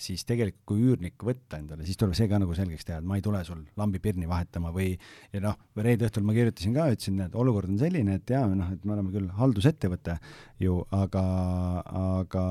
siis 0.02 0.24
tegelikult 0.28 0.64
kui 0.68 0.82
üürnik 0.84 1.24
võtta 1.24 1.58
endale, 1.60 1.84
siis 1.86 1.98
tuleb 1.98 2.14
see 2.16 2.28
ka 2.30 2.38
nagu 2.40 2.54
selgeks 2.56 2.86
teha, 2.86 3.00
et 3.00 3.08
ma 3.08 3.18
ei 3.18 3.24
tule 3.24 3.40
sul 3.46 3.60
lambi 3.78 4.00
pirni 4.02 4.28
vahetama 4.30 4.72
või 4.74 4.92
ja 5.32 5.42
noh, 5.44 5.58
reede 5.76 6.08
õhtul 6.08 6.26
ma 6.26 6.34
kirjutasin 6.36 6.76
ka, 6.76 6.88
ütlesin, 6.94 7.20
et 7.26 7.36
olukord 7.38 7.70
on 7.70 7.80
selline, 7.80 8.18
et 8.20 8.32
jaa, 8.34 8.46
noh, 8.50 8.72
et 8.74 8.86
me 8.86 8.94
oleme 8.96 9.12
küll 9.14 9.28
haldusettevõte 9.38 10.18
ju, 10.62 10.78
aga, 10.94 11.24
aga 12.02 12.44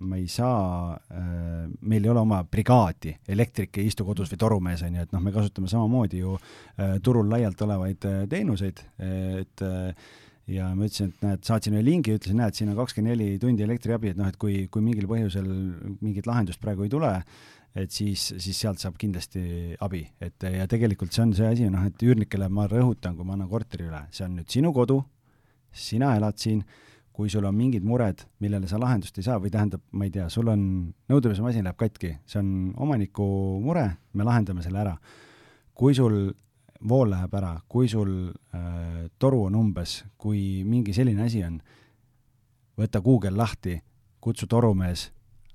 me 0.00 0.20
ei 0.20 0.28
saa 0.30 0.96
äh,, 0.96 1.66
meil 1.80 2.06
ei 2.06 2.14
ole 2.14 2.24
oma 2.24 2.42
brigaadi, 2.44 3.16
elektrik 3.30 3.80
ei 3.80 3.90
istu 3.90 4.06
kodus 4.08 4.32
või 4.32 4.42
torumees, 4.44 4.84
on 4.86 4.98
ju, 5.00 5.06
et 5.08 5.14
noh, 5.16 5.24
me 5.24 5.34
kasutame 5.34 5.70
samamoodi 5.72 6.24
ju 6.24 6.36
äh, 6.38 6.98
turul 7.04 7.30
laialt 7.30 7.62
olevaid 7.66 8.08
äh, 8.08 8.24
teenuseid, 8.30 8.84
et 9.00 9.64
äh, 9.64 10.10
ja 10.50 10.70
ma 10.74 10.88
ütlesin, 10.88 11.12
et 11.12 11.24
näed, 11.24 11.44
saatsin 11.46 11.76
ühe 11.76 11.84
lingi, 11.86 12.16
ütlesin, 12.18 12.40
näed, 12.40 12.56
siin 12.56 12.72
on 12.72 12.78
kakskümmend 12.80 13.14
neli 13.14 13.38
tundi 13.42 13.64
elektriabi, 13.64 14.12
et 14.12 14.20
noh, 14.20 14.28
et 14.30 14.38
kui, 14.40 14.64
kui 14.72 14.84
mingil 14.84 15.06
põhjusel 15.10 15.48
mingit 16.00 16.28
lahendust 16.28 16.60
praegu 16.62 16.86
ei 16.86 16.92
tule, 16.92 17.12
et 17.78 17.94
siis, 17.94 18.32
siis 18.42 18.58
sealt 18.58 18.82
saab 18.82 18.98
kindlasti 18.98 19.76
abi, 19.84 20.02
et 20.22 20.48
ja 20.56 20.66
tegelikult 20.70 21.14
see 21.14 21.24
on 21.28 21.34
see 21.38 21.48
asi, 21.52 21.70
noh, 21.70 21.86
et 21.86 22.02
üürnikele 22.02 22.50
ma 22.50 22.66
rõhutan, 22.70 23.14
kui 23.16 23.26
ma 23.26 23.36
annan 23.36 23.50
korteri 23.50 23.86
üle, 23.86 24.04
see 24.14 24.26
on 24.26 24.38
nüüd 24.40 24.50
sinu 24.50 24.74
kodu, 24.76 25.00
sina 25.70 26.16
elad 26.18 26.38
siin, 26.42 26.64
kui 27.14 27.30
sul 27.30 27.44
on 27.44 27.54
mingid 27.54 27.84
mured, 27.86 28.22
millele 28.42 28.68
sa 28.70 28.78
lahendust 28.80 29.18
ei 29.20 29.26
saa 29.26 29.38
või 29.42 29.52
tähendab, 29.52 29.82
ma 29.92 30.06
ei 30.06 30.12
tea, 30.14 30.28
sul 30.32 30.48
on 30.50 30.62
nõudepesemasin 31.10 31.66
läheb 31.66 31.78
katki, 31.78 32.14
see 32.26 32.40
on 32.40 32.52
omaniku 32.80 33.26
mure, 33.62 33.86
me 34.16 34.26
lahendame 34.26 34.64
selle 34.64 34.80
ära. 34.82 34.94
kui 35.80 35.94
sul 35.96 36.32
vool 36.88 37.10
läheb 37.12 37.34
ära, 37.36 37.54
kui 37.68 37.88
sul 37.88 38.12
äh, 38.30 39.06
toru 39.18 39.44
on 39.48 39.58
umbes, 39.60 40.00
kui 40.18 40.62
mingi 40.64 40.94
selline 40.96 41.26
asi 41.26 41.42
on, 41.44 41.58
võta 42.80 43.02
Google 43.04 43.36
lahti, 43.36 43.76
kutsu 44.20 44.48
torumees, 44.48 45.10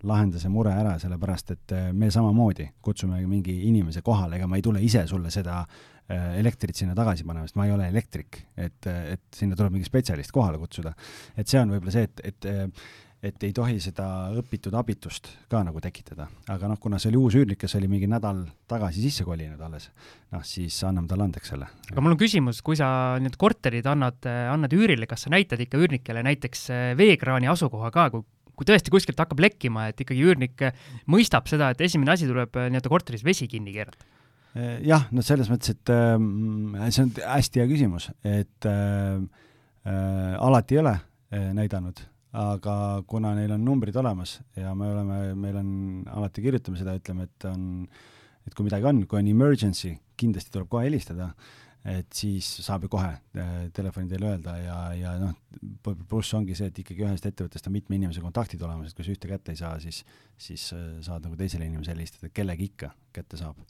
lahenda 0.05 0.39
see 0.41 0.51
mure 0.53 0.73
ära, 0.75 0.95
sellepärast 1.01 1.51
et 1.55 1.73
äh, 1.73 1.89
me 1.93 2.11
samamoodi 2.13 2.67
kutsume 2.85 3.21
mingi 3.29 3.55
inimese 3.69 4.03
kohale, 4.05 4.37
ega 4.37 4.49
ma 4.49 4.59
ei 4.59 4.65
tule 4.65 4.83
ise 4.85 5.05
sulle 5.09 5.31
seda 5.33 5.61
äh, 5.63 6.35
elektrit 6.39 6.77
sinna 6.77 6.95
tagasi 6.97 7.25
panema, 7.25 7.47
sest 7.47 7.57
ma 7.57 7.65
ei 7.65 7.73
ole 7.73 7.89
elektrik, 7.89 8.43
et, 8.57 8.85
et 8.85 9.25
sinna 9.33 9.57
tuleb 9.57 9.77
mingi 9.77 9.89
spetsialist 9.89 10.33
kohale 10.35 10.61
kutsuda. 10.61 10.93
et 11.35 11.49
see 11.49 11.61
on 11.61 11.73
võib-olla 11.73 11.95
see, 11.95 12.09
et, 12.09 12.25
et 12.29 12.49
äh, 12.51 12.93
et 13.23 13.43
ei 13.43 13.53
tohi 13.55 13.79
seda 13.81 14.05
õpitud 14.37 14.75
abitust 14.77 15.29
ka 15.49 15.63
nagu 15.65 15.81
tekitada. 15.81 16.27
aga 16.51 16.69
noh, 16.69 16.79
kuna 16.81 16.99
see 17.01 17.09
oli 17.11 17.21
uus 17.21 17.37
üürnik, 17.39 17.59
kes 17.61 17.75
oli 17.79 17.89
mingi 17.91 18.09
nädal 18.11 18.43
tagasi 18.69 19.01
sisse 19.05 19.25
kolinud 19.27 19.61
alles, 19.61 19.89
noh 20.35 20.43
siis 20.45 20.77
anname 20.83 21.07
talle 21.07 21.27
andeks 21.29 21.53
selle. 21.53 21.69
aga 21.91 22.03
mul 22.03 22.15
on 22.15 22.21
küsimus, 22.21 22.61
kui 22.65 22.77
sa 22.79 22.87
need 23.21 23.37
korterid 23.41 23.87
annad, 23.89 24.19
annad 24.25 24.73
üürile, 24.75 25.07
kas 25.09 25.25
sa 25.25 25.33
näitad 25.33 25.61
ikka 25.61 25.81
üürnikele 25.81 26.25
näiteks 26.25 26.69
eh, 26.69 26.87
veekraani 26.97 27.51
asukoha 27.51 27.91
ka, 27.91 28.09
kui 28.13 28.25
kui 28.55 28.67
tõesti 28.67 28.91
kuskilt 28.93 29.19
hakkab 29.19 29.41
lekkima, 29.43 29.89
et 29.91 29.99
ikkagi 29.99 30.21
üürnik 30.23 30.61
mõistab 31.11 31.49
seda, 31.51 31.73
et 31.73 31.81
esimene 31.83 32.13
asi 32.13 32.27
tuleb 32.29 32.55
eh, 32.55 32.69
nii-öelda 32.71 32.91
korteris 32.91 33.25
vesi 33.27 33.49
kinni 33.51 33.75
keerata? 33.75 34.07
Eh, 34.55 34.79
jah, 34.87 35.09
no 35.11 35.23
selles 35.25 35.49
mõttes, 35.51 35.73
et 35.75 35.91
äh, 35.91 36.15
see 36.87 37.03
on 37.03 37.11
hästi 37.19 37.59
hea 37.59 37.67
küsimus, 37.67 38.07
et 38.23 38.67
äh, 38.69 39.17
äh, 39.83 40.35
alati 40.39 40.77
ei 40.77 40.83
ole 40.85 40.93
äh, 40.95 41.49
näidanud 41.57 41.99
aga 42.35 42.75
kuna 43.07 43.33
neil 43.37 43.53
on 43.55 43.63
numbrid 43.65 43.95
olemas 43.99 44.39
ja 44.59 44.73
me 44.77 44.89
oleme, 44.91 45.19
meil 45.39 45.59
on, 45.61 45.69
alati 46.17 46.43
kirjutame 46.43 46.79
seda, 46.79 46.95
ütleme, 46.99 47.29
et 47.29 47.47
on, 47.49 47.85
et 48.45 48.55
kui 48.55 48.67
midagi 48.67 48.89
on, 48.89 49.03
kui 49.09 49.21
on 49.21 49.29
emergency, 49.31 49.93
kindlasti 50.19 50.51
tuleb 50.53 50.67
kohe 50.71 50.87
helistada, 50.87 51.29
et 51.85 52.09
siis 52.17 52.47
saab 52.65 52.87
ju 52.87 52.91
kohe 52.95 53.11
äh, 53.13 53.53
telefoni 53.75 54.09
teel 54.09 54.25
öelda 54.25 54.55
ja, 54.57 54.77
ja 54.97 55.13
noh, 55.21 55.35
pluss 56.09 56.33
ongi 56.37 56.57
see, 56.57 56.71
et 56.71 56.81
ikkagi 56.81 57.05
ühest 57.05 57.27
ettevõttest 57.29 57.69
on 57.69 57.75
mitme 57.77 57.99
inimese 57.99 58.23
kontaktid 58.25 58.63
olemas, 58.65 58.89
et 58.89 58.97
kui 58.97 59.05
sa 59.05 59.13
ühte 59.13 59.29
kätte 59.29 59.53
ei 59.53 59.61
saa, 59.61 59.77
siis, 59.83 60.01
siis 60.35 60.65
äh, 60.75 60.97
saad 61.05 61.27
nagu 61.27 61.37
teisele 61.39 61.69
inimesele 61.69 62.01
helistada, 62.01 62.33
kellegi 62.33 62.71
ikka 62.71 62.91
kätte 63.15 63.39
saab 63.39 63.61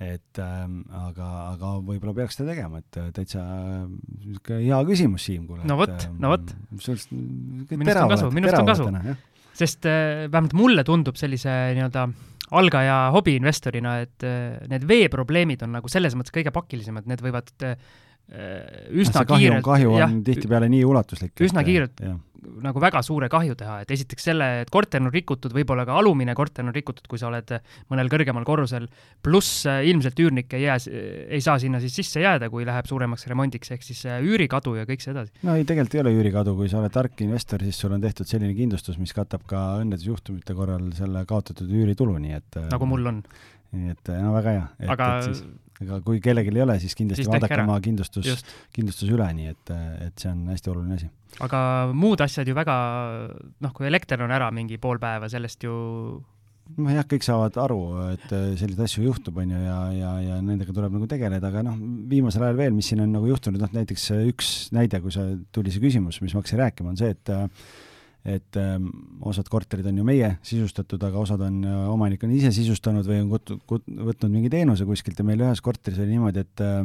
et 0.00 0.40
ähm, 0.40 0.80
aga, 0.96 1.26
aga 1.52 1.74
võib-olla 1.84 2.14
peaks 2.16 2.38
seda 2.38 2.54
tegema, 2.54 2.80
et 2.80 2.98
äh, 3.00 3.10
täitsa 3.16 3.42
niisugune 3.84 4.62
hea 4.64 4.80
küsimus, 4.88 5.26
Siim, 5.28 5.44
kuule. 5.48 5.66
no 5.68 5.76
vot, 5.80 6.06
no 6.22 6.32
vot. 6.32 6.54
sinust 6.80 7.12
minust 7.12 8.00
on 8.00 8.14
kasu, 8.14 8.30
minust 8.32 8.56
on 8.56 8.70
kasu. 8.70 8.88
sest 9.60 9.88
äh, 9.90 10.26
vähemalt 10.30 10.56
mulle 10.56 10.86
tundub 10.88 11.20
sellise 11.20 11.52
nii-öelda 11.76 12.06
algaja 12.56 12.96
hobiinvestorina, 13.14 13.98
et 14.06 14.26
äh, 14.26 14.56
need 14.72 14.86
veeprobleemid 14.88 15.66
on 15.66 15.76
nagu 15.76 15.92
selles 15.92 16.16
mõttes 16.18 16.34
kõige 16.34 16.52
pakilisemad, 16.54 17.06
need 17.10 17.20
võivad 17.22 17.52
äh, 17.68 17.76
üsna 18.30 19.24
kahju, 19.26 19.46
kiirelt 19.46 19.64
kahju 19.66 19.94
on 19.98 20.18
tihtipeale 20.26 20.68
nii 20.70 20.84
ulatuslik. 20.86 21.34
üsna 21.42 21.64
kiirelt 21.66 22.02
jah 22.04 22.18
nagu 22.64 22.80
väga 22.82 23.02
suure 23.04 23.28
kahju 23.32 23.56
teha, 23.58 23.80
et 23.84 23.92
esiteks 23.94 24.26
selle, 24.30 24.46
et 24.62 24.70
korter 24.72 25.02
on 25.02 25.10
rikutud, 25.12 25.52
võib-olla 25.54 25.84
ka 25.88 25.96
alumine 26.00 26.34
korter 26.38 26.64
on 26.66 26.74
rikutud, 26.74 27.06
kui 27.10 27.20
sa 27.20 27.28
oled 27.28 27.52
mõnel 27.92 28.10
kõrgemal 28.12 28.46
korrusel, 28.48 28.88
pluss 29.24 29.64
äh, 29.68 29.82
ilmselt 29.90 30.20
üürnik 30.22 30.52
ei 30.56 30.64
jää, 30.66 30.78
ei 31.36 31.40
saa 31.44 31.58
sinna 31.62 31.80
siis 31.82 31.96
sisse 32.00 32.22
jääda, 32.24 32.50
kui 32.52 32.66
läheb 32.68 32.88
suuremaks 32.90 33.26
remondiks, 33.30 33.72
ehk 33.76 33.86
siis 33.86 34.02
äh, 34.08 34.20
üürikadu 34.24 34.76
ja 34.78 34.86
kõik 34.88 35.04
see 35.04 35.14
edasi. 35.14 35.34
no 35.46 35.56
ei, 35.58 35.66
tegelikult 35.68 35.98
ei 35.98 36.04
ole 36.04 36.14
üürikadu, 36.16 36.56
kui 36.58 36.70
sa 36.72 36.80
oled 36.82 36.94
tark 36.94 37.24
investor, 37.26 37.64
siis 37.66 37.80
sul 37.80 37.96
on 37.96 38.04
tehtud 38.04 38.28
selline 38.28 38.56
kindlustus, 38.56 39.00
mis 39.00 39.14
katab 39.16 39.46
ka 39.50 39.64
õnnetusjuhtumite 39.84 40.56
korral 40.56 40.90
selle 40.96 41.24
kaotatud 41.28 41.70
üüritulu, 41.70 42.18
nii 42.22 42.38
et 42.40 42.62
nagu 42.70 42.88
mul 42.88 43.12
on. 43.12 43.24
nii 43.76 43.96
et 43.96 44.14
no 44.16 44.36
väga 44.36 44.56
hea. 44.56 44.70
aga 44.96 45.10
et 45.18 45.28
siis 45.30 45.44
aga 45.84 46.00
kui 46.04 46.20
kellelgi 46.24 46.52
ei 46.54 46.64
ole, 46.64 46.76
siis 46.82 46.96
kindlasti 46.98 47.24
siis 47.24 47.30
vaadake 47.32 47.60
oma 47.62 47.78
kindlustus, 47.84 48.44
kindlustus 48.74 49.12
üle, 49.12 49.28
nii 49.36 49.52
et, 49.52 49.72
et 50.08 50.20
see 50.20 50.32
on 50.32 50.44
hästi 50.52 50.72
oluline 50.72 50.98
asi. 50.98 51.08
aga 51.46 51.62
muud 51.96 52.20
asjad 52.24 52.48
ju 52.48 52.56
väga, 52.56 52.76
noh, 53.64 53.72
kui 53.76 53.88
elekter 53.88 54.22
on 54.26 54.34
ära 54.34 54.50
mingi 54.54 54.80
pool 54.82 55.00
päeva, 55.02 55.30
sellest 55.32 55.64
ju 55.64 55.74
noh 56.78 56.92
jah, 56.94 57.06
kõik 57.08 57.24
saavad 57.26 57.56
aru, 57.58 57.80
et 58.12 58.26
selliseid 58.30 58.84
asju 58.84 59.04
juhtub, 59.08 59.40
on 59.42 59.54
ju, 59.54 59.60
ja, 59.64 59.78
ja, 59.96 60.14
ja 60.22 60.40
nendega 60.44 60.74
tuleb 60.76 60.94
nagu 60.94 61.08
tegeleda, 61.10 61.50
aga 61.50 61.64
noh, 61.66 61.78
viimasel 62.10 62.44
ajal 62.46 62.60
veel, 62.60 62.74
mis 62.76 62.90
siin 62.92 63.02
on 63.04 63.14
nagu 63.16 63.30
juhtunud, 63.30 63.62
noh 63.62 63.72
näiteks 63.74 64.10
üks 64.20 64.50
näide, 64.76 65.00
kui 65.02 65.14
sa, 65.14 65.26
tuli 65.54 65.72
see 65.74 65.82
küsimus, 65.82 66.20
mis 66.22 66.36
ma 66.36 66.44
hakkasin 66.44 66.62
rääkima, 66.62 66.92
on 66.92 67.00
see, 67.00 67.16
et 67.16 67.32
et 68.24 68.58
ähm, 68.60 68.90
osad 69.24 69.48
korterid 69.48 69.86
on 69.88 70.02
ju 70.02 70.04
meie 70.04 70.34
sisustatud, 70.44 71.00
aga 71.06 71.22
osad 71.22 71.40
on, 71.46 71.62
äh, 71.64 71.80
omanik 71.88 72.24
on 72.26 72.34
ise 72.36 72.52
sisustanud 72.52 73.06
või 73.08 73.22
on 73.22 73.30
kut-, 73.32 73.54
kut-, 73.68 73.88
võtnud 73.88 74.34
mingi 74.34 74.52
teenuse 74.52 74.84
kuskilt 74.88 75.20
ja 75.20 75.26
meil 75.26 75.40
ühes 75.46 75.62
korteris 75.64 76.02
oli 76.02 76.18
niimoodi, 76.18 76.44
et 76.44 76.64
äh, 76.64 76.82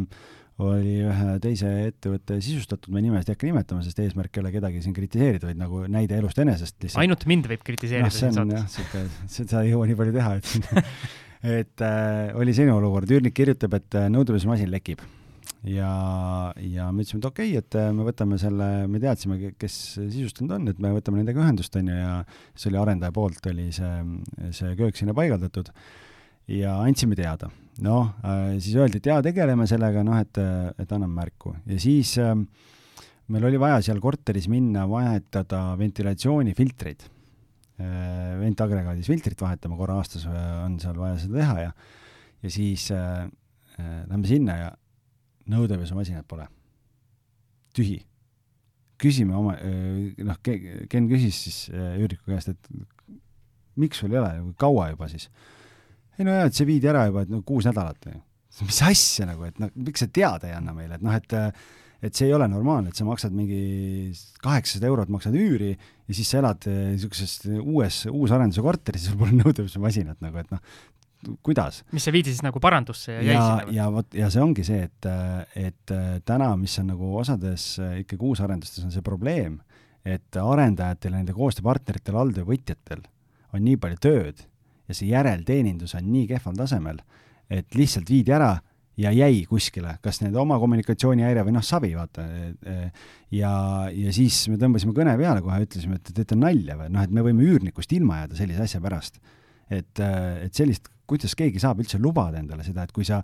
oli 0.64 0.94
ühe 1.04 1.34
teise 1.44 1.68
ettevõtte 1.90 2.38
sisustatud, 2.44 2.94
ma 2.96 3.04
nimesid 3.04 3.28
ei 3.28 3.36
hakka 3.36 3.50
nimetama, 3.50 3.84
sest 3.84 4.00
eesmärk 4.00 4.38
ei 4.38 4.46
ole 4.46 4.54
kedagi 4.54 4.80
siin 4.86 4.96
kritiseerida, 4.96 5.50
vaid 5.50 5.60
nagu 5.60 5.84
näide 5.92 6.16
elust 6.22 6.40
enesest 6.40 6.78
lihtsalt. 6.80 7.02
ainult 7.04 7.28
mind 7.28 7.52
võib 7.52 7.68
kritiseerida 7.68 8.08
no, 8.08 8.16
siin 8.16 8.38
saates. 8.38 8.62
jah, 8.62 8.72
sihuke, 8.78 9.04
seda 9.36 9.66
ei 9.66 9.74
jõua 9.74 9.90
nii 9.92 10.00
palju 10.00 10.16
teha, 10.16 10.38
et 10.40 10.88
et 11.60 11.84
äh, 11.84 12.32
oli 12.40 12.56
selline 12.56 12.78
olukord, 12.78 13.12
üürnik 13.12 13.36
kirjutab, 13.36 13.76
et 13.82 14.00
äh, 14.00 14.08
nõudlusmasin 14.16 14.72
lekib 14.72 15.04
ja, 15.70 15.92
ja 16.62 16.88
me 16.94 17.04
ütlesime, 17.04 17.22
et 17.22 17.28
okei 17.30 17.52
okay,, 17.54 17.62
et 17.64 17.78
äh, 17.80 17.92
me 17.96 18.06
võtame 18.06 18.38
selle, 18.42 18.70
me 18.92 19.02
teadsime, 19.02 19.38
kes 19.60 19.78
sisustanud 19.98 20.56
on, 20.58 20.72
et 20.72 20.82
me 20.84 20.92
võtame 20.94 21.22
nendega 21.22 21.42
ühendust, 21.42 21.76
on 21.80 21.90
ju, 21.90 21.98
ja 21.98 22.18
see 22.54 22.70
oli 22.72 22.82
arendaja 22.82 23.16
poolt, 23.16 23.42
oli 23.52 23.72
see, 23.76 23.94
see 24.56 24.76
köök 24.80 25.00
sinna 25.00 25.16
paigaldatud. 25.18 25.72
Ja 26.52 26.76
andsime 26.84 27.18
teada. 27.18 27.50
noh, 27.84 28.14
äh, 28.24 28.56
siis 28.64 28.78
öeldi, 28.78 29.02
et 29.02 29.10
jaa, 29.10 29.24
tegeleme 29.26 29.66
sellega, 29.68 30.04
noh, 30.06 30.20
et, 30.22 30.38
et 30.80 30.96
anname 30.96 31.18
märku. 31.18 31.56
Ja 31.68 31.80
siis 31.82 32.14
äh, 32.22 32.36
meil 33.34 33.50
oli 33.50 33.60
vaja 33.60 33.82
seal 33.84 34.00
korteris 34.04 34.48
minna 34.52 34.86
vahetada 34.90 35.68
ventilatsioonifiltreid. 35.82 37.12
Ventagregaadis 37.76 39.10
filtrit 39.12 39.42
vahetama, 39.44 39.76
korra 39.76 39.98
aastas 40.00 40.22
on 40.32 40.78
seal 40.80 40.96
vaja 40.96 41.18
seda 41.20 41.42
teha 41.42 41.56
ja, 41.66 41.74
ja 42.40 42.52
siis 42.54 42.86
äh 42.96 43.26
lähme 43.76 44.24
sinna 44.30 44.54
ja 44.56 44.70
nõudepesumasinat 45.52 46.28
pole. 46.28 46.48
tühi. 47.76 48.00
küsime 48.98 49.36
oma, 49.36 49.58
noh, 50.24 50.38
Ken 50.42 51.10
küsis 51.12 51.40
siis 51.44 51.58
Jüriku 52.00 52.32
käest, 52.32 52.54
et 52.54 52.70
miks 53.76 54.00
sul 54.00 54.14
ei 54.14 54.22
ole, 54.22 54.54
kaua 54.58 54.90
juba 54.94 55.10
siis? 55.12 55.28
ei 56.16 56.24
no 56.28 56.36
jaa, 56.38 56.46
et 56.48 56.56
see 56.56 56.68
viidi 56.68 56.88
ära 56.88 57.06
juba, 57.10 57.26
et 57.26 57.34
no 57.34 57.42
kuus 57.44 57.68
nädalat. 57.68 58.08
mis 58.62 58.82
asja 58.88 59.28
nagu, 59.28 59.44
et 59.44 59.58
noh, 59.60 59.72
miks 59.76 60.06
sa 60.06 60.08
teada 60.08 60.48
ei 60.48 60.56
anna 60.56 60.76
meile, 60.76 60.96
et 60.96 61.04
noh, 61.04 61.16
et 61.16 61.36
et 62.06 62.14
see 62.14 62.28
ei 62.28 62.36
ole 62.36 62.46
normaalne, 62.52 62.92
et 62.92 62.98
sa 62.98 63.06
maksad 63.08 63.34
mingi 63.34 64.12
kaheksasada 64.44 64.90
eurot 64.92 65.10
maksad 65.10 65.36
üüri 65.40 65.72
ja 65.74 66.14
siis 66.14 66.30
sa 66.30 66.42
elad 66.42 66.68
niisuguses 66.68 67.48
uues, 67.56 68.02
uusarenduse 68.12 68.62
korteris 68.62 69.08
ja 69.08 69.14
sul 69.14 69.22
pole 69.24 69.34
nõudepesumasinat 69.40 70.20
nagu, 70.22 70.38
et 70.42 70.52
noh, 70.54 70.62
kuidas. 71.46 71.84
mis 71.96 72.06
see 72.06 72.16
viidi 72.16 72.34
siis 72.34 72.44
nagu 72.46 72.62
parandusse 72.64 73.14
ja, 73.14 73.22
ja 73.22 73.32
jäi 73.32 73.38
sinna? 73.42 73.76
ja 73.78 73.88
vot, 73.94 74.10
ja 74.18 74.30
see 74.34 74.44
ongi 74.44 74.66
see, 74.68 74.90
et, 74.90 75.10
et 75.60 75.96
täna, 76.26 76.52
mis 76.60 76.76
on 76.82 76.92
nagu 76.94 77.16
osades 77.22 77.76
ikkagi 78.02 78.30
uusarendustes 78.32 78.86
on 78.86 78.94
see 78.94 79.06
probleem, 79.06 79.60
et 80.06 80.38
arendajatel 80.42 81.16
ja 81.16 81.22
nende 81.22 81.36
koostööpartneritel, 81.38 82.20
alltöövõtjatel 82.22 83.06
on 83.56 83.66
nii 83.66 83.80
palju 83.82 84.02
tööd 84.04 84.46
ja 84.86 84.96
see 84.96 85.10
järelteenindus 85.10 85.96
on 85.98 86.08
nii 86.12 86.30
kehval 86.30 86.58
tasemel, 86.60 87.02
et 87.50 87.78
lihtsalt 87.78 88.10
viidi 88.10 88.34
ära 88.36 88.54
ja 89.00 89.12
jäi 89.12 89.44
kuskile, 89.50 89.98
kas 90.04 90.22
nende 90.22 90.40
oma 90.40 90.58
kommunikatsioonihäire 90.62 91.44
või 91.46 91.56
noh, 91.58 91.64
savi, 91.66 91.92
vaata. 91.98 92.26
ja, 93.34 93.52
ja 93.92 94.14
siis 94.16 94.46
me 94.52 94.60
tõmbasime 94.62 94.96
kõne 94.96 95.16
peale 95.20 95.44
kohe, 95.44 95.60
ütlesime, 95.66 96.00
et 96.00 96.06
te 96.08 96.16
teete 96.16 96.38
nalja 96.40 96.78
või 96.80 96.92
noh, 96.96 97.04
et 97.04 97.16
me 97.16 97.26
võime 97.26 97.44
üürnikust 97.46 97.92
ilma 97.98 98.22
jääda 98.24 98.40
sellise 98.40 98.68
asja 98.68 98.82
pärast. 98.84 99.20
et, 99.70 100.00
et 100.00 100.54
sellist 100.54 100.92
kuidas 101.08 101.36
keegi 101.38 101.62
saab 101.62 101.82
üldse 101.84 102.00
lubada 102.02 102.40
endale 102.42 102.66
seda, 102.66 102.86
et 102.86 102.94
kui 102.96 103.06
sa, 103.08 103.22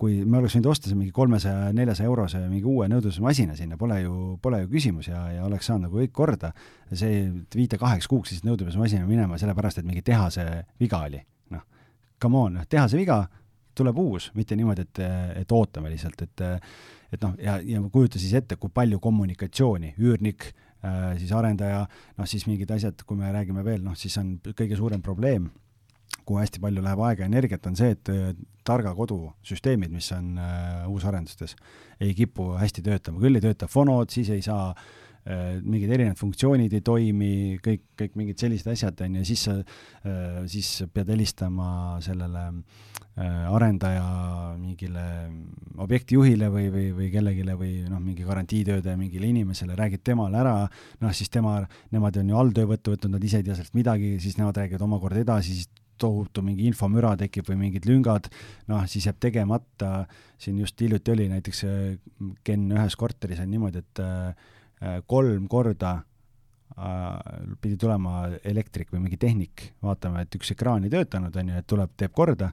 kui 0.00 0.20
me 0.24 0.40
oleks 0.40 0.56
võinud 0.56 0.70
osta 0.72 0.94
mingi 0.94 1.12
kolmesaja, 1.14 1.70
neljasaja 1.76 2.08
eurose 2.10 2.40
mingi 2.48 2.66
uue 2.68 2.88
nõudlusmasina 2.90 3.56
sinna, 3.58 3.78
pole 3.80 4.00
ju, 4.02 4.16
pole 4.42 4.64
ju 4.64 4.72
küsimus 4.72 5.08
ja, 5.10 5.22
ja 5.36 5.46
oleks 5.46 5.70
saanud 5.70 5.88
nagu 5.88 6.02
kõik 6.02 6.14
korda. 6.14 6.52
see, 6.92 7.28
et 7.28 7.56
viite 7.56 7.78
kaheks 7.78 8.10
kuuks 8.10 8.34
siis 8.34 8.44
nõudlusmasina 8.46 9.06
minema 9.06 9.38
sellepärast, 9.38 9.80
et 9.80 9.88
mingi 9.88 10.02
tehase 10.02 10.44
viga 10.80 11.04
oli. 11.06 11.22
noh, 11.54 11.64
come 12.20 12.38
on, 12.38 12.60
noh, 12.60 12.68
tehase 12.68 12.98
viga, 12.98 13.22
tuleb 13.74 13.98
uus, 13.98 14.30
mitte 14.34 14.56
niimoodi, 14.56 14.82
et, 14.82 15.00
et 15.42 15.52
ootame 15.52 15.90
lihtsalt, 15.90 16.22
et 16.22 16.46
et 17.14 17.22
noh, 17.22 17.34
ja, 17.38 17.58
ja 17.62 17.80
kujuta 17.92 18.18
siis 18.18 18.34
ette, 18.34 18.56
kui 18.58 18.72
palju 18.74 18.98
kommunikatsiooni, 19.02 19.94
üürnik 20.02 20.48
äh,, 20.48 21.12
siis 21.20 21.30
arendaja, 21.36 21.84
noh 22.18 22.26
siis 22.26 22.46
mingid 22.48 22.72
asjad, 22.74 23.04
kui 23.06 23.18
me 23.18 23.30
räägime 23.34 23.62
veel, 23.66 23.84
noh 23.84 23.94
siis 23.98 24.16
on 24.18 24.34
kõige 24.50 24.78
suurem 24.78 25.02
probleem 25.04 25.46
kuhu 26.26 26.40
hästi 26.40 26.62
palju 26.64 26.82
läheb 26.84 27.04
aega 27.06 27.24
ja 27.24 27.30
energiat, 27.30 27.66
on 27.68 27.78
see, 27.78 27.94
et 27.94 28.10
äh, 28.12 28.32
targa 28.66 28.94
kodu 28.96 29.20
süsteemid, 29.46 29.92
mis 29.94 30.10
on 30.16 30.34
äh, 30.40 30.84
uusarendustes, 30.90 31.56
ei 32.02 32.14
kipu 32.16 32.54
hästi 32.58 32.84
töötama, 32.84 33.22
küll 33.22 33.40
ei 33.40 33.44
tööta 33.44 33.68
fonod, 33.70 34.12
siis 34.14 34.30
ei 34.34 34.42
saa 34.44 34.70
äh, 34.72 35.60
mingid 35.60 35.92
erinevad 35.92 36.20
funktsioonid 36.20 36.72
ei 36.74 36.84
toimi, 36.84 37.34
kõik, 37.64 37.84
kõik 38.00 38.18
mingid 38.20 38.40
sellised 38.40 38.72
asjad, 38.72 39.04
on 39.04 39.20
ju, 39.20 39.28
siis 39.28 39.46
sa 39.48 39.60
siis 40.50 40.74
pead 40.92 41.12
helistama 41.12 42.00
sellele 42.04 42.50
arendaja 43.14 44.02
mingile 44.58 45.04
objektijuhile 45.78 46.48
või, 46.50 46.64
või, 46.74 46.88
või 46.96 47.10
kellelegi 47.12 47.44
või 47.54 47.70
noh, 47.86 48.00
mingi 48.02 48.26
garantiitööde 48.26 48.96
mingile 48.98 49.28
inimesele, 49.30 49.76
räägid 49.78 50.02
temale 50.02 50.40
ära, 50.40 50.56
noh 51.00 51.14
siis 51.14 51.30
tema, 51.30 51.60
nemad 51.94 52.18
on 52.18 52.32
ju 52.32 52.40
alltöövõttu 52.40 52.96
võtnud, 52.96 53.14
nad 53.14 53.28
ise 53.28 53.38
ei 53.38 53.46
tea 53.46 53.54
sellest 53.54 53.78
midagi, 53.78 54.16
siis 54.24 54.34
nemad 54.40 54.58
räägivad 54.58 54.82
omakorda 54.88 55.22
edasi, 55.22 55.60
siis 55.60 55.83
tohutu 56.00 56.42
mingi 56.44 56.66
infomüra 56.68 57.14
tekib 57.20 57.48
või 57.50 57.58
mingid 57.66 57.86
lüngad, 57.88 58.28
noh, 58.70 58.84
siis 58.90 59.06
jääb 59.08 59.20
tegemata, 59.22 60.04
siin 60.40 60.58
just 60.62 60.80
hiljuti 60.80 61.14
oli 61.14 61.28
näiteks 61.32 61.64
Ken 62.44 62.66
ühes 62.72 62.96
korteris 62.98 63.42
on 63.42 63.50
niimoodi, 63.52 63.84
et 63.84 64.02
äh, 64.02 64.52
kolm 65.06 65.48
korda 65.50 65.96
äh, 65.98 67.56
pidi 67.60 67.78
tulema 67.80 68.28
elektrik 68.44 68.92
või 68.92 69.04
mingi 69.06 69.20
tehnik, 69.20 69.70
vaatame, 69.84 70.24
et 70.24 70.38
üks 70.38 70.54
ekraan 70.54 70.86
ei 70.86 70.94
töötanud, 70.94 71.36
on 71.36 71.52
ju, 71.52 71.60
et 71.60 71.68
tuleb, 71.70 71.92
teeb 72.00 72.14
korda 72.16 72.50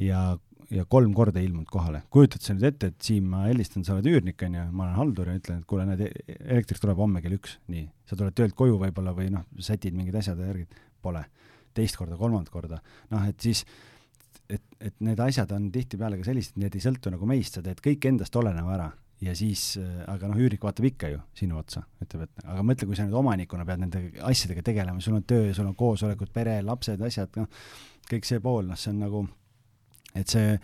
ja, 0.00 0.24
ja 0.72 0.86
kolm 0.88 1.14
korda 1.16 1.40
ei 1.40 1.48
ilmunud 1.48 1.70
kohale. 1.70 2.02
kujutad 2.10 2.44
sa 2.44 2.56
nüüd 2.56 2.68
ette, 2.72 2.92
et 2.92 3.06
Siim, 3.06 3.28
ma 3.34 3.46
helistan, 3.48 3.86
sa 3.86 3.96
oled 3.96 4.08
üürnik, 4.10 4.42
on 4.46 4.58
ju, 4.58 4.66
ma 4.72 4.88
olen 4.88 4.98
haldur 4.98 5.30
ja 5.30 5.38
ütlen, 5.38 5.62
et 5.62 5.68
kuule, 5.70 5.86
näed, 5.88 6.04
elektrik 6.40 6.82
tuleb 6.82 7.00
homme 7.00 7.22
kell 7.24 7.38
üks, 7.38 7.58
nii. 7.72 7.86
sa 8.08 8.18
tuled 8.18 8.36
töölt 8.38 8.58
koju 8.58 8.80
võib-olla 8.80 9.14
või 9.16 9.30
noh, 9.32 9.46
sätid 9.60 9.96
mingid 9.96 10.18
asjad 10.18 10.40
ja 10.40 10.50
värgid, 10.50 10.82
pole 11.02 11.24
teist 11.76 11.98
korda, 11.98 12.18
kolmandat 12.20 12.52
korda, 12.52 12.80
noh 13.12 13.28
et 13.28 13.40
siis 13.40 13.64
et, 14.52 14.62
et 14.80 14.98
need 15.04 15.20
asjad 15.22 15.52
on 15.56 15.70
tihtipeale 15.72 16.18
ka 16.20 16.28
sellised, 16.28 16.58
need 16.60 16.74
ei 16.76 16.84
sõltu 16.84 17.12
nagu 17.12 17.28
meist, 17.28 17.56
sa 17.56 17.64
teed 17.64 17.80
kõik 17.84 18.10
endast 18.10 18.36
oleneva 18.36 18.76
ära 18.76 18.90
ja 19.22 19.34
siis, 19.38 19.76
aga 20.10 20.30
noh, 20.30 20.38
üürnik 20.40 20.64
vaatab 20.64 20.88
ikka 20.88 21.12
ju 21.12 21.20
sinu 21.38 21.58
otsa, 21.60 21.84
ütleb, 22.02 22.26
et 22.26 22.44
aga 22.44 22.64
mõtle, 22.66 22.88
kui 22.90 22.98
sa 22.98 23.06
nüüd 23.06 23.18
omanikuna 23.20 23.66
pead 23.68 23.84
nende 23.84 24.02
asjadega 24.28 24.64
tegelema, 24.66 25.02
sul 25.04 25.18
on 25.20 25.26
töö, 25.28 25.52
sul 25.54 25.68
on 25.68 25.76
koosolekud, 25.78 26.32
pere, 26.34 26.58
lapsed, 26.66 27.02
asjad, 27.06 27.38
noh, 27.38 27.46
kõik 28.10 28.26
see 28.26 28.42
pool, 28.42 28.66
noh, 28.70 28.78
see 28.78 28.90
on 28.90 29.04
nagu, 29.04 29.22
et 30.18 30.32
see, 30.32 30.56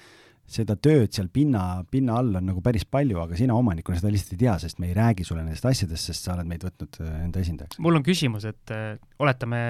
seda 0.48 0.78
tööd 0.80 1.12
seal 1.12 1.28
pinna, 1.32 1.84
pinna 1.92 2.16
all 2.18 2.40
on 2.40 2.46
nagu 2.50 2.62
päris 2.64 2.86
palju, 2.88 3.20
aga 3.22 3.36
sina 3.38 3.56
omanikuna 3.58 4.00
seda 4.00 4.10
lihtsalt 4.12 4.34
ei 4.34 4.42
tea, 4.42 4.56
sest 4.64 4.80
me 4.82 4.88
ei 4.90 4.96
räägi 4.96 5.26
sulle 5.28 5.44
nendest 5.44 5.68
asjadest, 5.68 6.10
sest 6.10 6.26
sa 6.26 6.34
oled 6.34 6.48
meid 6.48 6.64
võtnud 6.64 6.98
enda 7.04 7.42
esindajaks. 7.44 7.78
mul 7.84 8.00
on 8.00 8.06
küsimus, 8.06 8.48
et 8.48 8.74
äh, 8.74 8.96
oletame, 9.22 9.60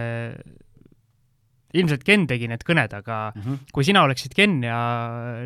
ilmselt 1.75 2.05
Ken 2.07 2.27
tegi 2.31 2.49
need 2.49 2.65
kõned, 2.65 2.95
aga 2.95 3.33
mm 3.35 3.43
-hmm. 3.43 3.71
kui 3.73 3.85
sina 3.85 4.03
oleksid 4.07 4.35
Ken 4.35 4.63
ja 4.65 4.81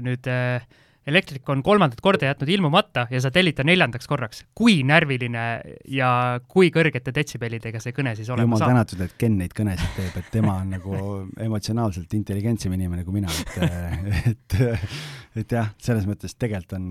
nüüd 0.00 0.28
äh, 0.30 0.66
elektrik 1.06 1.48
on 1.50 1.62
kolmandat 1.66 2.00
korda 2.02 2.28
jätnud 2.28 2.50
ilmumata 2.52 3.06
ja 3.10 3.20
sa 3.22 3.30
tellid 3.34 3.56
ta 3.58 3.64
neljandaks 3.66 4.06
korraks. 4.06 4.44
kui 4.54 4.82
närviline 4.86 5.44
ja 5.90 6.10
kui 6.48 6.70
kõrgete 6.74 7.14
detsibellidega 7.14 7.80
see 7.82 7.94
kõne 7.96 8.14
siis 8.18 8.30
olema 8.30 8.46
jumal 8.46 8.62
saab? 8.62 8.72
tänatud, 8.72 9.02
et 9.06 9.16
Ken 9.18 9.36
neid 9.40 9.56
kõnesid 9.56 9.96
teeb, 9.96 10.20
et 10.20 10.30
tema 10.34 10.56
on 10.62 10.70
nagu 10.76 10.94
emotsionaalselt 11.42 12.14
intelligentsem 12.18 12.74
inimene 12.78 13.04
kui 13.04 13.18
mina, 13.18 13.34
et, 13.34 14.30
et, 14.30 14.58
et 15.42 15.56
jah, 15.58 15.72
selles 15.82 16.06
mõttes 16.06 16.38
tegelikult 16.38 16.78
on 16.78 16.88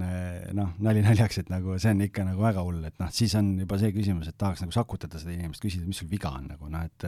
noh, 0.60 0.76
nali 0.84 1.04
naljaks, 1.06 1.44
et 1.46 1.52
nagu 1.54 1.80
see 1.80 1.96
on 1.96 2.06
ikka 2.10 2.28
nagu 2.28 2.44
väga 2.44 2.68
hull, 2.68 2.84
et 2.92 2.98
noh, 3.00 3.12
siis 3.16 3.36
on 3.40 3.54
juba 3.64 3.80
see 3.80 3.96
küsimus, 3.96 4.28
et 4.28 4.38
tahaks 4.38 4.66
nagu 4.66 4.76
sakutada 4.76 5.22
seda 5.22 5.38
inimest, 5.38 5.64
küsida, 5.64 5.88
mis 5.88 6.04
sul 6.04 6.12
viga 6.12 6.36
on 6.36 6.52
nagu 6.52 6.72
noh, 6.72 6.84
et, 6.84 7.08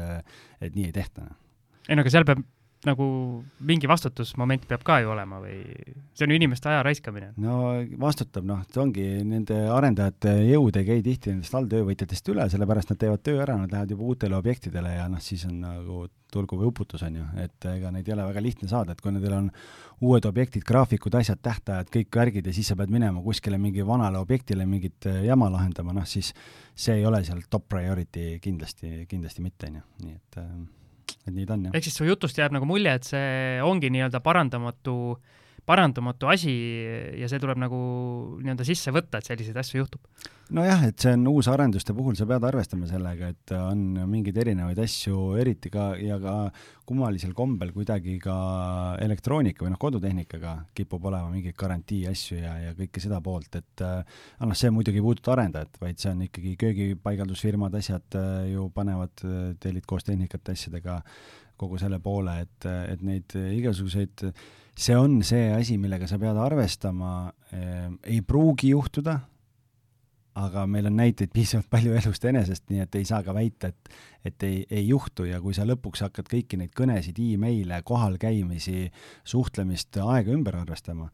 et 0.63 0.75
nii 0.75 0.87
ei 0.87 0.95
tehta. 0.95 1.27
Noh. 1.27 1.39
Ei 1.89 1.97
no 1.97 2.05
aga 2.05 2.13
seal 2.13 2.27
peab 2.27 2.43
nagu 2.87 3.05
mingi 3.63 3.87
vastutusmoment 3.89 4.65
peab 4.67 4.83
ka 4.85 4.99
ju 5.03 5.11
olema 5.13 5.39
või 5.43 5.59
see 6.13 6.25
on 6.25 6.33
ju 6.33 6.39
inimeste 6.39 6.69
aja 6.71 6.81
raiskamine? 6.85 7.31
no 7.41 7.59
vastutab, 8.01 8.45
noh, 8.47 8.63
see 8.69 8.81
ongi, 8.83 9.05
nende 9.27 9.59
arendajate 9.71 10.35
jõud 10.49 10.79
ei 10.79 10.89
käi 10.89 11.05
tihti 11.05 11.31
nendest 11.31 11.55
alltöövõtjatest 11.59 12.33
üle, 12.33 12.47
sellepärast 12.51 12.91
nad 12.93 12.99
teevad 13.03 13.23
töö 13.23 13.39
ära, 13.43 13.55
nad 13.59 13.71
lähevad 13.71 13.95
juba 13.95 14.11
uutele 14.11 14.37
objektidele 14.39 14.97
ja 14.97 15.07
noh, 15.11 15.23
siis 15.23 15.45
on 15.49 15.61
nagu 15.63 16.03
tulgu 16.33 16.57
või 16.57 16.71
uputus, 16.71 17.03
on 17.05 17.19
ju, 17.19 17.25
et 17.43 17.67
ega 17.69 17.91
neid 17.93 18.07
ei 18.09 18.15
ole 18.15 18.27
väga 18.31 18.41
lihtne 18.41 18.69
saada, 18.69 18.95
et 18.95 19.01
kui 19.03 19.13
nendel 19.13 19.35
on 19.37 19.49
uued 20.03 20.25
objektid, 20.25 20.65
graafikud, 20.65 21.13
asjad, 21.19 21.39
tähtajad, 21.45 21.91
kõik 21.93 22.17
värgid 22.17 22.49
ja 22.49 22.55
siis 22.55 22.71
sa 22.73 22.77
pead 22.79 22.91
minema 22.91 23.21
kuskile 23.23 23.59
mingi 23.61 23.85
vanale 23.85 24.17
objektile 24.19 24.65
mingit 24.67 25.07
jama 25.23 25.51
lahendama, 25.53 25.93
noh 25.93 26.09
siis 26.09 26.33
see 26.73 26.97
ei 26.97 27.05
ole 27.05 27.21
seal 27.23 27.45
top 27.53 27.69
priority 27.69 28.39
kindlasti, 28.41 29.03
kindlasti 29.09 29.45
mitte, 29.45 29.69
on 29.69 29.77
ju, 29.77 29.85
nii 30.07 30.17
et 30.17 30.41
äh, 30.41 30.49
et 31.27 31.31
nii 31.33 31.47
ta 31.47 31.57
on, 31.57 31.67
jah. 31.67 31.75
ehk 31.77 31.87
siis 31.87 31.97
su 31.99 32.07
jutust 32.07 32.39
jääb 32.39 32.55
nagu 32.55 32.67
mulje, 32.69 32.93
et 32.99 33.07
see 33.07 33.61
ongi 33.65 33.91
nii-öelda 33.93 34.21
parandamatu, 34.23 34.97
parandamatu 35.65 36.29
asi 36.31 36.53
ja 37.19 37.29
see 37.31 37.41
tuleb 37.41 37.59
nagu 37.61 37.79
nii-öelda 38.41 38.67
sisse 38.67 38.91
võtta, 38.95 39.19
et 39.19 39.29
selliseid 39.29 39.59
asju 39.63 39.83
juhtub? 39.83 40.01
nojah, 40.53 40.83
et 40.89 40.99
see 40.99 41.13
on 41.15 41.23
uusarenduste 41.31 41.95
puhul, 41.95 42.15
sa 42.19 42.27
pead 42.29 42.43
arvestama 42.45 42.87
sellega, 42.89 43.29
et 43.31 43.53
on 43.55 43.79
mingeid 44.09 44.37
erinevaid 44.43 44.79
asju, 44.83 45.33
eriti 45.39 45.71
ka 45.73 45.93
ja 46.01 46.19
ka 46.21 46.35
kummalisel 46.87 47.31
kombel 47.37 47.71
kuidagi 47.73 48.17
ka 48.21 48.35
elektroonika 49.01 49.65
või 49.65 49.73
noh, 49.73 49.79
kodutehnikaga 49.81 50.55
kipub 50.75 51.07
olema 51.09 51.31
mingeid 51.31 51.57
garantii 51.59 52.03
asju 52.11 52.41
ja, 52.41 52.57
ja 52.67 52.73
kõike 52.77 53.01
seda 53.03 53.21
poolt, 53.23 53.55
et 53.61 53.85
äh, 53.85 54.01
noh, 54.43 54.57
see 54.57 54.73
muidugi 54.73 54.99
ei 54.99 55.05
puuduta 55.05 55.33
arendajat, 55.37 55.79
vaid 55.81 56.01
see 56.01 56.11
on 56.11 56.25
ikkagi 56.27 56.57
köögipaigaldusfirmad, 56.65 57.79
asjad 57.79 58.19
äh, 58.19 58.33
ju 58.51 58.67
panevad, 58.75 59.23
äh, 59.23 59.53
tellid 59.63 59.87
koos 59.89 60.05
tehnikate 60.05 60.57
asjadega 60.57 60.99
kogu 61.57 61.79
selle 61.79 62.01
poole, 62.03 62.35
et, 62.43 62.65
et 62.91 63.01
neid 63.05 63.33
igasuguseid, 63.37 64.25
see 64.73 64.95
on 64.97 65.21
see 65.23 65.51
asi, 65.53 65.77
millega 65.77 66.07
sa 66.09 66.17
pead 66.21 66.37
arvestama 66.39 67.31
eh,, 67.51 67.91
ei 68.09 68.21
pruugi 68.25 68.73
juhtuda 68.73 69.19
aga 70.39 70.63
meil 70.69 70.89
on 70.89 70.95
näiteid 70.97 71.29
piisavalt 71.33 71.69
palju 71.69 71.93
elust 71.97 72.25
enesest, 72.25 72.65
nii 72.71 72.81
et 72.83 72.95
ei 72.97 73.05
saa 73.05 73.21
ka 73.25 73.35
väita, 73.35 73.69
et 73.69 73.99
et 74.23 74.43
ei, 74.47 74.61
ei 74.71 74.85
juhtu 74.87 75.25
ja 75.27 75.41
kui 75.43 75.51
sa 75.53 75.65
lõpuks 75.67 76.05
hakkad 76.05 76.29
kõiki 76.31 76.55
neid 76.55 76.71
kõnesid 76.77 77.17
e, 77.19 77.33
email'e, 77.35 77.81
kohalkäimisi, 77.83 78.85
suhtlemist, 79.27 79.99
aega 79.99 80.31
ümber 80.31 80.55
arvestama, 80.61 81.09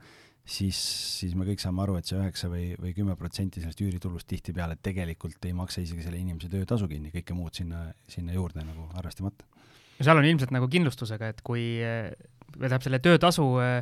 siis, 0.46 0.78
siis 1.18 1.34
me 1.34 1.48
kõik 1.48 1.64
saame 1.64 1.82
aru, 1.82 1.98
et 1.98 2.06
see 2.06 2.20
üheksa 2.20 2.52
või, 2.52 2.68
või 2.78 2.94
kümme 2.94 3.16
protsenti 3.18 3.64
sellest 3.64 3.82
üüritulust 3.82 4.30
tihtipeale 4.30 4.78
tegelikult 4.86 5.50
ei 5.50 5.56
maksa 5.58 5.82
isegi 5.82 6.06
selle 6.06 6.22
inimese 6.22 6.52
töötasu 6.54 6.86
kinni, 6.92 7.10
kõike 7.16 7.38
muud 7.38 7.58
sinna, 7.58 7.88
sinna 8.08 8.38
juurde 8.38 8.62
nagu 8.68 8.86
arvestamata. 9.02 9.50
seal 9.98 10.22
on 10.22 10.30
ilmselt 10.30 10.54
nagu 10.54 10.70
kindlustusega, 10.70 11.34
et 11.34 11.42
kui, 11.42 11.66
või 12.56 12.68
tähendab, 12.68 12.86
selle 12.86 13.00
töötasu 13.04 13.48
äh, 13.64 13.82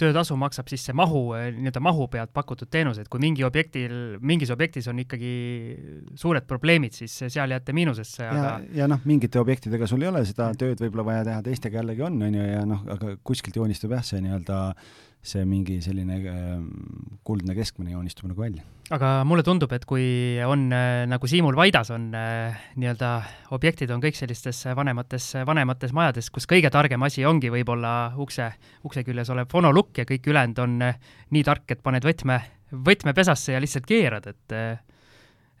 töötasu 0.00 0.36
maksab 0.38 0.68
siis 0.70 0.82
see 0.88 0.96
mahu, 0.96 1.22
nii-öelda 1.54 1.82
mahu 1.84 2.06
pealt 2.10 2.32
pakutud 2.34 2.70
teenused, 2.72 3.06
kui 3.10 3.22
mingi 3.22 3.44
objektil, 3.46 3.94
mingis 4.26 4.50
objektis 4.54 4.88
on 4.90 4.98
ikkagi 5.04 5.34
suured 6.18 6.46
probleemid, 6.50 6.96
siis 6.96 7.14
seal 7.28 7.54
jääte 7.54 7.74
miinusesse, 7.76 8.26
aga 8.26 8.44
ja, 8.44 8.82
ja 8.82 8.90
noh, 8.90 9.02
mingite 9.06 9.38
objektidega 9.42 9.88
sul 9.90 10.02
ei 10.02 10.10
ole 10.10 10.24
seda 10.26 10.50
tööd 10.58 10.82
võib-olla 10.82 11.06
vaja 11.10 11.26
teha, 11.30 11.44
teistega 11.46 11.80
jällegi 11.80 12.06
on, 12.06 12.18
on 12.26 12.38
ju, 12.40 12.46
ja 12.50 12.64
noh, 12.68 12.82
aga 12.96 13.14
kuskilt 13.26 13.60
joonistub 13.60 13.94
jah, 13.94 14.06
see 14.06 14.22
nii-öelda 14.24 14.60
see 15.24 15.44
mingi 15.48 15.78
selline 15.84 16.18
äh, 16.28 16.54
kuldne 17.24 17.56
keskmine 17.56 17.94
joonistub 17.94 18.28
nagu 18.28 18.44
välja. 18.44 18.64
aga 18.92 19.10
mulle 19.24 19.44
tundub, 19.46 19.72
et 19.72 19.86
kui 19.88 20.04
on 20.44 20.66
äh, 20.74 21.04
nagu 21.08 21.28
Siimul 21.30 21.56
Vaidas 21.56 21.90
on 21.94 22.10
äh, 22.18 22.66
nii-öelda 22.76 23.12
objektid 23.56 23.92
on 23.94 24.02
kõik 24.04 24.18
sellistes 24.18 24.64
vanemates, 24.76 25.30
vanemates 25.48 25.94
majades, 25.96 26.28
kus 26.34 26.48
kõige 26.50 26.70
targem 26.72 27.02
asi 27.08 27.24
ongi 27.24 27.52
võib-olla 27.52 28.14
ukse, 28.20 28.50
ukse 28.84 29.04
küljes 29.06 29.32
olev 29.32 29.48
fonolukk 29.52 30.02
ja 30.02 30.08
kõik 30.08 30.28
ülejäänud 30.32 30.60
on 30.64 30.76
nii 30.84 31.46
tark, 31.46 31.64
et 31.72 31.80
paned 31.84 32.04
võtme, 32.04 32.40
võtme 32.84 33.16
pesasse 33.16 33.56
ja 33.56 33.62
lihtsalt 33.64 33.88
keerad, 33.88 34.28
et 34.34 34.58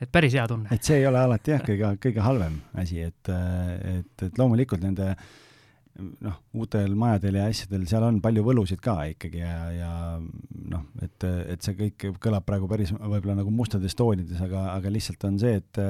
et 0.02 0.10
päris 0.10 0.34
hea 0.34 0.44
tunne. 0.50 0.68
et 0.74 0.84
see 0.84 0.98
ei 1.00 1.06
ole 1.08 1.20
alati 1.22 1.54
jah, 1.54 1.62
kõige, 1.64 1.94
kõige 2.02 2.20
halvem 2.20 2.58
asi, 2.82 3.00
et, 3.06 3.30
et, 3.30 4.24
et 4.26 4.40
loomulikult 4.40 4.82
nende 4.84 5.12
äh, 5.14 5.28
noh, 5.98 6.36
uutel 6.58 6.94
majadel 6.98 7.38
ja 7.38 7.46
asjadel, 7.50 7.86
seal 7.90 8.06
on 8.06 8.20
palju 8.24 8.44
võlusid 8.46 8.82
ka 8.82 8.96
ikkagi 9.12 9.42
ja, 9.42 9.56
ja 9.74 9.90
noh, 10.18 10.86
et, 11.04 11.26
et 11.54 11.64
see 11.64 11.76
kõik 11.78 12.06
kõlab 12.22 12.46
praegu 12.46 12.68
päris 12.70 12.94
võib-olla 12.94 13.38
nagu 13.40 13.52
mustades 13.54 13.94
toonides, 13.98 14.40
aga, 14.44 14.70
aga 14.74 14.94
lihtsalt 14.94 15.28
on 15.28 15.38
see, 15.42 15.60
et 15.62 15.82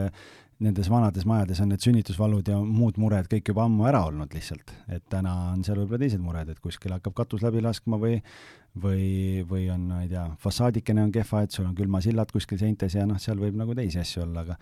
nendes 0.65 0.89
vanades 0.91 1.25
majades 1.27 1.61
on 1.65 1.73
need 1.73 1.83
sünnitusvalud 1.83 2.49
ja 2.49 2.59
muud 2.63 2.99
mured 3.03 3.27
kõik 3.31 3.51
juba 3.51 3.65
ammu 3.67 3.89
ära 3.91 4.05
olnud 4.09 4.35
lihtsalt, 4.37 4.75
et 4.93 5.07
täna 5.11 5.33
on 5.55 5.65
seal 5.67 5.81
võib-olla 5.81 6.05
teised 6.05 6.23
mured, 6.23 6.53
et 6.53 6.61
kuskil 6.63 6.95
hakkab 6.95 7.17
katus 7.23 7.43
läbi 7.45 7.65
laskma 7.65 7.99
või 8.01 8.21
või, 8.75 9.45
või 9.49 9.69
on, 9.71 9.87
ma 9.93 10.03
ei 10.03 10.11
tea, 10.11 10.25
fassaadikene 10.43 11.05
on 11.07 11.13
kehva, 11.15 11.45
et 11.45 11.55
sul 11.55 11.67
on 11.69 11.75
külmasillad 11.79 12.33
kuskil 12.35 12.59
seintes 12.61 12.97
ja 12.99 13.07
noh, 13.07 13.21
seal 13.23 13.39
võib 13.39 13.57
nagu 13.59 13.75
teisi 13.77 14.01
asju 14.03 14.25
olla, 14.25 14.43
aga 14.43 14.59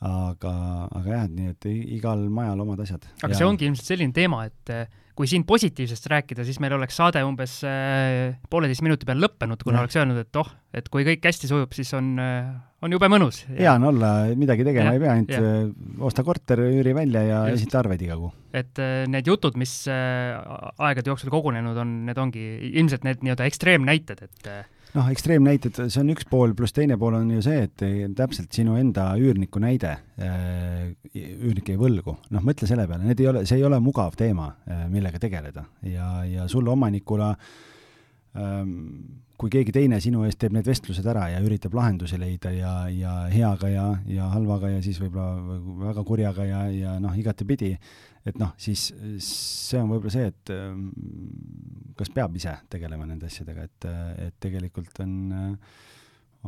aga, 0.00 0.54
aga 0.96 1.12
jah, 1.12 1.28
nii 1.28 1.52
et 1.52 1.68
igal 1.98 2.24
majal 2.32 2.64
omad 2.64 2.80
asjad. 2.86 3.04
aga 3.20 3.34
ja... 3.34 3.36
see 3.36 3.46
ongi 3.46 3.68
ilmselt 3.68 3.92
selline 3.92 4.16
teema, 4.16 4.46
et 4.48 4.72
eh, 4.72 4.86
kui 5.18 5.28
siin 5.28 5.44
positiivsest 5.44 6.08
rääkida, 6.08 6.46
siis 6.48 6.56
meil 6.64 6.72
oleks 6.78 6.96
saade 6.96 7.20
umbes 7.26 7.58
äh, 7.68 8.38
pooleteist 8.48 8.84
minuti 8.86 9.08
peal 9.08 9.20
lõppenud, 9.20 9.60
kuna 9.60 9.80
ja. 9.80 9.84
oleks 9.84 10.00
öelnud, 10.00 10.22
et 10.22 10.40
oh, 10.40 10.48
et 10.72 10.88
kui 10.88 11.04
kõik 11.04 11.28
hästi 11.28 11.50
sujub, 11.50 11.76
siis 11.76 11.92
on 11.98 12.14
äh,, 12.22 12.48
on 12.80 12.96
jube 12.96 13.10
mõnus. 13.12 13.42
hea 13.52 13.76
on 13.76 13.90
olla, 13.90 14.14
midagi 14.40 14.64
tegema 14.64 14.94
ja, 14.94 14.96
ei 14.96 15.04
pea, 15.04 15.18
ainult 15.18 16.02
osta 16.08 16.24
korter, 16.24 16.64
üüri 16.64 16.96
välja 16.96 17.26
ja 17.26 17.44
Just. 17.50 17.66
esita 17.66 17.82
arveid 17.82 18.08
iga 18.08 18.16
kuu. 18.16 18.32
et 18.56 18.80
need 19.12 19.28
jutud, 19.28 19.60
mis 19.60 19.82
aegade 19.90 21.12
jooksul 21.12 21.32
kogunenud 21.34 21.76
on, 21.84 21.96
need 22.08 22.24
ongi 22.24 22.46
ilmselt 22.72 23.04
need 23.04 23.20
nii-öelda 23.20 23.52
ekstreemnäited, 23.52 24.24
et 24.30 24.54
noh, 24.96 25.08
ekstreemnäited, 25.12 25.78
see 25.86 26.02
on 26.02 26.12
üks 26.14 26.26
pool, 26.30 26.54
pluss 26.58 26.74
teine 26.76 26.98
pool 27.00 27.16
on 27.20 27.30
ju 27.36 27.44
see, 27.44 27.64
et 27.68 27.84
täpselt 28.18 28.52
sinu 28.56 28.76
enda 28.80 29.10
üürniku 29.20 29.62
näide 29.62 29.96
äh,, 30.20 30.90
üürnik 31.14 31.70
jäi 31.72 31.78
võlgu, 31.80 32.16
noh, 32.34 32.44
mõtle 32.46 32.68
selle 32.70 32.86
peale, 32.90 33.06
need 33.06 33.22
ei 33.22 33.30
ole, 33.32 33.44
see 33.48 33.60
ei 33.60 33.66
ole 33.66 33.80
mugav 33.82 34.18
teema 34.18 34.52
äh,, 34.66 34.86
millega 34.92 35.22
tegeleda. 35.22 35.66
Ja, 35.86 36.12
ja 36.28 36.48
sul 36.50 36.68
omanikuna 36.70 37.32
ähm, 38.36 38.78
kui 39.40 39.48
keegi 39.52 39.72
teine 39.72 40.00
sinu 40.04 40.26
eest 40.26 40.40
teeb 40.42 40.52
need 40.52 40.66
vestlused 40.68 41.06
ära 41.08 41.30
ja 41.32 41.40
üritab 41.44 41.72
lahendusi 41.76 42.18
leida 42.20 42.52
ja, 42.52 42.74
ja 42.92 43.14
heaga 43.32 43.70
ja, 43.72 43.86
ja 44.10 44.28
halvaga 44.34 44.68
ja 44.74 44.82
siis 44.84 45.00
võib-olla 45.00 45.60
väga 45.86 46.04
kurjaga 46.08 46.44
ja, 46.44 46.60
ja 46.74 46.96
noh, 47.00 47.14
igatepidi, 47.16 47.72
et 48.28 48.36
noh, 48.40 48.52
siis 48.60 48.88
see 49.24 49.80
on 49.80 49.88
võib-olla 49.90 50.12
see, 50.12 50.28
et 50.30 50.52
ähm, 50.54 50.88
kas 51.98 52.10
peab 52.14 52.34
ise 52.36 52.52
tegelema 52.72 53.06
nende 53.08 53.30
asjadega, 53.30 53.66
et, 53.68 53.88
et 54.26 54.36
tegelikult 54.42 55.00
on, 55.04 55.14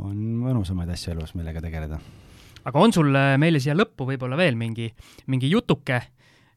on 0.03 0.19
mõnusamaid 0.43 0.93
asju 0.93 1.15
elus, 1.15 1.35
millega 1.39 1.63
tegeleda. 1.65 2.01
aga 2.65 2.83
on 2.83 2.93
sul 2.95 3.15
äh, 3.17 3.35
meile 3.41 3.61
siia 3.63 3.77
lõppu 3.77 4.09
võib-olla 4.13 4.39
veel 4.41 4.59
mingi, 4.59 4.91
mingi 5.33 5.51
jutuke 5.53 6.03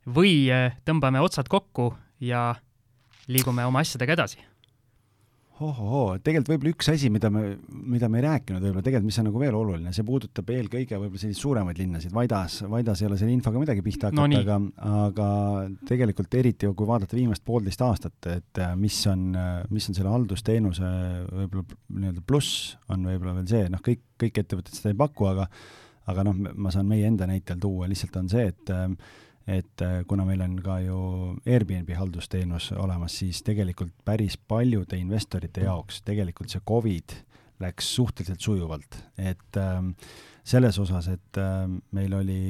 või 0.06 0.46
äh, 0.54 0.76
tõmbame 0.86 1.24
otsad 1.24 1.50
kokku 1.52 1.94
ja 2.24 2.52
liigume 3.32 3.66
oma 3.66 3.82
asjadega 3.86 4.20
edasi? 4.20 4.44
Ohohoo, 5.64 6.18
tegelikult 6.20 6.50
võib-olla 6.52 6.74
üks 6.74 6.90
asi, 6.92 7.10
mida 7.14 7.30
me, 7.32 7.44
mida 7.94 8.10
me 8.12 8.20
ei 8.20 8.26
rääkinud 8.26 8.64
võib-olla 8.64 8.84
tegelikult, 8.84 9.08
mis 9.08 9.20
on 9.22 9.28
nagu 9.30 9.40
veel 9.40 9.56
oluline, 9.56 9.94
see 9.96 10.08
puudutab 10.08 10.50
eelkõige 10.52 11.00
võib-olla 11.00 11.22
selliseid 11.22 11.42
suuremaid 11.42 11.80
linnasid, 11.80 12.14
Vaidas, 12.16 12.58
Vaidas 12.72 13.02
ei 13.02 13.10
ole 13.10 13.20
selle 13.22 13.36
infoga 13.36 13.62
midagi 13.62 13.86
pihta 13.86 14.12
hakata 14.12 14.28
no,, 14.28 14.42
aga, 14.42 14.58
aga 15.06 15.30
tegelikult 15.88 16.36
eriti 16.42 16.68
kui 16.76 16.90
vaadata 16.90 17.16
viimast 17.16 17.46
poolteist 17.48 17.86
aastat, 17.88 18.20
et 18.34 18.62
äh, 18.64 18.76
mis 18.80 19.00
on, 19.12 19.30
äh, 19.40 19.56
mis 19.72 19.88
on 19.92 19.98
selle 19.98 20.12
haldusteenuse 20.12 20.92
võib-olla 21.32 21.80
nii-öelda 22.02 22.26
pluss, 22.28 22.76
on 22.92 23.08
võib-olla 23.08 23.38
veel 23.40 23.50
see, 23.54 23.72
noh, 23.72 23.84
kõik, 23.86 24.04
kõik 24.22 24.44
ettevõtted 24.44 24.76
seda 24.76 24.92
ei 24.92 25.02
paku, 25.06 25.32
aga 25.32 25.50
aga 26.12 26.22
noh, 26.28 26.38
ma 26.38 26.70
saan 26.74 26.86
meie 26.86 27.08
enda 27.10 27.26
näitel 27.26 27.58
tuua, 27.62 27.88
lihtsalt 27.90 28.20
on 28.20 28.28
see, 28.30 28.50
et 28.52 28.74
äh, 28.74 28.90
et 29.46 29.82
äh, 29.86 30.00
kuna 30.10 30.26
meil 30.26 30.42
on 30.42 30.58
ka 30.64 30.80
ju 30.82 30.98
Airbnb 31.46 31.92
haldusteenus 31.98 32.72
olemas, 32.82 33.20
siis 33.22 33.44
tegelikult 33.46 33.94
päris 34.06 34.38
paljude 34.38 34.98
investorite 34.98 35.68
jaoks 35.68 36.02
tegelikult 36.06 36.54
see 36.54 36.64
Covid 36.66 37.14
läks 37.62 37.92
suhteliselt 37.96 38.42
sujuvalt, 38.44 38.98
et 39.22 39.60
ähm, 39.62 39.94
selles 40.44 40.80
osas, 40.82 41.08
et 41.14 41.40
äh, 41.40 41.70
meil 41.96 42.18
oli 42.18 42.42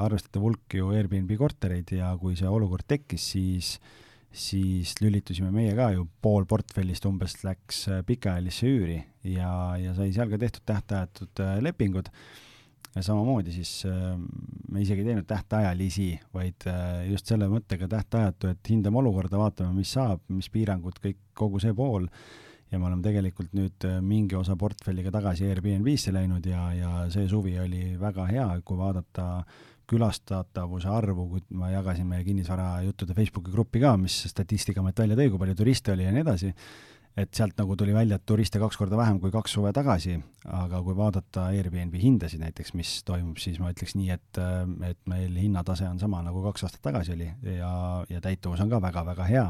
arvestatav 0.00 0.46
hulk 0.46 0.78
ju 0.78 0.94
Airbnb 0.94 1.34
kortereid 1.38 1.90
ja 1.98 2.14
kui 2.20 2.38
see 2.38 2.48
olukord 2.48 2.86
tekkis, 2.88 3.28
siis 3.34 3.74
siis 4.34 4.96
lülitusime 4.98 5.52
meie 5.54 5.76
ka 5.78 5.92
ju, 5.94 6.08
pool 6.22 6.42
portfellist 6.50 7.04
umbes 7.06 7.36
läks 7.46 7.84
pikaajalisse 8.06 8.66
üüri 8.66 8.96
ja, 9.30 9.50
ja 9.78 9.92
sai 9.94 10.08
seal 10.14 10.32
ka 10.32 10.40
tehtud 10.42 10.64
tähtajatud 10.66 11.42
lepingud 11.62 12.10
ja 12.94 13.02
samamoodi 13.02 13.52
siis 13.54 13.72
äh, 13.88 14.14
me 14.70 14.82
isegi 14.82 15.02
ei 15.02 15.10
teinud 15.10 15.26
tähtajalisi, 15.26 16.08
vaid 16.34 16.66
äh, 16.70 17.04
just 17.10 17.30
selle 17.30 17.48
mõttega 17.50 17.88
tähtajatu, 17.90 18.52
et 18.54 18.70
hindame 18.70 19.00
olukorda, 19.02 19.38
vaatame, 19.40 19.74
mis 19.76 19.92
saab, 19.96 20.22
mis 20.32 20.50
piirangud, 20.52 21.00
kõik, 21.02 21.20
kogu 21.34 21.62
see 21.62 21.74
pool, 21.74 22.08
ja 22.70 22.78
me 22.78 22.88
oleme 22.88 23.04
tegelikult 23.04 23.54
nüüd 23.56 23.86
äh, 23.88 24.00
mingi 24.04 24.38
osa 24.38 24.56
portfelliga 24.60 25.12
tagasi 25.14 25.48
Airbnb-sse 25.50 26.14
läinud 26.14 26.46
ja, 26.48 26.64
ja 26.76 26.96
see 27.12 27.28
suvi 27.30 27.58
oli 27.62 27.94
väga 28.00 28.26
hea, 28.30 28.48
kui 28.64 28.78
vaadata 28.78 29.28
külastatavuse 29.90 30.88
arvu, 30.88 31.26
kui 31.34 31.42
ma 31.60 31.68
jagasin 31.74 32.08
meie 32.08 32.24
kinnisvarajuttude 32.24 33.14
Facebooki 33.16 33.52
gruppi 33.52 33.82
ka, 33.82 33.98
mis 34.00 34.22
Statistikaamet 34.30 35.04
välja 35.04 35.18
tõi, 35.18 35.28
kui 35.32 35.42
palju 35.42 35.58
turiste 35.58 35.92
oli 35.92 36.06
ja 36.06 36.14
nii 36.14 36.24
edasi 36.24 36.54
et 37.16 37.30
sealt 37.34 37.54
nagu 37.58 37.76
tuli 37.78 37.94
välja, 37.94 38.18
et 38.18 38.26
turiste 38.26 38.58
kaks 38.58 38.78
korda 38.78 38.98
vähem 38.98 39.20
kui 39.22 39.30
kaks 39.34 39.54
suve 39.54 39.70
tagasi, 39.74 40.16
aga 40.50 40.80
kui 40.82 40.96
vaadata 40.98 41.46
Airbnb 41.54 41.94
hindasid 42.00 42.42
näiteks, 42.42 42.74
mis 42.74 42.94
toimub, 43.06 43.38
siis 43.42 43.60
ma 43.62 43.70
ütleks 43.70 43.94
nii, 43.98 44.10
et, 44.16 44.40
et 44.90 45.00
meil 45.10 45.36
hinnatase 45.38 45.86
on 45.86 46.00
sama, 46.02 46.24
nagu 46.26 46.42
kaks 46.48 46.66
aastat 46.66 46.82
tagasi 46.82 47.14
oli 47.14 47.28
ja, 47.54 47.70
ja 48.10 48.22
täituvus 48.24 48.64
on 48.64 48.72
ka 48.72 48.82
väga-väga 48.82 49.28
hea. 49.30 49.46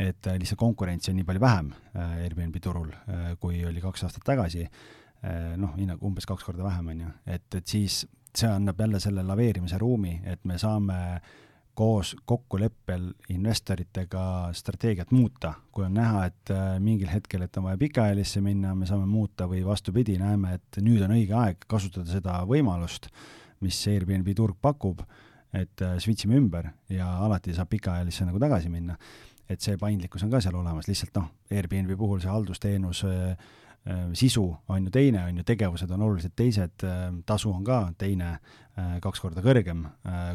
et 0.00 0.24
lihtsalt 0.24 0.56
konkurentsi 0.56 1.10
on 1.10 1.18
nii 1.20 1.26
palju 1.28 1.40
vähem 1.40 1.66
äh, 1.92 2.22
Airbnb 2.24 2.56
turul, 2.64 2.88
äh, 3.12 3.34
kui 3.40 3.60
oli 3.68 3.80
kaks 3.84 4.06
aastat 4.06 4.24
tagasi, 4.24 4.64
äh, 4.64 5.52
noh, 5.60 5.74
hinnaga 5.76 6.06
umbes 6.08 6.24
kaks 6.26 6.44
korda 6.48 6.64
vähem, 6.64 6.88
on 6.88 7.00
ju, 7.04 7.10
et, 7.26 7.48
et 7.54 7.66
siis 7.68 8.06
see 8.32 8.48
annab 8.48 8.80
jälle 8.80 9.00
selle 9.00 9.22
laveerimise 9.28 9.76
ruumi, 9.78 10.14
et 10.24 10.40
me 10.48 10.56
saame 10.58 10.96
äh, 11.18 11.42
koos 11.74 12.12
kokkuleppel 12.28 13.08
investoritega 13.32 14.24
strateegiat 14.52 15.10
muuta, 15.10 15.54
kui 15.72 15.86
on 15.86 15.94
näha, 15.96 16.26
et 16.28 16.52
äh, 16.52 16.76
mingil 16.80 17.08
hetkel, 17.08 17.46
et 17.46 17.56
on 17.56 17.66
vaja 17.68 17.80
pikaajalisse 17.80 18.42
minna, 18.44 18.74
me 18.76 18.88
saame 18.88 19.06
muuta 19.08 19.48
või 19.48 19.62
vastupidi, 19.64 20.18
näeme, 20.20 20.58
et 20.58 20.80
nüüd 20.84 21.04
on 21.06 21.14
õige 21.16 21.36
aeg 21.38 21.64
kasutada 21.68 22.12
seda 22.12 22.42
võimalust, 22.48 23.08
mis 23.64 23.78
Airbnb 23.88 24.28
turg 24.36 24.58
pakub, 24.60 25.00
et 25.56 25.84
äh, 25.84 25.96
switch 26.02 26.28
ime 26.28 26.36
ümber 26.40 26.68
ja 26.92 27.08
alati 27.24 27.56
saab 27.56 27.72
pikaajalisse 27.72 28.28
nagu 28.28 28.40
tagasi 28.42 28.72
minna. 28.72 28.98
et 29.50 29.60
see 29.60 29.76
paindlikkus 29.76 30.22
on 30.24 30.30
ka 30.32 30.38
seal 30.40 30.54
olemas, 30.56 30.86
lihtsalt 30.88 31.16
noh, 31.18 31.26
Airbnb 31.52 31.90
puhul 31.98 32.22
see 32.22 32.30
haldusteenus 32.30 33.02
sisu 34.14 34.44
on 34.68 34.84
ju 34.84 34.90
teine, 34.94 35.24
on 35.26 35.40
ju, 35.40 35.44
tegevused 35.46 35.90
on 35.90 36.02
oluliselt 36.02 36.36
teised, 36.36 36.84
äh, 36.86 37.08
tasu 37.26 37.50
on 37.50 37.64
ka 37.64 37.80
teine, 37.98 38.36
äh, 38.78 38.94
kaks 39.02 39.20
korda 39.20 39.42
kõrgem 39.42 39.86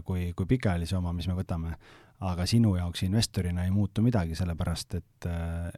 kui, 0.03 0.33
kui 0.35 0.45
pikaajalise 0.45 0.97
oma, 0.97 1.13
mis 1.13 1.27
me 1.27 1.37
võtame. 1.37 1.77
aga 2.17 2.47
sinu 2.49 2.71
jaoks 2.75 3.03
investorina 3.05 3.63
ei 3.63 3.71
muutu 3.71 4.01
midagi, 4.01 4.33
sellepärast 4.35 4.95
et, 4.97 5.25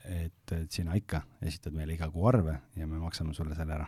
et, 0.05 0.51
et 0.55 0.72
sina 0.72 0.95
ikka 0.95 1.20
esitad 1.43 1.74
meile 1.76 1.97
iga 1.97 2.07
kuu 2.09 2.28
arve 2.28 2.53
ja 2.80 2.88
me 2.88 2.95
maksame 2.95 3.34
sulle 3.34 3.55
selle 3.55 3.74
ära. 3.74 3.88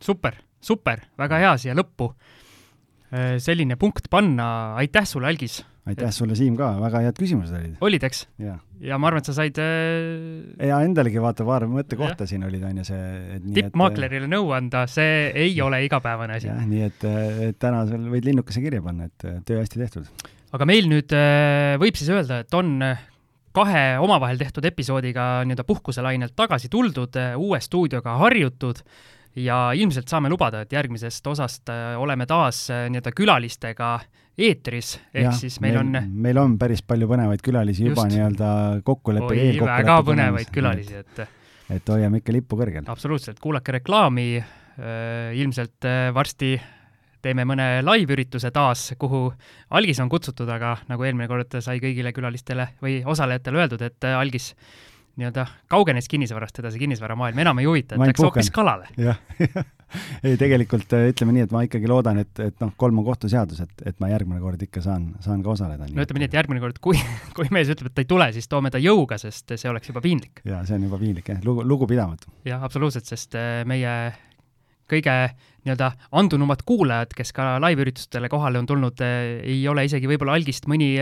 super, 0.00 0.38
super, 0.60 1.02
väga 1.18 1.38
hea 1.38 1.56
siia 1.58 1.74
lõppu 1.74 2.12
selline 3.38 3.76
punkt 3.76 4.06
panna, 4.10 4.76
aitäh 4.76 5.06
sulle, 5.06 5.26
Algis 5.26 5.64
aitäh 5.90 6.12
sulle, 6.16 6.36
Siim, 6.38 6.56
ka, 6.58 6.70
väga 6.80 7.02
head 7.04 7.18
küsimused 7.20 7.54
olid. 7.58 7.76
olid, 7.84 8.06
eks? 8.08 8.24
ja 8.40 8.98
ma 9.00 9.10
arvan, 9.10 9.24
et 9.24 9.30
sa 9.30 9.36
said 9.36 9.58
äh... 9.62 10.68
ja 10.68 10.80
endalegi 10.86 11.22
vaata 11.22 11.46
paar 11.46 11.66
mõttekohta 11.70 12.28
siin 12.30 12.46
olid, 12.48 12.64
on 12.64 12.82
ju 12.82 12.86
see 12.88 13.40
tippmaaklerile 13.60 14.28
nõu 14.30 14.52
anda, 14.56 14.86
see 14.90 15.30
ei 15.46 15.56
ole 15.64 15.84
igapäevane 15.86 16.38
asi. 16.40 16.50
jah, 16.50 16.62
nii 16.68 16.86
et, 16.88 17.08
et 17.50 17.60
täna 17.60 17.84
sul 17.90 18.08
võid 18.12 18.30
linnukese 18.30 18.64
kirja 18.64 18.84
panna, 18.84 19.10
et 19.10 19.26
töö 19.48 19.60
hästi 19.60 19.82
tehtud. 19.82 20.28
aga 20.56 20.68
meil 20.68 20.88
nüüd 20.90 21.12
äh, 21.16 21.74
võib 21.82 22.00
siis 22.00 22.12
öelda, 22.14 22.42
et 22.46 22.56
on 22.56 22.76
äh, 22.84 23.10
kahe 23.54 23.84
omavahel 24.02 24.40
tehtud 24.40 24.64
episoodiga 24.66 25.44
nii-öelda 25.46 25.66
puhkuselainelt 25.68 26.34
tagasi 26.36 26.70
tuldud, 26.72 27.14
äh, 27.20 27.34
uue 27.38 27.60
stuudioga 27.62 28.16
harjutud 28.24 28.80
ja 29.36 29.68
ilmselt 29.74 30.10
saame 30.10 30.30
lubada, 30.30 30.62
et 30.64 30.74
järgmisest 30.74 31.26
osast 31.30 31.70
äh, 31.72 31.94
oleme 32.00 32.26
taas 32.30 32.66
äh, 32.70 32.86
nii-öelda 32.90 33.14
külalistega 33.14 33.98
eetris, 34.38 34.96
ehk 35.14 35.28
ja, 35.28 35.32
siis 35.38 35.60
meil, 35.62 35.78
meil 35.78 36.02
on 36.02 36.12
meil 36.26 36.40
on 36.42 36.58
päris 36.58 36.82
palju 36.86 37.08
põnevaid 37.10 37.42
külalisi 37.44 37.86
juba 37.88 38.06
nii-öelda 38.10 38.50
kokkuleppe 38.86 39.30
oi, 39.30 39.48
väga 39.62 39.98
põnevaid. 40.06 40.52
külalisi, 40.54 41.02
et 41.04 41.24
et 41.74 41.92
hoiame 41.94 42.20
ikka 42.20 42.34
lippu 42.34 42.58
kõrgel. 42.60 42.86
absoluutselt, 42.90 43.38
kuulake 43.42 43.78
reklaami, 43.78 44.28
äh, 44.38 45.34
ilmselt 45.38 45.86
varsti 46.14 46.56
teeme 47.24 47.46
mõne 47.48 47.68
live-ürituse 47.84 48.50
taas, 48.52 48.90
kuhu 49.00 49.26
algis 49.78 50.00
on 50.02 50.10
kutsutud, 50.12 50.50
aga 50.50 50.76
nagu 50.90 51.06
eelmine 51.06 51.28
kord 51.30 51.56
sai 51.64 51.78
kõigile 51.82 52.12
külalistele 52.16 52.74
või 52.84 52.98
osalejatele 53.06 53.62
öeldud, 53.62 53.86
et 53.86 54.10
algis 54.12 54.52
nii-öelda 55.14 55.46
kaugenes 55.70 56.10
kinnisvarast 56.10 56.58
edasi, 56.60 56.80
kinnisvaramaailm 56.82 57.38
enam 57.38 57.62
ei 57.62 57.70
huvita, 57.70 57.96
et 57.96 58.10
läks 58.10 58.24
hoopis 58.24 58.50
kalale. 58.54 58.90
jah 58.98 59.20
ei, 60.26 60.36
tegelikult 60.40 60.92
äh, 60.96 61.08
ütleme 61.12 61.34
nii, 61.36 61.46
et 61.46 61.54
ma 61.54 61.64
ikkagi 61.66 61.90
loodan, 61.90 62.20
et, 62.24 62.32
et 62.42 62.56
noh, 62.62 62.72
kolm 62.80 63.00
on 63.02 63.06
kohtuseadus, 63.06 63.62
et, 63.64 63.86
et 63.90 64.02
ma 64.02 64.10
järgmine 64.12 64.42
kord 64.42 64.60
ikka 64.66 64.82
saan, 64.84 65.10
saan 65.24 65.44
ka 65.44 65.54
osaleda. 65.54 65.88
no 65.88 66.04
ütleme 66.04 66.22
nii, 66.22 66.30
et 66.30 66.36
järgmine 66.38 66.62
kord, 66.64 66.80
kui, 66.84 67.00
kui 67.36 67.48
mees 67.54 67.72
ütleb, 67.72 67.90
et 67.90 67.96
ta 67.96 68.04
ei 68.04 68.10
tule, 68.10 68.28
siis 68.36 68.50
toome 68.50 68.72
ta 68.74 68.82
jõuga, 68.82 69.18
sest 69.20 69.56
see 69.56 69.70
oleks 69.70 69.90
juba 69.92 70.04
piinlik. 70.04 70.44
jaa, 70.48 70.62
see 70.68 70.78
on 70.78 70.86
juba 70.88 71.00
piinlik 71.00 71.32
jah, 71.32 71.40
lugu, 71.46 71.64
lugupidamatu. 71.74 72.32
jah, 72.48 72.62
absoluutselt, 72.66 73.08
sest 73.10 73.38
äh, 73.38 73.62
meie 73.68 73.94
kõige 74.90 75.14
nii-öelda 75.64 75.94
andunumad 76.20 76.60
kuulajad, 76.68 77.14
kes 77.16 77.32
ka 77.32 77.54
live-üritustele 77.64 78.28
kohale 78.32 78.60
on 78.60 78.68
tulnud, 78.68 79.00
äh, 79.04 79.40
ei 79.56 79.64
ole 79.70 79.86
isegi 79.88 80.10
võib-olla 80.10 80.36
algist 80.36 80.68
mõni 80.70 80.94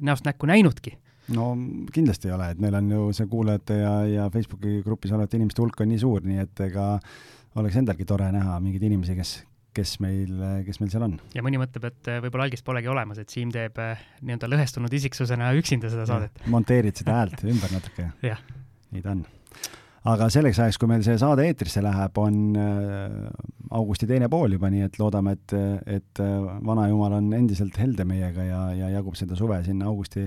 näost 0.00 0.28
näkku 0.28 0.48
näinudki 0.48 0.96
no 1.34 1.50
kindlasti 1.94 2.30
ei 2.30 2.34
ole, 2.34 2.50
et 2.52 2.62
meil 2.62 2.76
on 2.78 2.90
ju 2.94 3.02
see 3.16 3.28
kuulajate 3.30 3.76
ja, 3.80 3.92
ja 4.08 4.30
Facebooki 4.32 4.80
grupis 4.86 5.12
olevate 5.14 5.38
inimeste 5.38 5.62
hulk 5.62 5.82
on 5.82 5.90
nii 5.92 6.00
suur, 6.02 6.24
nii 6.26 6.42
et 6.42 6.64
ega 6.66 6.86
oleks 7.58 7.80
endalgi 7.80 8.06
tore 8.08 8.28
näha 8.34 8.58
mingeid 8.62 8.84
inimesi, 8.86 9.16
kes, 9.18 9.32
kes 9.76 9.96
meil, 10.02 10.30
kes 10.66 10.80
meil 10.82 10.92
seal 10.92 11.06
on. 11.06 11.18
ja 11.34 11.44
mõni 11.46 11.60
mõtleb, 11.60 11.88
et 11.90 12.12
äh, 12.12 12.22
võib-olla 12.24 12.48
algist 12.48 12.66
polegi 12.66 12.90
olemas, 12.92 13.20
et 13.22 13.32
Siim 13.32 13.52
teeb 13.54 13.78
äh, 13.82 14.06
nii-öelda 14.22 14.50
lõhestunud 14.50 14.94
isiksusena 15.00 15.52
üksinda 15.58 15.90
seda 15.92 16.06
saadet. 16.08 16.42
monteerid 16.50 17.02
seda 17.02 17.20
häält 17.20 17.44
ümber 17.44 17.74
natuke 17.74 18.10
ja 18.30 18.38
nii 18.90 19.04
ta 19.04 19.14
on. 19.16 19.24
aga 20.14 20.30
selleks 20.32 20.60
ajaks, 20.62 20.78
kui 20.80 20.90
meil 20.90 21.06
see 21.06 21.18
saade 21.20 21.46
eetrisse 21.48 21.82
läheb, 21.84 22.20
on 22.22 22.60
äh, 22.60 23.16
augusti 23.70 24.08
teine 24.10 24.30
pool 24.32 24.56
juba, 24.56 24.70
nii 24.72 24.86
et 24.86 25.00
loodame, 25.02 25.36
et, 25.38 25.56
et 25.98 26.22
vanajumal 26.66 27.18
on 27.20 27.34
endiselt 27.36 27.76
helde 27.78 28.06
meiega 28.08 28.46
ja, 28.46 28.62
ja 28.74 28.94
jagub 28.96 29.18
seda 29.18 29.38
suve 29.38 29.60
sinna 29.66 29.90
augusti 29.90 30.26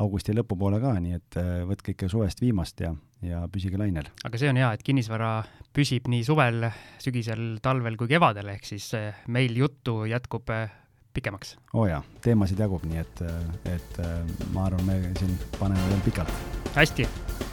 augusti 0.00 0.34
lõpupoole 0.36 0.80
ka, 0.82 0.94
nii 1.02 1.16
et 1.18 1.38
äh, 1.40 1.50
võtke 1.68 1.94
ikka 1.94 2.08
suvest 2.12 2.40
viimast 2.42 2.80
ja, 2.80 2.92
ja 3.24 3.42
püsige 3.52 3.80
lainel. 3.80 4.08
aga 4.24 4.40
see 4.40 4.50
on 4.52 4.60
hea, 4.60 4.70
et 4.72 4.84
kinnisvara 4.86 5.32
püsib 5.74 6.08
nii 6.12 6.24
suvel, 6.26 6.68
sügisel, 7.02 7.58
talvel 7.64 7.98
kui 8.00 8.10
kevadel, 8.10 8.54
ehk 8.54 8.68
siis 8.68 8.88
äh, 8.98 9.24
meil 9.32 9.56
juttu 9.58 10.02
jätkub 10.08 10.52
äh, 10.54 10.72
pikemaks. 11.12 11.56
oo 11.74 11.84
oh 11.84 11.90
jaa, 11.90 12.00
teemasid 12.24 12.62
jagub, 12.64 12.86
nii 12.88 13.02
et, 13.02 13.22
et 13.68 14.00
ma 14.54 14.66
arvan, 14.70 14.86
me 14.88 15.12
siin 15.20 15.36
paneme 15.58 15.84
veel 15.90 16.00
pikalt. 16.06 16.32
hästi, 16.78 17.08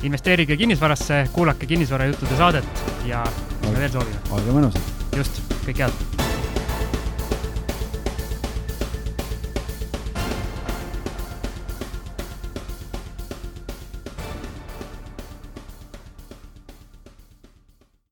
investeerige 0.07 0.57
kinnisvarasse, 0.57 1.25
kuulake 1.35 1.67
kinnisvarajuttude 1.67 2.39
saadet 2.39 2.87
ja 3.09 3.25
mis 3.59 3.67
me 3.67 3.77
veel 3.83 3.93
soovime? 3.99 4.25
olge 4.31 4.57
mõnusad! 4.61 4.97
just, 5.19 5.43
kõike 5.67 5.89
head! 5.89 6.28